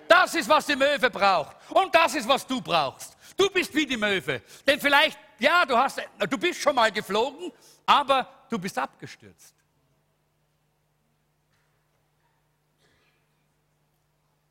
Das 0.09 0.35
ist, 0.35 0.49
was 0.49 0.67
die 0.67 0.77
Möwe 0.77 1.11
braucht. 1.11 1.57
Und 1.71 1.95
das 1.95 2.15
ist, 2.15 2.29
was 2.29 2.47
du 2.47 2.61
brauchst. 2.61 3.17
Du 3.37 3.51
bist 3.51 3.75
wie 3.75 3.87
die 3.87 3.97
Möwe. 3.97 4.43
Denn 4.67 4.81
vielleicht, 4.81 5.19
ja, 5.39 5.64
du, 5.64 5.76
hast, 5.76 6.01
du 6.28 6.39
bist 6.39 6.61
schon 6.61 6.74
mal 6.74 6.91
geflogen, 6.91 7.53
aber 7.84 8.47
du 8.49 8.59
bist 8.59 8.78
abgestürzt. 8.78 9.55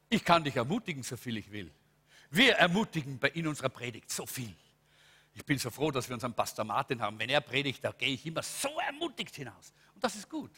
Ich 0.10 0.24
kann 0.24 0.44
dich 0.44 0.56
ermutigen, 0.56 1.04
so 1.04 1.18
viel 1.18 1.38
ich 1.38 1.52
will. 1.52 1.72
Wir 2.30 2.56
ermutigen 2.56 3.20
in 3.34 3.48
unserer 3.48 3.70
Predigt 3.70 4.10
so 4.12 4.26
viel. 4.26 4.56
Ich 5.34 5.46
bin 5.46 5.60
so 5.60 5.70
froh, 5.70 5.92
dass 5.92 6.08
wir 6.08 6.14
unseren 6.14 6.34
Pastor 6.34 6.64
Martin 6.64 7.02
haben. 7.02 7.20
Wenn 7.20 7.30
er 7.30 7.42
predigt, 7.42 7.84
da 7.84 7.92
gehe 7.92 8.14
ich 8.14 8.26
immer 8.26 8.42
so 8.42 8.70
ermutigt 8.80 9.36
hinaus. 9.36 9.74
Und 9.94 10.04
das 10.04 10.16
ist 10.16 10.30
gut. 10.30 10.52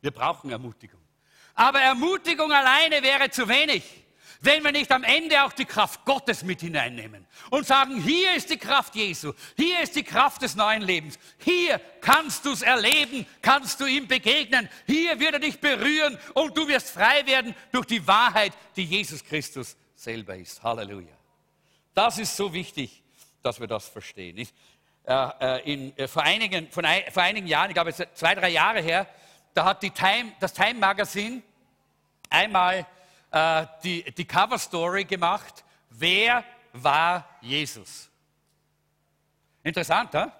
Wir 0.00 0.12
brauchen 0.12 0.50
Ermutigung. 0.50 1.00
Aber 1.54 1.80
Ermutigung 1.80 2.52
alleine 2.52 3.02
wäre 3.02 3.28
zu 3.30 3.48
wenig 3.48 4.04
wenn 4.40 4.64
wir 4.64 4.72
nicht 4.72 4.90
am 4.90 5.04
Ende 5.04 5.44
auch 5.44 5.52
die 5.52 5.64
Kraft 5.66 6.04
Gottes 6.04 6.42
mit 6.42 6.60
hineinnehmen 6.60 7.26
und 7.50 7.66
sagen, 7.66 8.00
hier 8.00 8.34
ist 8.34 8.48
die 8.50 8.56
Kraft 8.56 8.94
Jesu, 8.94 9.32
hier 9.56 9.80
ist 9.80 9.96
die 9.96 10.02
Kraft 10.02 10.42
des 10.42 10.54
neuen 10.54 10.82
Lebens, 10.82 11.18
hier 11.38 11.80
kannst 12.00 12.46
du 12.46 12.52
es 12.52 12.62
erleben, 12.62 13.26
kannst 13.42 13.80
du 13.80 13.86
ihm 13.86 14.08
begegnen, 14.08 14.68
hier 14.86 15.18
wird 15.20 15.34
er 15.34 15.40
dich 15.40 15.60
berühren 15.60 16.18
und 16.34 16.56
du 16.56 16.66
wirst 16.68 16.90
frei 16.90 17.26
werden 17.26 17.54
durch 17.70 17.86
die 17.86 18.06
Wahrheit, 18.06 18.52
die 18.76 18.84
Jesus 18.84 19.22
Christus 19.22 19.76
selber 19.94 20.36
ist. 20.36 20.62
Halleluja. 20.62 21.14
Das 21.94 22.18
ist 22.18 22.34
so 22.34 22.52
wichtig, 22.52 23.02
dass 23.42 23.60
wir 23.60 23.66
das 23.66 23.88
verstehen. 23.88 24.38
Ich, 24.38 24.54
äh, 25.04 25.28
äh 25.40 25.72
in, 25.72 25.96
äh, 25.98 26.08
vor, 26.08 26.22
einigen, 26.22 26.70
von 26.70 26.84
ein, 26.84 27.02
vor 27.10 27.22
einigen 27.22 27.46
Jahren, 27.46 27.70
ich 27.70 27.74
glaube 27.74 27.92
zwei, 27.92 28.34
drei 28.34 28.50
Jahre 28.50 28.80
her, 28.80 29.06
da 29.52 29.64
hat 29.64 29.80
Time, 29.80 30.32
das 30.40 30.54
Time 30.54 30.74
Magazine 30.74 31.42
einmal 32.30 32.86
äh, 33.30 33.66
die, 33.82 34.02
die 34.12 34.24
Cover-Story 34.24 35.04
gemacht, 35.04 35.64
wer 35.90 36.44
war 36.72 37.28
Jesus? 37.40 38.08
Interessant, 39.62 40.14
ja? 40.14 40.32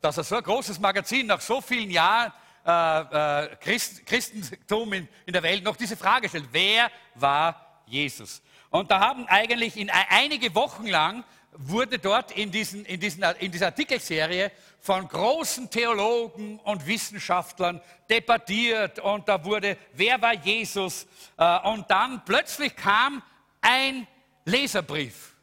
dass 0.00 0.16
er 0.16 0.24
so 0.24 0.36
ein 0.36 0.42
großes 0.42 0.78
Magazin 0.78 1.26
nach 1.26 1.40
so 1.40 1.60
vielen 1.60 1.90
Jahren 1.90 2.32
äh, 2.64 3.44
äh, 3.44 3.56
Christ, 3.56 4.06
Christentum 4.06 4.92
in, 4.92 5.08
in, 5.24 5.32
der 5.32 5.42
Welt 5.42 5.62
noch 5.62 5.76
diese 5.76 5.96
Frage 5.96 6.28
stellt, 6.28 6.48
wer 6.52 6.90
war 7.14 7.82
Jesus? 7.86 8.42
Und 8.70 8.90
da 8.90 9.00
haben 9.00 9.26
eigentlich 9.28 9.76
in 9.76 9.90
einige 9.90 10.54
Wochen 10.54 10.86
lang 10.86 11.24
wurde 11.58 11.98
dort 11.98 12.32
in, 12.32 12.50
diesen, 12.50 12.84
in, 12.84 13.00
diesen, 13.00 13.22
in 13.38 13.50
dieser 13.50 13.66
Artikelserie 13.66 14.52
von 14.80 15.08
großen 15.08 15.70
Theologen 15.70 16.58
und 16.60 16.86
Wissenschaftlern 16.86 17.80
debattiert 18.10 18.98
und 18.98 19.28
da 19.28 19.42
wurde, 19.44 19.76
wer 19.94 20.20
war 20.20 20.34
Jesus? 20.34 21.06
Äh, 21.36 21.58
und 21.68 21.90
dann 21.90 22.24
plötzlich 22.24 22.76
kam 22.76 23.22
ein 23.60 24.06
Leserbrief 24.44 25.34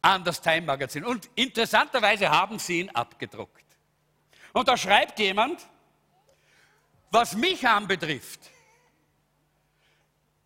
an 0.00 0.22
das 0.22 0.40
Time 0.40 0.62
Magazin 0.62 1.04
und 1.04 1.28
interessanterweise 1.34 2.30
haben 2.30 2.58
sie 2.58 2.80
ihn 2.80 2.90
abgedruckt. 2.90 3.64
Und 4.52 4.68
da 4.68 4.76
schreibt 4.76 5.18
jemand, 5.18 5.66
was 7.10 7.34
mich 7.34 7.66
anbetrifft, 7.66 8.40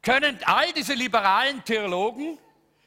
können 0.03 0.39
all 0.45 0.73
diese 0.73 0.95
liberalen 0.95 1.63
Theologen 1.65 2.39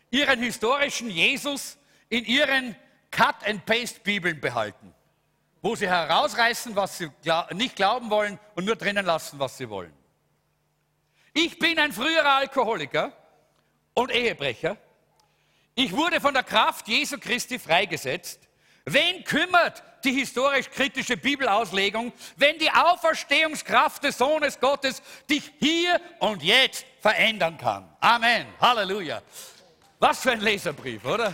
ihren 0.09 0.41
historischen 0.41 1.09
Jesus 1.09 1.77
in 2.13 2.25
ihren 2.25 2.75
Cut-and-Paste-Bibeln 3.09 4.39
behalten, 4.39 4.93
wo 5.63 5.75
sie 5.75 5.89
herausreißen, 5.89 6.75
was 6.75 6.99
sie 6.99 7.09
nicht 7.53 7.75
glauben 7.75 8.11
wollen 8.11 8.37
und 8.53 8.65
nur 8.65 8.75
drinnen 8.75 9.03
lassen, 9.03 9.39
was 9.39 9.57
sie 9.57 9.67
wollen. 9.67 9.93
Ich 11.33 11.57
bin 11.57 11.79
ein 11.79 11.91
früherer 11.91 12.35
Alkoholiker 12.35 13.11
und 13.95 14.11
Ehebrecher. 14.11 14.77
Ich 15.73 15.91
wurde 15.91 16.21
von 16.21 16.35
der 16.35 16.43
Kraft 16.43 16.87
Jesu 16.87 17.17
Christi 17.17 17.57
freigesetzt. 17.57 18.47
Wen 18.85 19.23
kümmert 19.23 19.81
die 20.03 20.11
historisch-kritische 20.11 21.17
Bibelauslegung, 21.17 22.13
wenn 22.35 22.59
die 22.59 22.69
Auferstehungskraft 22.69 24.03
des 24.03 24.19
Sohnes 24.19 24.59
Gottes 24.59 25.01
dich 25.27 25.51
hier 25.59 25.99
und 26.19 26.43
jetzt 26.43 26.85
verändern 26.99 27.57
kann? 27.57 27.91
Amen. 27.99 28.45
Halleluja. 28.61 29.23
Was 29.97 30.21
für 30.21 30.33
ein 30.33 30.41
Leserbrief, 30.41 31.03
oder? 31.05 31.33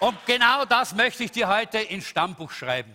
Und 0.00 0.18
genau 0.26 0.64
das 0.64 0.94
möchte 0.94 1.24
ich 1.24 1.30
dir 1.30 1.48
heute 1.48 1.78
ins 1.78 2.06
Stammbuch 2.06 2.50
schreiben. 2.50 2.92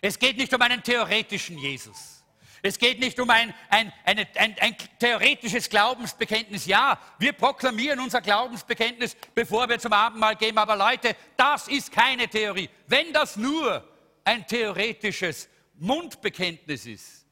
Es 0.00 0.18
geht 0.18 0.36
nicht 0.36 0.52
um 0.52 0.60
einen 0.60 0.82
theoretischen 0.82 1.56
Jesus. 1.56 2.22
Es 2.64 2.78
geht 2.78 3.00
nicht 3.00 3.18
um 3.18 3.28
ein, 3.30 3.52
ein, 3.70 3.92
eine, 4.04 4.26
ein, 4.36 4.56
ein, 4.60 4.76
theoretisches 4.98 5.68
Glaubensbekenntnis. 5.68 6.66
Ja, 6.66 6.98
wir 7.18 7.32
proklamieren 7.32 7.98
unser 7.98 8.20
Glaubensbekenntnis, 8.20 9.16
bevor 9.34 9.68
wir 9.68 9.80
zum 9.80 9.92
Abendmahl 9.92 10.36
gehen. 10.36 10.56
Aber 10.58 10.76
Leute, 10.76 11.16
das 11.36 11.66
ist 11.66 11.90
keine 11.90 12.28
Theorie. 12.28 12.68
Wenn 12.86 13.12
das 13.12 13.36
nur 13.36 13.84
ein 14.22 14.46
theoretisches 14.46 15.48
Mundbekenntnis 15.74 16.86
ist 16.86 17.26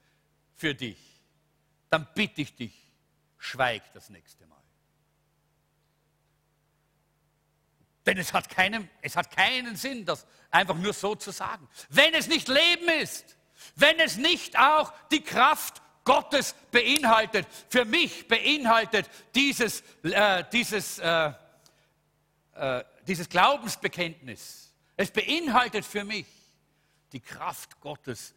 für 0.57 0.74
dich, 0.74 0.99
dann 1.91 2.09
bitte 2.14 2.43
ich 2.43 2.57
dich, 2.57 2.80
schweig 3.41 3.82
das 3.95 4.11
nächste 4.11 4.47
Mal. 4.47 4.62
Denn 8.07 8.18
es 8.18 8.32
hat, 8.32 8.49
keinen, 8.49 8.88
es 9.03 9.16
hat 9.16 9.34
keinen 9.34 9.76
Sinn, 9.76 10.05
das 10.05 10.26
einfach 10.51 10.76
nur 10.76 10.93
so 10.93 11.14
zu 11.14 11.32
sagen. 11.32 11.68
Wenn 11.88 12.14
es 12.14 12.28
nicht 12.28 12.49
Leben 12.49 12.88
ist, 13.01 13.36
wenn 13.76 13.99
es 14.01 14.16
nicht 14.16 14.59
auch 14.59 14.93
die 15.11 15.22
Kraft 15.22 15.82
Gottes 16.05 16.55
beinhaltet, 16.70 17.47
für 17.68 17.84
mich 17.84 18.26
beinhaltet 18.26 19.09
dieses, 19.34 19.82
äh, 20.03 20.45
dieses, 20.51 20.99
äh, 20.99 21.32
äh, 22.55 22.84
dieses 23.07 23.28
Glaubensbekenntnis, 23.28 24.72
es 24.97 25.11
beinhaltet 25.11 25.84
für 25.84 26.05
mich 26.05 26.26
die 27.12 27.20
Kraft 27.20 27.80
Gottes 27.80 28.34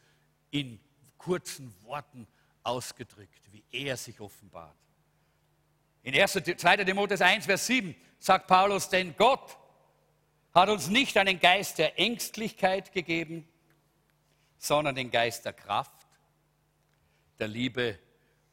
in 0.51 0.79
kurzen 1.17 1.73
Worten 1.83 2.27
ausgedrückt, 2.63 3.41
wie 3.51 3.63
er 3.71 3.97
sich 3.97 4.19
offenbart. 4.19 4.82
In 6.03 6.13
1. 6.13 6.33
2. 6.57 6.77
Timotheus 6.77 7.21
1, 7.21 7.45
Vers 7.45 7.65
7 7.65 7.95
sagt 8.19 8.47
Paulus, 8.47 8.89
denn 8.89 9.15
Gott 9.15 9.57
hat 10.53 10.69
uns 10.69 10.87
nicht 10.87 11.17
einen 11.17 11.39
Geist 11.39 11.77
der 11.77 11.97
Ängstlichkeit 11.97 12.91
gegeben, 12.91 13.47
sondern 14.57 14.95
den 14.95 15.09
Geist 15.09 15.45
der 15.45 15.53
Kraft, 15.53 16.07
der 17.39 17.47
Liebe 17.47 17.97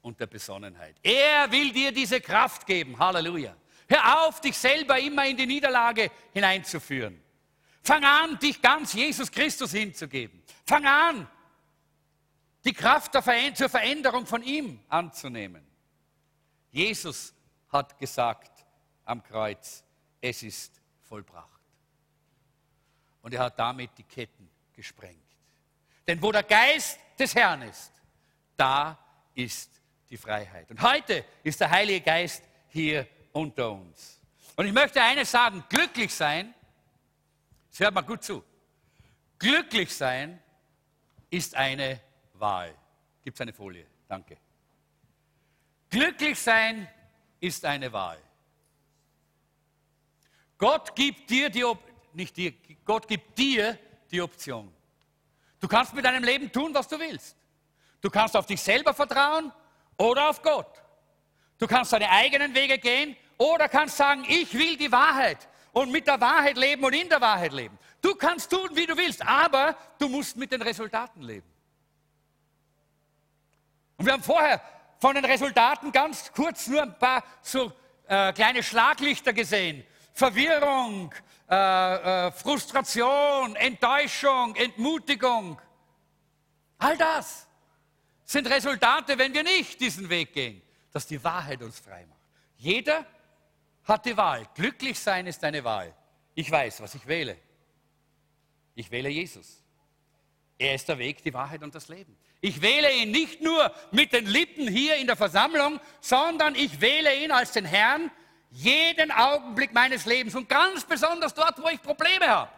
und 0.01 0.19
der 0.19 0.27
Besonnenheit. 0.27 0.97
Er 1.03 1.51
will 1.51 1.73
dir 1.73 1.93
diese 1.93 2.21
Kraft 2.21 2.67
geben. 2.67 2.99
Halleluja. 2.99 3.55
Hör 3.89 4.27
auf, 4.27 4.41
dich 4.41 4.57
selber 4.57 4.99
immer 4.99 5.27
in 5.27 5.37
die 5.37 5.47
Niederlage 5.47 6.11
hineinzuführen. 6.33 7.21
Fang 7.83 8.05
an, 8.05 8.39
dich 8.39 8.63
ganz 8.63 8.93
Jesus 8.93 9.31
Christus 9.31 9.73
hinzugeben. 9.73 10.43
Fang 10.65 10.87
an, 10.87 11.29
die 12.65 12.73
Kraft 12.73 13.13
zur 13.13 13.69
Veränderung 13.69 14.27
von 14.27 14.43
ihm 14.43 14.81
anzunehmen. 14.89 15.67
Jesus 16.71 17.35
hat 17.71 17.99
gesagt 17.99 18.65
am 19.05 19.23
Kreuz, 19.23 19.85
es 20.21 20.43
ist 20.43 20.81
vollbracht. 21.03 21.49
Und 23.23 23.35
er 23.35 23.41
hat 23.41 23.59
damit 23.59 23.91
die 23.99 24.05
Ketten 24.05 24.49
gesprengt. 24.75 25.19
Denn 26.07 26.21
wo 26.23 26.33
der 26.33 26.43
Geist 26.43 26.99
des 27.19 27.35
Herrn 27.35 27.63
ist, 27.63 27.93
da 28.57 28.99
ist 29.35 29.71
die 30.09 30.17
Freiheit. 30.17 30.71
Und 30.71 30.81
heute 30.83 31.25
ist 31.43 31.61
der 31.61 31.71
Heilige 31.71 32.01
Geist 32.01 32.43
hier 32.69 33.07
unter 33.33 33.71
uns. 33.71 34.21
Und 34.57 34.67
ich 34.67 34.73
möchte 34.73 35.01
eines 35.03 35.31
sagen, 35.31 35.65
glücklich 35.69 36.15
sein, 36.15 36.55
das 37.71 37.81
hört 37.81 37.95
mal 37.95 38.03
gut 38.03 38.25
zu, 38.25 38.45
glücklich 39.39 39.95
sein 39.95 40.43
ist 41.31 41.55
eine 41.55 42.01
Wahl. 42.35 42.75
Gibt 43.23 43.37
es 43.37 43.41
eine 43.41 43.53
Folie? 43.53 43.87
Danke. 44.09 44.37
Glücklich 45.89 46.39
sein 46.39 46.89
ist 47.41 47.65
eine 47.65 47.93
Wahl. 47.93 48.19
Gott 50.59 50.95
gibt 50.95 51.31
dir 51.31 51.49
die, 51.49 51.65
nicht 52.13 52.37
dir, 52.37 52.53
Gott 52.85 53.09
gibt 53.09 53.39
dir 53.39 53.79
die 54.11 54.21
Option. 54.21 54.71
Du 55.59 55.69
kannst 55.69 55.95
mit 55.95 56.05
deinem 56.05 56.23
Leben 56.23 56.53
tun, 56.53 56.73
was 56.75 56.87
du 56.87 56.99
willst. 56.99 57.37
Du 58.01 58.11
kannst 58.11 58.37
auf 58.37 58.47
dich 58.47 58.61
selber 58.61 58.95
vertrauen 58.95 59.53
oder 59.97 60.31
auf 60.31 60.43
Gott. 60.43 60.83
Du 61.59 61.67
kannst 61.67 61.93
deine 61.93 62.11
eigenen 62.11 62.55
Wege 62.55 62.79
gehen 62.79 63.17
oder 63.37 63.69
kannst 63.69 63.97
sagen, 63.97 64.25
ich 64.29 64.53
will 64.55 64.77
die 64.77 64.91
Wahrheit 64.91 65.49
und 65.73 65.91
mit 65.93 66.07
der 66.07 66.21
Wahrheit 66.21 66.57
leben 66.57 66.85
und 66.85 66.95
in 66.95 67.09
der 67.09 67.21
Wahrheit 67.21 67.53
leben. 67.53 67.79
Du 68.01 68.15
kannst 68.15 68.51
tun, 68.51 68.71
wie 68.73 68.87
du 68.87 68.97
willst, 68.97 69.27
aber 69.27 69.77
du 69.99 70.09
musst 70.09 70.37
mit 70.37 70.53
den 70.53 70.63
Resultaten 70.63 71.23
leben. 71.23 71.47
Und 73.99 74.07
wir 74.07 74.15
haben 74.15 74.23
vorher 74.23 74.63
von 75.01 75.15
den 75.15 75.25
Resultaten 75.25 75.91
ganz 75.93 76.31
kurz 76.33 76.67
nur 76.67 76.83
ein 76.83 76.99
paar 76.99 77.25
so 77.43 77.73
äh, 78.07 78.33
kleine 78.33 78.63
Schlaglichter 78.63 79.33
gesehen. 79.33 79.85
Verwirrung, 80.13 81.15
äh, 81.49 82.27
äh, 82.27 82.33
Frustration, 82.33 83.57
Enttäuschung, 83.57 84.55
Entmutigung. 84.57 85.61
All 86.79 86.97
das 86.97 87.47
sind 88.25 88.49
Resultate, 88.49 89.17
wenn 89.19 89.33
wir 89.33 89.43
nicht 89.43 89.81
diesen 89.81 90.09
Weg 90.11 90.35
gehen, 90.35 90.63
dass 90.93 91.07
die 91.07 91.23
Wahrheit 91.25 91.63
uns 91.63 91.81
frei 91.81 92.05
macht. 92.07 92.21
Jeder 92.57 93.07
hat 93.85 94.05
die 94.05 94.17
Wahl. 94.17 94.47
Glücklich 94.55 94.99
sein 94.99 95.27
ist 95.27 95.43
eine 95.43 95.65
Wahl. 95.65 95.95
Ich 96.35 96.51
weiß, 96.51 96.81
was 96.83 96.95
ich 96.95 97.07
wähle. 97.07 97.37
Ich 98.75 98.91
wähle 98.91 99.09
Jesus. 99.09 99.63
Er 100.59 100.75
ist 100.75 100.89
der 100.89 100.99
Weg, 100.99 101.23
die 101.23 101.33
Wahrheit 101.33 101.63
und 101.63 101.75
das 101.75 101.89
Leben. 101.89 102.17
Ich 102.41 102.63
wähle 102.63 102.93
ihn 102.95 103.11
nicht 103.11 103.43
nur 103.43 103.73
mit 103.91 104.13
den 104.13 104.27
Lippen 104.27 104.67
hier 104.67 104.97
in 104.97 105.07
der 105.07 105.17
Versammlung, 105.17 105.79
sondern 106.01 106.55
ich 106.55 106.81
wähle 106.81 107.23
ihn 107.23 107.31
als 107.31 107.53
den 107.53 107.67
Herrn 107.67 108.11
jeden 108.51 109.11
Augenblick 109.11 109.73
meines 109.75 110.07
Lebens 110.07 110.35
und 110.35 110.49
ganz 110.49 110.85
besonders 110.85 111.35
dort, 111.35 111.63
wo 111.63 111.69
ich 111.69 111.81
Probleme 111.83 112.27
habe. 112.27 112.51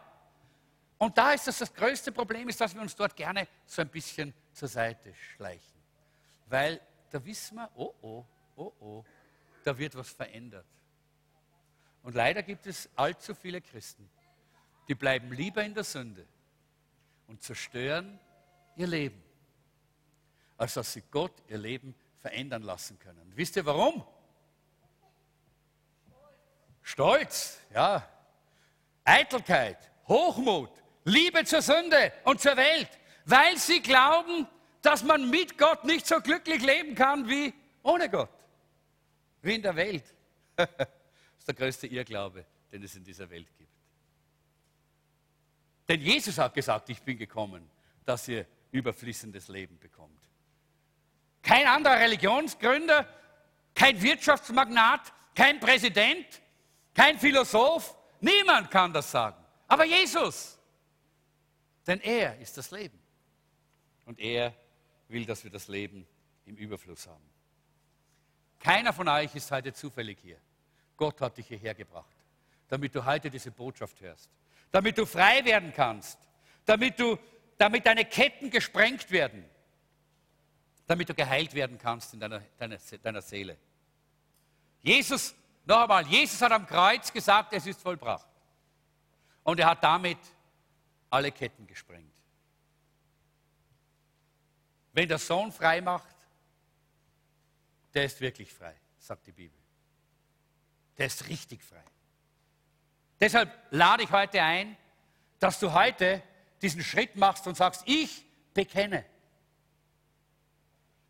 Und 0.98 1.18
da 1.18 1.32
ist 1.32 1.48
das, 1.48 1.58
das 1.58 1.74
größte 1.74 2.12
Problem, 2.12 2.48
ist, 2.48 2.60
dass 2.60 2.74
wir 2.74 2.80
uns 2.80 2.94
dort 2.94 3.16
gerne 3.16 3.48
so 3.66 3.82
ein 3.82 3.88
bisschen 3.88 4.32
zur 4.52 4.68
Seite 4.68 5.12
schleichen. 5.34 5.82
Weil 6.46 6.80
da 7.10 7.22
wissen 7.24 7.56
wir, 7.56 7.68
oh 7.74 7.92
oh, 8.02 8.24
oh 8.54 8.72
oh, 8.80 9.04
da 9.64 9.76
wird 9.76 9.96
was 9.96 10.10
verändert. 10.10 10.64
Und 12.04 12.14
leider 12.14 12.42
gibt 12.44 12.66
es 12.66 12.88
allzu 12.94 13.34
viele 13.34 13.60
Christen, 13.60 14.08
die 14.88 14.94
bleiben 14.94 15.32
lieber 15.32 15.64
in 15.64 15.74
der 15.74 15.84
Sünde 15.84 16.24
und 17.26 17.42
zerstören 17.42 18.18
ihr 18.76 18.86
Leben 18.86 19.22
als 20.62 20.74
dass 20.74 20.92
sie 20.92 21.02
Gott 21.10 21.32
ihr 21.48 21.58
Leben 21.58 21.92
verändern 22.20 22.62
lassen 22.62 22.96
können. 23.00 23.32
Wisst 23.34 23.56
ihr 23.56 23.66
warum? 23.66 24.06
Stolz, 26.82 27.58
ja. 27.74 28.08
Eitelkeit, 29.02 29.90
Hochmut, 30.06 30.70
Liebe 31.02 31.44
zur 31.44 31.62
Sünde 31.62 32.12
und 32.22 32.40
zur 32.40 32.56
Welt, 32.56 32.88
weil 33.24 33.58
sie 33.58 33.82
glauben, 33.82 34.46
dass 34.82 35.02
man 35.02 35.28
mit 35.28 35.58
Gott 35.58 35.82
nicht 35.82 36.06
so 36.06 36.20
glücklich 36.20 36.62
leben 36.62 36.94
kann 36.94 37.28
wie 37.28 37.52
ohne 37.82 38.08
Gott, 38.08 38.30
wie 39.40 39.56
in 39.56 39.62
der 39.62 39.74
Welt. 39.74 40.04
das 40.54 40.68
ist 41.38 41.48
der 41.48 41.56
größte 41.56 41.88
Irrglaube, 41.88 42.46
den 42.70 42.84
es 42.84 42.94
in 42.94 43.02
dieser 43.02 43.28
Welt 43.28 43.48
gibt. 43.58 43.72
Denn 45.88 46.00
Jesus 46.00 46.38
hat 46.38 46.54
gesagt, 46.54 46.88
ich 46.90 47.02
bin 47.02 47.18
gekommen, 47.18 47.68
dass 48.04 48.28
ihr 48.28 48.46
überfließendes 48.70 49.48
Leben 49.48 49.76
bekommt. 49.80 50.21
Kein 51.42 51.66
anderer 51.66 51.98
Religionsgründer, 51.98 53.06
kein 53.74 54.00
Wirtschaftsmagnat, 54.00 55.12
kein 55.34 55.58
Präsident, 55.58 56.26
kein 56.94 57.18
Philosoph, 57.18 57.96
niemand 58.20 58.70
kann 58.70 58.92
das 58.92 59.10
sagen. 59.10 59.42
Aber 59.66 59.84
Jesus, 59.84 60.58
denn 61.86 62.00
er 62.00 62.38
ist 62.38 62.56
das 62.56 62.70
Leben. 62.70 62.98
Und 64.04 64.18
er 64.20 64.54
will, 65.08 65.24
dass 65.24 65.44
wir 65.44 65.50
das 65.50 65.68
Leben 65.68 66.06
im 66.46 66.56
Überfluss 66.56 67.06
haben. 67.06 67.28
Keiner 68.58 68.92
von 68.92 69.08
euch 69.08 69.34
ist 69.34 69.50
heute 69.50 69.72
zufällig 69.72 70.18
hier. 70.20 70.38
Gott 70.96 71.20
hat 71.20 71.36
dich 71.36 71.48
hierher 71.48 71.74
gebracht, 71.74 72.14
damit 72.68 72.94
du 72.94 73.04
heute 73.04 73.28
diese 73.30 73.50
Botschaft 73.50 74.00
hörst, 74.00 74.30
damit 74.70 74.96
du 74.98 75.04
frei 75.04 75.44
werden 75.44 75.72
kannst, 75.74 76.18
damit, 76.64 76.98
du, 77.00 77.18
damit 77.58 77.86
deine 77.86 78.04
Ketten 78.04 78.50
gesprengt 78.50 79.10
werden, 79.10 79.44
damit 80.86 81.08
du 81.08 81.14
geheilt 81.14 81.54
werden 81.54 81.78
kannst 81.78 82.14
in 82.14 82.20
deiner, 82.20 82.40
deiner, 82.58 82.78
deiner 83.02 83.22
Seele. 83.22 83.56
Jesus, 84.80 85.34
noch 85.64 85.82
einmal, 85.82 86.06
Jesus 86.06 86.40
hat 86.42 86.52
am 86.52 86.66
Kreuz 86.66 87.12
gesagt, 87.12 87.52
es 87.52 87.66
ist 87.66 87.80
vollbracht. 87.80 88.26
Und 89.44 89.60
er 89.60 89.66
hat 89.66 89.82
damit 89.82 90.18
alle 91.10 91.30
Ketten 91.30 91.66
gesprengt. 91.66 92.14
Wenn 94.92 95.08
der 95.08 95.18
Sohn 95.18 95.52
frei 95.52 95.80
macht, 95.80 96.16
der 97.94 98.04
ist 98.04 98.20
wirklich 98.20 98.52
frei, 98.52 98.74
sagt 98.98 99.26
die 99.26 99.32
Bibel. 99.32 99.58
Der 100.98 101.06
ist 101.06 101.28
richtig 101.28 101.62
frei. 101.62 101.82
Deshalb 103.20 103.50
lade 103.70 104.02
ich 104.02 104.10
heute 104.10 104.42
ein, 104.42 104.76
dass 105.38 105.58
du 105.60 105.72
heute 105.72 106.22
diesen 106.60 106.82
Schritt 106.82 107.16
machst 107.16 107.46
und 107.46 107.56
sagst, 107.56 107.82
ich 107.86 108.24
bekenne. 108.52 109.04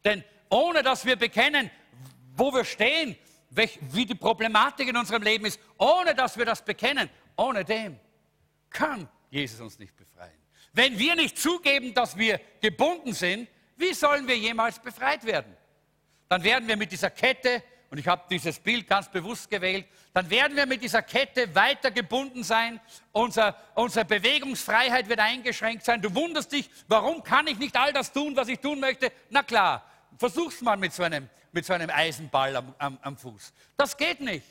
Denn 0.04 0.24
ohne 0.48 0.82
dass 0.82 1.04
wir 1.04 1.16
bekennen, 1.16 1.70
wo 2.34 2.52
wir 2.52 2.64
stehen, 2.64 3.16
wie 3.50 4.06
die 4.06 4.14
Problematik 4.14 4.88
in 4.88 4.96
unserem 4.96 5.22
Leben 5.22 5.44
ist, 5.46 5.60
ohne 5.78 6.14
dass 6.14 6.36
wir 6.36 6.44
das 6.44 6.64
bekennen, 6.64 7.08
ohne 7.36 7.64
dem 7.64 7.98
kann 8.70 9.08
Jesus 9.30 9.60
uns 9.60 9.78
nicht 9.78 9.96
befreien. 9.96 10.32
Wenn 10.72 10.98
wir 10.98 11.14
nicht 11.14 11.38
zugeben, 11.38 11.92
dass 11.92 12.16
wir 12.16 12.40
gebunden 12.60 13.12
sind, 13.12 13.48
wie 13.76 13.92
sollen 13.92 14.26
wir 14.26 14.36
jemals 14.36 14.78
befreit 14.78 15.24
werden? 15.24 15.54
Dann 16.28 16.42
werden 16.42 16.66
wir 16.66 16.76
mit 16.76 16.92
dieser 16.92 17.10
Kette, 17.10 17.62
und 17.90 17.98
ich 17.98 18.06
habe 18.06 18.22
dieses 18.30 18.58
Bild 18.58 18.86
ganz 18.88 19.10
bewusst 19.10 19.50
gewählt, 19.50 19.86
dann 20.14 20.30
werden 20.30 20.56
wir 20.56 20.64
mit 20.64 20.82
dieser 20.82 21.02
Kette 21.02 21.54
weiter 21.54 21.90
gebunden 21.90 22.42
sein. 22.42 22.80
Unser, 23.12 23.54
unsere 23.74 24.06
Bewegungsfreiheit 24.06 25.10
wird 25.10 25.20
eingeschränkt 25.20 25.84
sein. 25.84 26.00
Du 26.00 26.14
wunderst 26.14 26.52
dich, 26.52 26.70
warum 26.88 27.22
kann 27.22 27.46
ich 27.46 27.58
nicht 27.58 27.76
all 27.76 27.92
das 27.92 28.12
tun, 28.12 28.34
was 28.34 28.48
ich 28.48 28.60
tun 28.60 28.80
möchte? 28.80 29.12
Na 29.28 29.42
klar, 29.42 29.84
versuch's 30.18 30.60
mal 30.60 30.76
mit 30.76 30.92
so 30.92 31.02
einem, 31.02 31.28
mit 31.52 31.64
so 31.64 31.72
einem 31.72 31.90
Eisenball 31.90 32.56
am, 32.56 32.74
am, 32.78 32.98
am 33.02 33.16
Fuß. 33.16 33.52
Das 33.76 33.96
geht 33.96 34.20
nicht. 34.20 34.46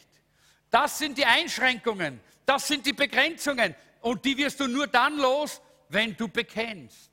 Das 0.69 0.97
sind 0.97 1.17
die 1.17 1.25
Einschränkungen, 1.25 2.21
das 2.45 2.67
sind 2.67 2.85
die 2.85 2.93
Begrenzungen. 2.93 3.75
Und 4.01 4.25
die 4.25 4.37
wirst 4.37 4.59
du 4.59 4.67
nur 4.67 4.87
dann 4.87 5.17
los, 5.17 5.61
wenn 5.89 6.15
du 6.15 6.27
bekennst, 6.27 7.11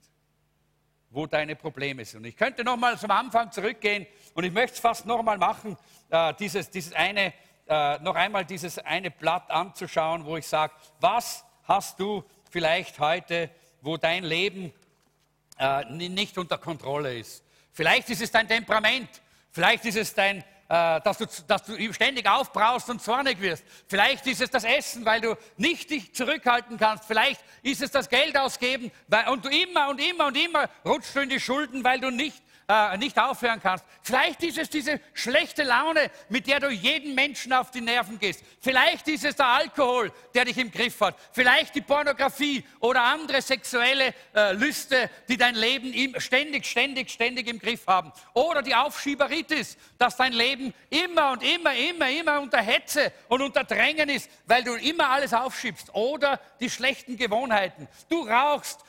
wo 1.11 1.26
deine 1.26 1.57
Probleme 1.57 2.05
sind. 2.05 2.20
Und 2.20 2.26
ich 2.26 2.36
könnte 2.36 2.64
noch 2.64 2.76
mal 2.76 2.99
zum 2.99 3.11
Anfang 3.11 3.53
zurückgehen 3.53 4.07
und 4.34 4.44
ich 4.44 4.53
möchte 4.53 4.74
es 4.74 4.80
fast 4.80 5.05
noch 5.05 5.22
mal 5.22 5.38
machen, 5.38 5.76
äh, 6.09 6.32
dieses, 6.34 6.70
dieses 6.70 6.92
eine, 6.92 7.34
äh, 7.66 7.99
noch 7.99 8.14
einmal 8.14 8.44
dieses 8.44 8.78
eine 8.78 9.11
Blatt 9.11 9.51
anzuschauen, 9.51 10.24
wo 10.24 10.36
ich 10.36 10.46
sage, 10.46 10.72
was 11.01 11.44
hast 11.64 12.01
du 12.01 12.24
vielleicht 12.51 12.99
heute, 12.99 13.51
wo 13.82 13.96
dein 13.96 14.24
Leben 14.24 14.72
äh, 15.59 15.84
nicht 15.90 16.38
unter 16.38 16.57
Kontrolle 16.57 17.18
ist? 17.18 17.44
Vielleicht 17.79 18.11
ist 18.11 18.20
es 18.22 18.33
dein 18.33 18.49
Temperament, 18.49 19.09
vielleicht 19.53 19.85
ist 19.85 19.97
es 19.97 20.12
dein 20.12 20.39
äh, 20.39 21.01
dass, 21.01 21.16
du, 21.16 21.26
dass 21.47 21.62
du 21.62 21.93
ständig 21.93 22.29
aufbraust 22.29 22.91
und 22.91 23.01
zornig 23.01 23.41
wirst. 23.41 23.62
Vielleicht 23.87 24.26
ist 24.26 24.41
es 24.41 24.51
das 24.51 24.64
Essen, 24.64 25.05
weil 25.05 25.20
du 25.20 25.37
nicht 25.57 25.89
dich 25.89 26.12
zurückhalten 26.12 26.76
kannst. 26.76 27.05
Vielleicht 27.05 27.41
ist 27.62 27.81
es 27.81 27.93
das 27.93 28.09
Geld 28.09 28.37
ausgeben 28.37 28.91
weil, 29.07 29.29
und 29.29 29.45
du 29.45 29.49
immer 29.49 29.91
und 29.91 30.01
immer 30.01 30.26
und 30.26 30.37
immer 30.37 30.68
rutschst 30.85 31.14
du 31.14 31.20
in 31.20 31.29
die 31.29 31.39
Schulden, 31.39 31.85
weil 31.85 32.01
du 32.01 32.11
nicht 32.11 32.43
äh, 32.68 32.98
nicht 32.98 33.18
aufhören 33.18 33.60
kannst. 33.62 33.84
Vielleicht 34.02 34.42
ist 34.42 34.58
es 34.58 34.68
diese 34.68 35.00
schlechte 35.14 35.62
Laune, 35.62 36.10
mit 36.28 36.46
der 36.46 36.60
du 36.60 36.68
jeden 36.68 37.14
Menschen 37.14 37.52
auf 37.52 37.70
die 37.70 37.80
Nerven 37.80 38.18
gehst. 38.18 38.44
Vielleicht 38.60 39.08
ist 39.08 39.24
es 39.24 39.36
der 39.36 39.46
Alkohol, 39.46 40.12
der 40.34 40.44
dich 40.44 40.58
im 40.58 40.70
Griff 40.70 41.00
hat. 41.00 41.16
Vielleicht 41.32 41.74
die 41.74 41.80
Pornografie 41.80 42.64
oder 42.80 43.02
andere 43.02 43.40
sexuelle 43.40 44.14
äh, 44.34 44.52
Lüste, 44.52 45.08
die 45.28 45.38
dein 45.38 45.54
Leben 45.54 46.20
ständig, 46.20 46.66
ständig, 46.66 47.10
ständig 47.10 47.48
im 47.48 47.58
Griff 47.58 47.86
haben. 47.86 48.12
Oder 48.34 48.60
die 48.60 48.74
Aufschieberitis, 48.74 49.78
dass 49.96 50.16
dein 50.16 50.34
Leben 50.34 50.74
immer 50.90 51.32
und 51.32 51.42
immer, 51.42 51.74
immer, 51.74 52.10
immer 52.10 52.40
unter 52.40 52.58
Hetze 52.60 53.12
und 53.28 53.40
unter 53.40 53.64
Drängen 53.64 54.10
ist, 54.10 54.30
weil 54.46 54.62
du 54.62 54.74
immer 54.74 55.08
alles 55.08 55.32
aufschiebst. 55.32 55.94
Oder 55.94 56.38
die 56.60 56.68
schlechten 56.68 57.16
Gewohnheiten. 57.16 57.88
Du 58.10 58.28
rauchst, 58.28 58.80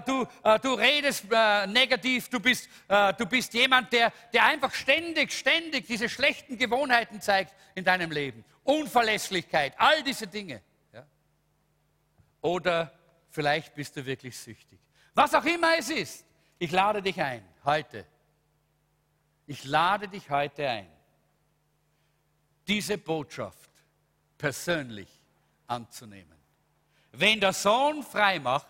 du, 0.00 0.26
äh, 0.44 0.58
du 0.60 0.74
redest 0.74 1.24
äh, 1.30 1.66
negativ, 1.66 2.28
du 2.28 2.40
bist, 2.40 2.68
du 2.88 3.26
bist 3.26 3.54
jemand, 3.54 3.92
der, 3.92 4.12
der 4.32 4.44
einfach 4.44 4.72
ständig, 4.74 5.32
ständig 5.32 5.86
diese 5.86 6.08
schlechten 6.08 6.56
Gewohnheiten 6.56 7.20
zeigt 7.20 7.54
in 7.74 7.84
deinem 7.84 8.10
Leben. 8.10 8.44
Unverlässlichkeit, 8.64 9.74
all 9.78 10.02
diese 10.02 10.26
Dinge. 10.26 10.62
Oder 12.40 12.92
vielleicht 13.30 13.74
bist 13.74 13.96
du 13.96 14.04
wirklich 14.04 14.36
süchtig. 14.36 14.78
Was 15.14 15.34
auch 15.34 15.44
immer 15.44 15.76
es 15.78 15.90
ist, 15.90 16.24
ich 16.58 16.70
lade 16.70 17.02
dich 17.02 17.20
ein, 17.20 17.42
heute. 17.64 18.06
Ich 19.46 19.64
lade 19.64 20.08
dich 20.08 20.28
heute 20.30 20.68
ein, 20.68 20.88
diese 22.66 22.98
Botschaft 22.98 23.70
persönlich 24.36 25.08
anzunehmen. 25.66 26.36
Wenn 27.12 27.40
der 27.40 27.52
Sohn 27.52 28.02
frei 28.02 28.38
macht, 28.38 28.68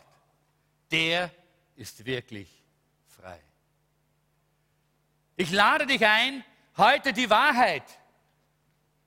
der 0.90 1.30
ist 1.76 2.04
wirklich 2.04 2.48
frei. 3.06 3.40
Ich 5.36 5.50
lade 5.50 5.86
dich 5.86 6.04
ein, 6.04 6.44
heute 6.76 7.12
die 7.12 7.30
Wahrheit 7.30 7.84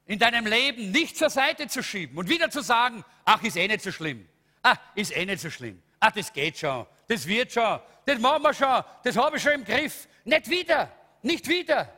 in 0.06 0.20
deinem 0.20 0.46
Leben 0.46 0.92
nicht 0.92 1.18
zur 1.18 1.30
Seite 1.30 1.68
zu 1.68 1.84
schieben 1.84 2.18
und 2.18 2.30
wieder 2.30 2.50
zu 2.50 2.62
sagen, 2.62 3.04
ach, 3.26 3.44
ist 3.44 3.58
eh 3.58 3.68
nicht 3.68 3.84
so 3.84 3.92
schlimm. 3.92 4.28
Ach, 4.62 4.78
ist 4.96 5.16
eh 5.16 5.26
nicht 5.26 5.42
so 5.42 5.50
schlimm. 5.50 5.82
Ach, 6.00 6.12
das 6.12 6.32
geht 6.32 6.58
schon. 6.58 6.86
Das 7.08 7.26
wird 7.26 7.52
schon. 7.52 7.80
Das 8.06 8.20
machen 8.20 8.44
wir 8.44 8.54
schon. 8.54 8.84
Das 9.04 9.18
habe 9.18 9.38
ich 9.38 9.44
schon 9.44 9.54
im 9.54 9.64
Griff. 9.64 10.08
Nicht 10.24 10.50
wieder. 10.50 10.92
Nicht 11.22 11.48
wieder. 11.48 11.92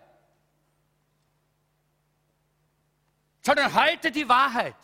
Sondern 3.41 3.73
heute 3.73 4.11
die 4.11 4.27
Wahrheit 4.27 4.75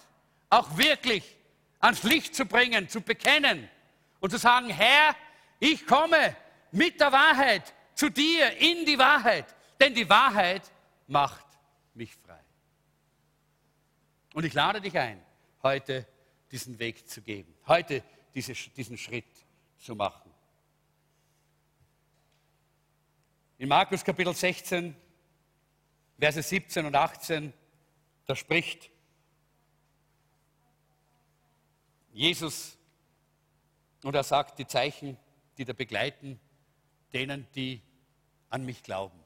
auch 0.50 0.78
wirklich 0.78 1.36
ans 1.80 2.04
Licht 2.04 2.36
zu 2.36 2.45
bringen, 2.45 2.89
zu 2.89 3.02
bekennen 3.02 3.70
und 4.20 4.30
zu 4.30 4.38
sagen, 4.38 4.70
Herr, 4.70 5.15
ich 5.59 5.86
komme 5.86 6.36
mit 6.72 6.99
der 6.99 7.11
Wahrheit 7.11 7.74
zu 7.93 8.09
dir 8.09 8.55
in 8.57 8.86
die 8.86 8.97
Wahrheit, 8.97 9.55
denn 9.80 9.93
die 9.93 10.09
Wahrheit 10.09 10.72
macht 11.07 11.45
mich 11.93 12.15
frei. 12.15 12.39
Und 14.34 14.45
ich 14.45 14.53
lade 14.53 14.80
dich 14.80 14.97
ein, 14.97 15.22
heute 15.63 16.07
diesen 16.51 16.80
Weg 16.80 17.07
zu 17.09 17.22
geben, 17.22 17.53
heute 17.67 18.03
diese, 18.34 18.53
diesen 18.53 18.97
Schritt 18.97 19.26
zu 19.78 19.95
machen. 19.95 20.32
In 23.57 23.67
Markus 23.67 24.03
Kapitel 24.03 24.34
16, 24.34 24.95
Verse 26.17 26.41
17 26.41 26.86
und 26.86 26.95
18, 26.95 27.53
da 28.26 28.36
spricht 28.36 28.89
Jesus 32.13 32.78
und 34.04 34.16
er 34.16 34.24
sagt, 34.24 34.60
die 34.60 34.68
Zeichen, 34.68 35.18
die 35.58 35.66
da 35.66 35.74
begleiten, 35.74 36.39
denen, 37.14 37.47
die 37.56 37.82
an 38.50 38.66
mich 38.66 38.84
glauben. 38.84 39.20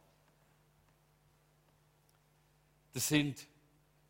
Das 2.93 3.07
sind, 3.07 3.47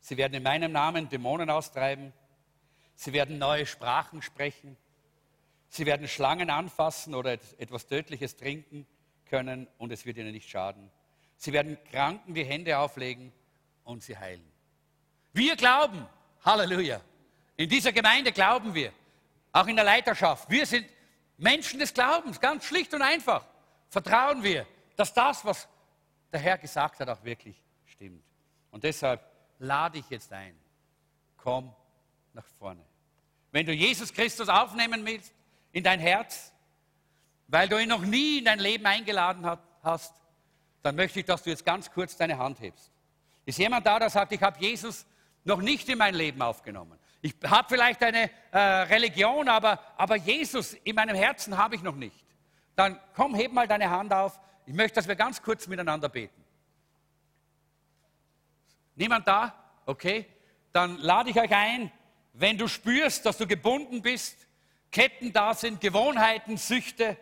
sie 0.00 0.16
werden 0.16 0.34
in 0.34 0.42
meinem 0.42 0.72
Namen 0.72 1.08
Dämonen 1.08 1.50
austreiben, 1.50 2.12
sie 2.94 3.12
werden 3.12 3.38
neue 3.38 3.66
Sprachen 3.66 4.22
sprechen, 4.22 4.76
sie 5.68 5.86
werden 5.86 6.08
Schlangen 6.08 6.50
anfassen 6.50 7.14
oder 7.14 7.32
etwas 7.32 7.86
Tödliches 7.86 8.36
trinken 8.36 8.86
können 9.26 9.66
und 9.78 9.90
es 9.90 10.04
wird 10.06 10.18
ihnen 10.18 10.32
nicht 10.32 10.48
schaden. 10.48 10.90
Sie 11.36 11.52
werden 11.52 11.78
Kranken 11.90 12.34
die 12.34 12.44
Hände 12.44 12.78
auflegen 12.78 13.32
und 13.84 14.02
sie 14.02 14.16
heilen. 14.16 14.44
Wir 15.32 15.56
glauben, 15.56 16.06
Halleluja. 16.44 17.00
In 17.56 17.68
dieser 17.68 17.92
Gemeinde 17.92 18.32
glauben 18.32 18.74
wir 18.74 18.92
auch 19.54 19.68
in 19.68 19.76
der 19.76 19.84
Leiterschaft. 19.84 20.50
Wir 20.50 20.66
sind 20.66 20.86
Menschen 21.38 21.78
des 21.78 21.94
Glaubens, 21.94 22.40
ganz 22.40 22.64
schlicht 22.64 22.92
und 22.92 23.02
einfach. 23.02 23.46
Vertrauen 23.88 24.42
wir, 24.42 24.66
dass 24.96 25.14
das, 25.14 25.44
was 25.44 25.68
der 26.32 26.40
Herr 26.40 26.58
gesagt 26.58 26.98
hat, 26.98 27.08
auch 27.08 27.22
wirklich 27.22 27.56
stimmt. 27.86 28.22
Und 28.72 28.82
deshalb 28.82 29.24
lade 29.60 29.98
ich 29.98 30.10
jetzt 30.10 30.32
ein, 30.32 30.58
komm 31.36 31.72
nach 32.32 32.44
vorne. 32.58 32.84
Wenn 33.52 33.64
du 33.64 33.72
Jesus 33.72 34.12
Christus 34.12 34.48
aufnehmen 34.48 35.06
willst 35.06 35.32
in 35.70 35.84
dein 35.84 36.00
Herz, 36.00 36.52
weil 37.46 37.68
du 37.68 37.78
ihn 37.80 37.88
noch 37.88 38.02
nie 38.02 38.38
in 38.38 38.46
dein 38.46 38.58
Leben 38.58 38.84
eingeladen 38.86 39.48
hast, 39.82 40.14
dann 40.82 40.96
möchte 40.96 41.20
ich, 41.20 41.26
dass 41.26 41.44
du 41.44 41.50
jetzt 41.50 41.64
ganz 41.64 41.90
kurz 41.92 42.16
deine 42.16 42.38
Hand 42.38 42.60
hebst. 42.60 42.90
Ist 43.46 43.58
jemand 43.58 43.86
da, 43.86 44.00
der 44.00 44.10
sagt, 44.10 44.32
ich 44.32 44.42
habe 44.42 44.58
Jesus 44.58 45.06
noch 45.44 45.60
nicht 45.60 45.88
in 45.88 45.98
mein 45.98 46.14
Leben 46.14 46.42
aufgenommen? 46.42 46.98
Ich 47.24 47.34
habe 47.42 47.66
vielleicht 47.70 48.02
eine 48.02 48.30
äh, 48.50 48.58
Religion, 48.58 49.48
aber, 49.48 49.80
aber 49.96 50.16
Jesus 50.16 50.74
in 50.84 50.94
meinem 50.94 51.16
Herzen 51.16 51.56
habe 51.56 51.74
ich 51.74 51.80
noch 51.80 51.94
nicht. 51.94 52.22
Dann 52.76 53.00
komm, 53.14 53.34
heb 53.34 53.50
mal 53.50 53.66
deine 53.66 53.88
Hand 53.88 54.12
auf. 54.12 54.38
Ich 54.66 54.74
möchte, 54.74 54.96
dass 54.96 55.08
wir 55.08 55.16
ganz 55.16 55.40
kurz 55.40 55.66
miteinander 55.66 56.10
beten. 56.10 56.44
Niemand 58.94 59.26
da? 59.26 59.54
Okay. 59.86 60.26
Dann 60.74 60.98
lade 60.98 61.30
ich 61.30 61.40
euch 61.40 61.50
ein, 61.54 61.90
wenn 62.34 62.58
du 62.58 62.68
spürst, 62.68 63.24
dass 63.24 63.38
du 63.38 63.46
gebunden 63.46 64.02
bist, 64.02 64.46
Ketten 64.92 65.32
da 65.32 65.54
sind, 65.54 65.80
Gewohnheiten, 65.80 66.58
Süchte, 66.58 67.16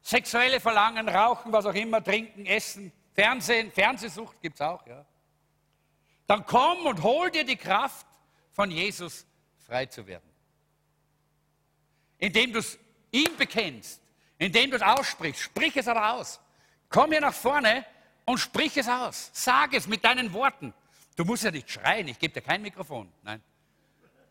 sexuelle 0.00 0.58
Verlangen, 0.58 1.06
Rauchen, 1.06 1.52
was 1.52 1.66
auch 1.66 1.74
immer, 1.74 2.02
Trinken, 2.02 2.46
Essen, 2.46 2.90
Fernsehen, 3.12 3.70
Fernsehsucht 3.72 4.40
gibt 4.40 4.54
es 4.54 4.62
auch, 4.62 4.86
ja. 4.86 5.04
Dann 6.26 6.46
komm 6.46 6.86
und 6.86 7.02
hol 7.02 7.30
dir 7.30 7.44
die 7.44 7.56
Kraft, 7.56 8.05
von 8.56 8.70
Jesus 8.70 9.26
frei 9.66 9.84
zu 9.84 10.06
werden. 10.06 10.28
Indem 12.16 12.54
du 12.54 12.60
es 12.60 12.78
ihm 13.10 13.36
bekennst, 13.36 14.00
indem 14.38 14.70
du 14.70 14.76
es 14.76 14.82
aussprichst, 14.82 15.42
sprich 15.42 15.76
es 15.76 15.86
aber 15.86 16.14
aus. 16.14 16.40
Komm 16.88 17.10
hier 17.10 17.20
nach 17.20 17.34
vorne 17.34 17.84
und 18.24 18.38
sprich 18.38 18.74
es 18.78 18.88
aus. 18.88 19.30
Sag 19.34 19.74
es 19.74 19.86
mit 19.86 20.02
deinen 20.02 20.32
Worten. 20.32 20.72
Du 21.16 21.26
musst 21.26 21.44
ja 21.44 21.50
nicht 21.50 21.70
schreien, 21.70 22.08
ich 22.08 22.18
gebe 22.18 22.32
dir 22.32 22.40
kein 22.40 22.62
Mikrofon. 22.62 23.12
Nein. 23.22 23.42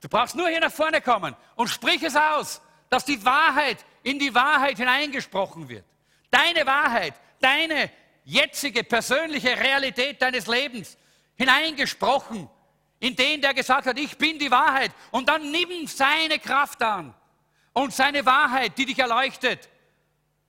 Du 0.01 0.09
brauchst 0.09 0.36
nur 0.36 0.49
hier 0.49 0.59
nach 0.59 0.73
vorne 0.73 1.01
kommen 1.01 1.36
und 1.55 1.67
sprich 1.67 2.01
es 2.01 2.15
aus, 2.15 2.61
dass 2.89 3.05
die 3.05 3.23
Wahrheit 3.23 3.86
in 4.01 4.17
die 4.17 4.34
Wahrheit 4.34 4.78
hineingesprochen 4.78 5.69
wird. 5.69 5.86
Deine 6.32 6.65
Wahrheit, 6.65 7.13
deine 7.39 7.91
jetzige 8.23 8.84
persönliche 8.84 9.55
Realität 9.55 10.19
deines 10.19 10.47
Lebens 10.47 10.97
hineingesprochen 11.36 12.49
in 13.00 13.16
den, 13.16 13.41
der 13.41 13.54
gesagt 13.54 13.88
hat, 13.88 14.00
ich 14.00 14.18
bin 14.18 14.39
die 14.39 14.52
Wahrheit. 14.52 14.91
Und 15.12 15.30
dann 15.30 15.52
nimm 15.52 15.88
seine 15.88 16.39
Kraft 16.39 16.82
an 16.82 17.14
und 17.74 17.93
seine 17.93 18.26
Wahrheit, 18.26 18.78
die 18.78 18.86
dich 18.86 19.00
erleuchtet. 19.00 19.70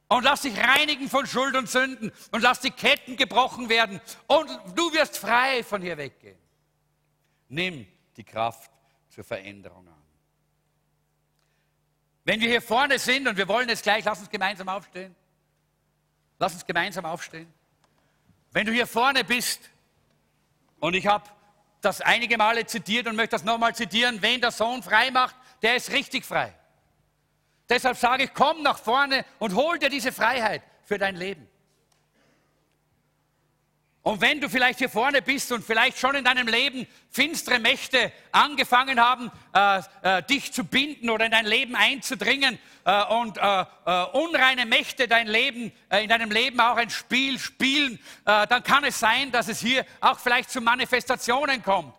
Und 0.08 0.22
lass 0.22 0.42
dich 0.42 0.56
reinigen 0.56 1.08
von 1.08 1.26
Schuld 1.26 1.56
und 1.56 1.68
Sünden 1.68 2.12
und 2.30 2.40
lass 2.40 2.60
die 2.60 2.70
Ketten 2.70 3.16
gebrochen 3.16 3.68
werden. 3.68 4.00
Und 4.28 4.48
du 4.76 4.92
wirst 4.92 5.18
frei 5.18 5.64
von 5.64 5.82
hier 5.82 5.96
weggehen. 5.96 6.38
Nimm 7.48 7.86
die 8.16 8.24
Kraft 8.24 8.70
zur 9.08 9.24
Veränderung 9.24 9.88
an. 9.88 9.94
Wenn 12.24 12.40
wir 12.40 12.48
hier 12.48 12.62
vorne 12.62 12.98
sind 12.98 13.26
und 13.26 13.36
wir 13.36 13.48
wollen 13.48 13.68
jetzt 13.68 13.82
gleich, 13.82 14.04
lass 14.04 14.20
uns 14.20 14.30
gemeinsam 14.30 14.68
aufstehen. 14.68 15.14
Lass 16.38 16.54
uns 16.54 16.66
gemeinsam 16.66 17.04
aufstehen. 17.04 17.52
Wenn 18.52 18.66
du 18.66 18.72
hier 18.72 18.86
vorne 18.86 19.24
bist 19.24 19.70
und 20.78 20.94
ich 20.94 21.06
habe 21.06 21.28
das 21.80 22.00
einige 22.00 22.36
Male 22.36 22.66
zitiert 22.66 23.06
und 23.06 23.16
möchte 23.16 23.36
das 23.36 23.44
nochmal 23.44 23.74
zitieren, 23.74 24.20
wen 24.22 24.40
der 24.40 24.50
Sohn 24.50 24.82
frei 24.82 25.10
macht, 25.10 25.36
der 25.62 25.76
ist 25.76 25.92
richtig 25.92 26.24
frei. 26.24 26.54
Deshalb 27.68 27.96
sage 27.96 28.24
ich, 28.24 28.34
komm 28.34 28.62
nach 28.62 28.78
vorne 28.78 29.24
und 29.38 29.54
hol 29.54 29.78
dir 29.78 29.88
diese 29.88 30.12
Freiheit 30.12 30.62
für 30.84 30.98
dein 30.98 31.16
Leben. 31.16 31.48
Und 34.06 34.20
wenn 34.20 34.40
du 34.40 34.48
vielleicht 34.48 34.78
hier 34.78 34.88
vorne 34.88 35.20
bist 35.20 35.50
und 35.50 35.64
vielleicht 35.64 35.98
schon 35.98 36.14
in 36.14 36.22
deinem 36.22 36.46
Leben 36.46 36.86
finstere 37.10 37.58
Mächte 37.58 38.12
angefangen 38.30 39.00
haben, 39.00 39.32
äh, 39.52 39.80
äh, 40.02 40.22
dich 40.22 40.52
zu 40.52 40.62
binden 40.62 41.10
oder 41.10 41.24
in 41.24 41.32
dein 41.32 41.44
Leben 41.44 41.74
einzudringen 41.74 42.56
äh, 42.84 43.04
und 43.06 43.36
äh, 43.36 43.64
äh, 43.86 44.04
unreine 44.12 44.64
Mächte 44.64 45.08
dein 45.08 45.26
Leben, 45.26 45.72
äh, 45.88 46.04
in 46.04 46.08
deinem 46.08 46.30
Leben 46.30 46.60
auch 46.60 46.76
ein 46.76 46.90
Spiel 46.90 47.40
spielen, 47.40 47.98
dann 48.24 48.62
kann 48.62 48.84
es 48.84 49.00
sein, 49.00 49.32
dass 49.32 49.48
es 49.48 49.60
hier 49.60 49.84
auch 50.00 50.18
vielleicht 50.18 50.50
zu 50.50 50.60
Manifestationen 50.60 51.62
kommt, 51.62 51.94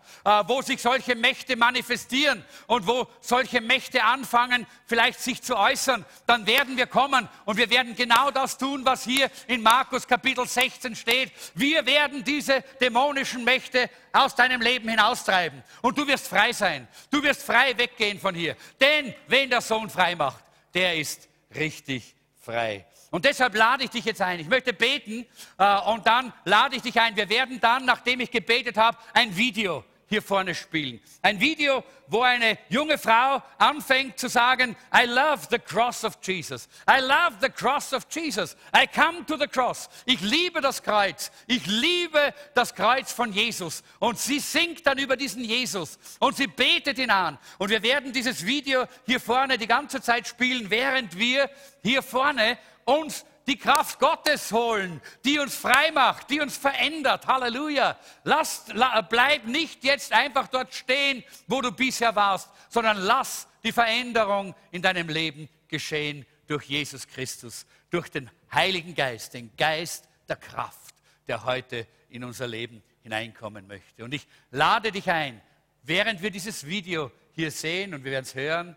wo 0.46 0.62
sich 0.62 0.82
solche 0.82 1.16
Mächte 1.16 1.56
manifestieren 1.56 2.44
und 2.68 2.86
wo 2.86 3.08
solche 3.22 3.62
Mächte 3.62 4.04
anfangen, 4.04 4.68
vielleicht 4.86 5.22
sich 5.22 5.42
zu 5.42 5.58
äußern. 5.58 6.06
Dann 6.26 6.46
werden 6.46 6.78
wir 6.78 6.88
kommen 6.88 7.28
und 7.46 7.58
wir 7.58 7.70
werden 7.70 7.96
genau 7.96 8.30
das 8.32 8.58
tun, 8.58 8.82
was 8.84 9.04
hier 9.04 9.30
in 9.48 9.62
Markus 9.62 10.08
Kapitel 10.08 10.46
16 10.46 10.96
steht. 10.96 11.32
Wir 11.56 11.86
werden 11.86 11.97
werden 11.98 12.24
diese 12.24 12.64
dämonischen 12.80 13.44
Mächte 13.44 13.90
aus 14.14 14.36
deinem 14.36 14.62
Leben 14.62 14.88
hinaustreiben. 14.90 15.64
Und 15.82 15.98
du 15.98 16.08
wirst 16.08 16.28
frei 16.28 16.54
sein. 16.54 16.88
Du 17.10 17.24
wirst 17.24 17.44
frei 17.44 17.78
weggehen 17.78 18.20
von 18.20 18.36
hier. 18.36 18.56
Denn 18.80 19.14
wen 19.28 19.50
der 19.50 19.62
Sohn 19.62 19.90
frei 19.90 20.16
macht, 20.16 20.44
der 20.74 20.96
ist 20.96 21.28
richtig 21.56 22.16
frei. 22.42 22.86
Und 23.10 23.26
deshalb 23.26 23.56
lade 23.56 23.84
ich 23.86 23.90
dich 23.90 24.06
jetzt 24.06 24.22
ein. 24.22 24.40
Ich 24.40 24.48
möchte 24.48 24.74
beten 24.74 25.26
äh, 25.58 25.80
und 25.92 26.06
dann 26.06 26.34
lade 26.46 26.76
ich 26.76 26.82
dich 26.82 27.00
ein. 27.00 27.16
Wir 27.16 27.30
werden 27.30 27.60
dann, 27.60 27.86
nachdem 27.86 28.20
ich 28.20 28.30
gebetet 28.30 28.78
habe, 28.78 28.98
ein 29.14 29.36
Video 29.36 29.84
hier 30.08 30.22
vorne 30.22 30.56
spielen. 30.56 31.02
Ein 31.22 31.40
Video, 31.40 31.84
wo 32.08 32.22
eine 32.22 32.58
junge 32.70 32.98
Frau 32.98 33.42
anfängt 33.58 34.18
zu 34.18 34.30
sagen, 34.30 34.76
I 34.94 35.06
love 35.06 35.48
the 35.50 35.60
cross 35.60 36.04
of 36.04 36.18
Jesus. 36.24 36.68
I 36.90 37.02
love 37.02 37.38
the 37.42 37.50
cross 37.50 37.94
of 37.94 38.08
Jesus. 38.10 38.56
I 38.74 38.88
come 38.88 39.26
to 39.26 39.38
the 39.38 39.48
cross. 39.48 39.90
Ich 40.06 40.22
liebe 40.22 40.62
das 40.62 40.82
Kreuz. 40.82 41.32
Ich 41.46 41.66
liebe 41.66 42.34
das 42.56 42.74
Kreuz 42.74 43.12
von 43.12 43.34
Jesus. 43.34 43.84
Und 44.00 44.18
sie 44.18 44.40
singt 44.40 44.88
dann 44.88 44.98
über 44.98 45.18
diesen 45.18 45.44
Jesus 45.44 46.00
und 46.20 46.38
sie 46.38 46.48
betet 46.48 46.98
ihn 46.98 47.12
an. 47.12 47.38
Und 47.58 47.70
wir 47.70 47.84
werden 47.84 48.14
dieses 48.14 48.46
Video 48.46 48.86
hier 49.06 49.20
vorne 49.20 49.58
die 49.58 49.68
ganze 49.68 50.02
Zeit 50.02 50.28
spielen, 50.28 50.70
während 50.70 51.18
wir 51.18 51.50
hier 51.84 52.02
vorne 52.02 52.58
uns 52.86 53.26
die 53.48 53.58
Kraft 53.58 53.98
Gottes 54.00 54.52
holen, 54.52 55.02
die 55.24 55.40
uns 55.40 55.56
frei 55.56 55.92
macht, 55.92 56.30
die 56.30 56.42
uns 56.42 56.58
verändert. 56.58 57.26
Halleluja. 57.26 57.98
Lass, 58.24 58.66
la, 58.74 59.02
bleib 59.02 59.46
nicht 59.46 59.84
jetzt 59.86 60.12
einfach 60.12 60.48
dort 60.48 60.74
stehen, 60.74 61.24
wo 61.48 61.62
du 61.62 61.72
bisher 61.72 62.16
warst, 62.16 62.50
sondern 62.70 62.98
lass 62.98 63.48
die 63.64 63.72
Veränderung 63.72 64.54
in 64.72 64.82
deinem 64.82 65.08
Leben 65.08 65.48
geschehen 65.70 66.26
durch 66.48 66.66
Jesus 66.66 67.08
Christus, 67.08 67.66
durch 67.90 68.10
den 68.10 68.30
Heiligen 68.54 68.94
Geist, 68.94 69.34
den 69.34 69.56
Geist 69.56 70.10
der 70.28 70.36
Kraft, 70.36 70.96
der 71.28 71.46
heute 71.46 71.88
in 72.10 72.26
unser 72.26 72.48
Leben 72.48 72.84
hineinkommen 73.02 73.66
möchte. 73.66 74.04
Und 74.04 74.14
ich 74.14 74.28
lade 74.52 74.92
dich 74.92 75.10
ein, 75.10 75.42
während 75.84 76.22
wir 76.22 76.32
dieses 76.32 76.66
Video 76.66 77.12
hier 77.32 77.52
sehen 77.52 77.94
und 77.94 78.04
wir 78.04 78.12
werden 78.12 78.26
es 78.26 78.36
hören, 78.36 78.76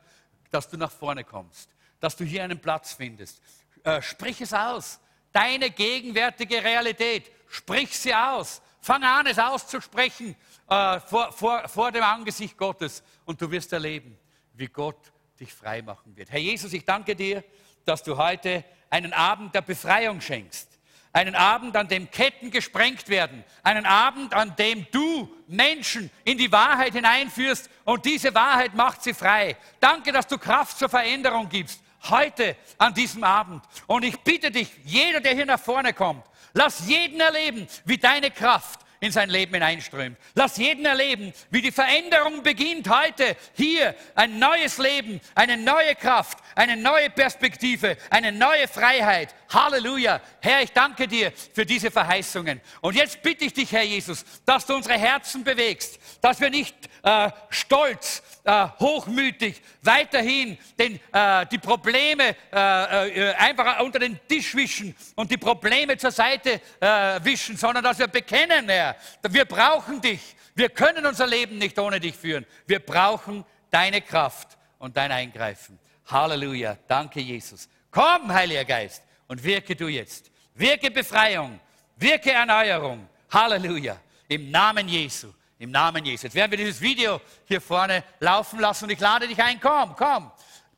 dass 0.50 0.68
du 0.68 0.76
nach 0.76 0.92
vorne 0.92 1.24
kommst, 1.24 1.70
dass 1.98 2.16
du 2.16 2.24
hier 2.24 2.44
einen 2.44 2.60
Platz 2.60 2.92
findest 2.92 3.40
äh, 3.84 4.02
sprich 4.02 4.40
es 4.40 4.52
aus. 4.52 5.00
Deine 5.32 5.70
gegenwärtige 5.70 6.62
Realität, 6.62 7.30
sprich 7.48 7.96
sie 7.96 8.14
aus. 8.14 8.60
Fang 8.80 9.02
an, 9.04 9.26
es 9.26 9.38
auszusprechen 9.38 10.34
äh, 10.68 11.00
vor, 11.00 11.32
vor, 11.32 11.68
vor 11.68 11.92
dem 11.92 12.02
Angesicht 12.02 12.56
Gottes 12.56 13.02
und 13.24 13.40
du 13.40 13.50
wirst 13.50 13.72
erleben, 13.72 14.18
wie 14.54 14.66
Gott 14.66 15.12
dich 15.38 15.52
frei 15.52 15.82
machen 15.82 16.16
wird. 16.16 16.30
Herr 16.30 16.40
Jesus, 16.40 16.72
ich 16.72 16.84
danke 16.84 17.14
dir, 17.14 17.44
dass 17.84 18.02
du 18.02 18.16
heute 18.16 18.64
einen 18.88 19.12
Abend 19.12 19.54
der 19.54 19.62
Befreiung 19.62 20.20
schenkst. 20.20 20.68
Einen 21.12 21.34
Abend, 21.34 21.76
an 21.76 21.88
dem 21.88 22.08
Ketten 22.10 22.52
gesprengt 22.52 23.08
werden. 23.08 23.44
Einen 23.64 23.84
Abend, 23.84 24.32
an 24.32 24.54
dem 24.54 24.86
du 24.92 25.28
Menschen 25.48 26.08
in 26.24 26.38
die 26.38 26.52
Wahrheit 26.52 26.92
hineinführst 26.92 27.68
und 27.84 28.04
diese 28.04 28.32
Wahrheit 28.32 28.74
macht 28.74 29.02
sie 29.02 29.12
frei. 29.12 29.56
Danke, 29.80 30.12
dass 30.12 30.28
du 30.28 30.38
Kraft 30.38 30.78
zur 30.78 30.88
Veränderung 30.88 31.48
gibst 31.48 31.82
heute 32.08 32.56
an 32.78 32.94
diesem 32.94 33.24
Abend. 33.24 33.62
Und 33.86 34.04
ich 34.04 34.18
bitte 34.20 34.50
dich, 34.50 34.70
jeder, 34.84 35.20
der 35.20 35.34
hier 35.34 35.46
nach 35.46 35.60
vorne 35.60 35.92
kommt, 35.92 36.24
lass 36.52 36.86
jeden 36.86 37.20
erleben, 37.20 37.66
wie 37.84 37.98
deine 37.98 38.30
Kraft 38.30 38.80
in 39.00 39.12
sein 39.12 39.30
Leben 39.30 39.54
hineinströmt. 39.54 40.18
Lass 40.34 40.58
jeden 40.58 40.84
erleben, 40.84 41.32
wie 41.50 41.62
die 41.62 41.72
Veränderung 41.72 42.42
beginnt 42.42 42.88
heute 42.88 43.34
hier. 43.54 43.94
Ein 44.14 44.38
neues 44.38 44.76
Leben, 44.76 45.20
eine 45.34 45.56
neue 45.56 45.94
Kraft, 45.94 46.38
eine 46.54 46.76
neue 46.76 47.08
Perspektive, 47.08 47.96
eine 48.10 48.30
neue 48.30 48.68
Freiheit. 48.68 49.34
Halleluja. 49.48 50.20
Herr, 50.40 50.62
ich 50.62 50.72
danke 50.72 51.08
dir 51.08 51.32
für 51.54 51.64
diese 51.64 51.90
Verheißungen. 51.90 52.60
Und 52.82 52.94
jetzt 52.94 53.22
bitte 53.22 53.46
ich 53.46 53.54
dich, 53.54 53.72
Herr 53.72 53.82
Jesus, 53.82 54.24
dass 54.44 54.66
du 54.66 54.74
unsere 54.74 54.98
Herzen 54.98 55.42
bewegst, 55.44 55.98
dass 56.20 56.38
wir 56.38 56.50
nicht 56.50 56.76
äh, 57.02 57.30
stolz, 57.48 58.22
äh, 58.44 58.68
hochmütig 58.78 59.60
weiterhin 59.82 60.58
den, 60.78 61.00
äh, 61.12 61.46
die 61.46 61.58
Probleme 61.58 62.36
äh, 62.52 63.30
äh, 63.30 63.34
einfach 63.34 63.80
unter 63.80 63.98
den 63.98 64.18
Tisch 64.28 64.54
wischen 64.54 64.94
und 65.14 65.30
die 65.30 65.36
Probleme 65.36 65.96
zur 65.96 66.10
Seite 66.10 66.60
äh, 66.80 67.20
wischen, 67.22 67.56
sondern 67.56 67.82
dass 67.84 67.98
wir 67.98 68.06
bekennen, 68.06 68.68
Herr, 68.68 68.89
wir 69.28 69.44
brauchen 69.44 70.00
dich. 70.00 70.36
Wir 70.54 70.68
können 70.68 71.06
unser 71.06 71.26
Leben 71.26 71.58
nicht 71.58 71.78
ohne 71.78 72.00
dich 72.00 72.14
führen. 72.14 72.46
Wir 72.66 72.80
brauchen 72.80 73.44
deine 73.70 74.00
Kraft 74.00 74.56
und 74.78 74.96
dein 74.96 75.12
Eingreifen. 75.12 75.78
Halleluja. 76.06 76.76
Danke, 76.86 77.20
Jesus. 77.20 77.68
Komm, 77.90 78.32
Heiliger 78.32 78.64
Geist, 78.64 79.02
und 79.28 79.42
wirke 79.42 79.74
du 79.76 79.88
jetzt. 79.88 80.30
Wirke 80.54 80.90
Befreiung, 80.90 81.60
wirke 81.96 82.32
Erneuerung. 82.32 83.08
Halleluja. 83.30 83.96
Im 84.28 84.50
Namen 84.50 84.88
Jesu. 84.88 85.32
Im 85.58 85.70
Namen 85.70 86.04
Jesu. 86.04 86.26
Jetzt 86.26 86.34
werden 86.34 86.50
wir 86.50 86.58
dieses 86.58 86.80
Video 86.80 87.20
hier 87.44 87.60
vorne 87.60 88.02
laufen 88.18 88.60
lassen 88.60 88.84
und 88.84 88.90
ich 88.90 89.00
lade 89.00 89.28
dich 89.28 89.40
ein. 89.42 89.60
Komm, 89.60 89.94
komm. 89.96 90.30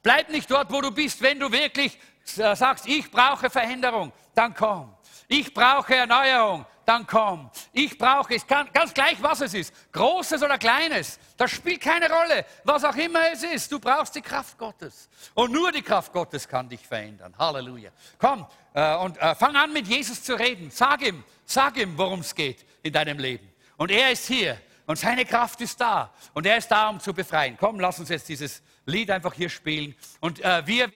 Bleib 0.02 0.28
nicht 0.28 0.50
dort, 0.50 0.70
wo 0.72 0.80
du 0.80 0.90
bist. 0.90 1.22
Wenn 1.22 1.38
du 1.38 1.50
wirklich 1.50 1.98
äh, 2.36 2.56
sagst, 2.56 2.86
ich 2.86 3.10
brauche 3.10 3.48
Veränderung, 3.48 4.12
dann 4.34 4.54
komm. 4.54 4.94
Ich 5.28 5.54
brauche 5.54 5.94
Erneuerung, 5.94 6.66
dann 6.84 7.06
komm. 7.06 7.50
Ich 7.72 7.96
brauche 7.96 8.34
es, 8.34 8.46
kann, 8.46 8.68
ganz 8.72 8.92
gleich 8.92 9.22
was 9.22 9.40
es 9.40 9.54
ist, 9.54 9.74
großes 9.92 10.42
oder 10.42 10.58
kleines, 10.58 11.18
das 11.36 11.50
spielt 11.50 11.80
keine 11.80 12.08
Rolle, 12.10 12.44
was 12.64 12.84
auch 12.84 12.96
immer 12.96 13.20
es 13.32 13.42
ist, 13.42 13.70
du 13.70 13.78
brauchst 13.78 14.14
die 14.14 14.22
Kraft 14.22 14.58
Gottes. 14.58 15.08
Und 15.34 15.52
nur 15.52 15.72
die 15.72 15.82
Kraft 15.82 16.12
Gottes 16.12 16.48
kann 16.48 16.68
dich 16.68 16.86
verändern. 16.86 17.34
Halleluja. 17.38 17.90
Komm 18.18 18.46
äh, 18.74 18.96
und 18.96 19.16
äh, 19.18 19.34
fang 19.34 19.56
an 19.56 19.72
mit 19.72 19.86
Jesus 19.86 20.22
zu 20.22 20.34
reden. 20.34 20.70
Sag 20.70 21.02
ihm, 21.02 21.24
sag 21.44 21.76
ihm, 21.76 21.96
worum 21.96 22.20
es 22.20 22.34
geht 22.34 22.64
in 22.82 22.92
deinem 22.92 23.18
Leben. 23.18 23.48
Und 23.76 23.90
er 23.90 24.12
ist 24.12 24.26
hier 24.26 24.58
und 24.86 24.98
seine 24.98 25.24
Kraft 25.24 25.60
ist 25.60 25.80
da. 25.80 26.12
Und 26.34 26.46
er 26.46 26.56
ist 26.56 26.68
da, 26.68 26.88
um 26.88 27.00
zu 27.00 27.14
befreien. 27.14 27.56
Komm, 27.58 27.80
lass 27.80 27.98
uns 27.98 28.08
jetzt 28.08 28.28
dieses 28.28 28.62
Lied 28.84 29.10
einfach 29.10 29.32
hier 29.32 29.48
spielen. 29.48 29.94
Und 30.20 30.40
äh, 30.40 30.66
wir 30.66 30.88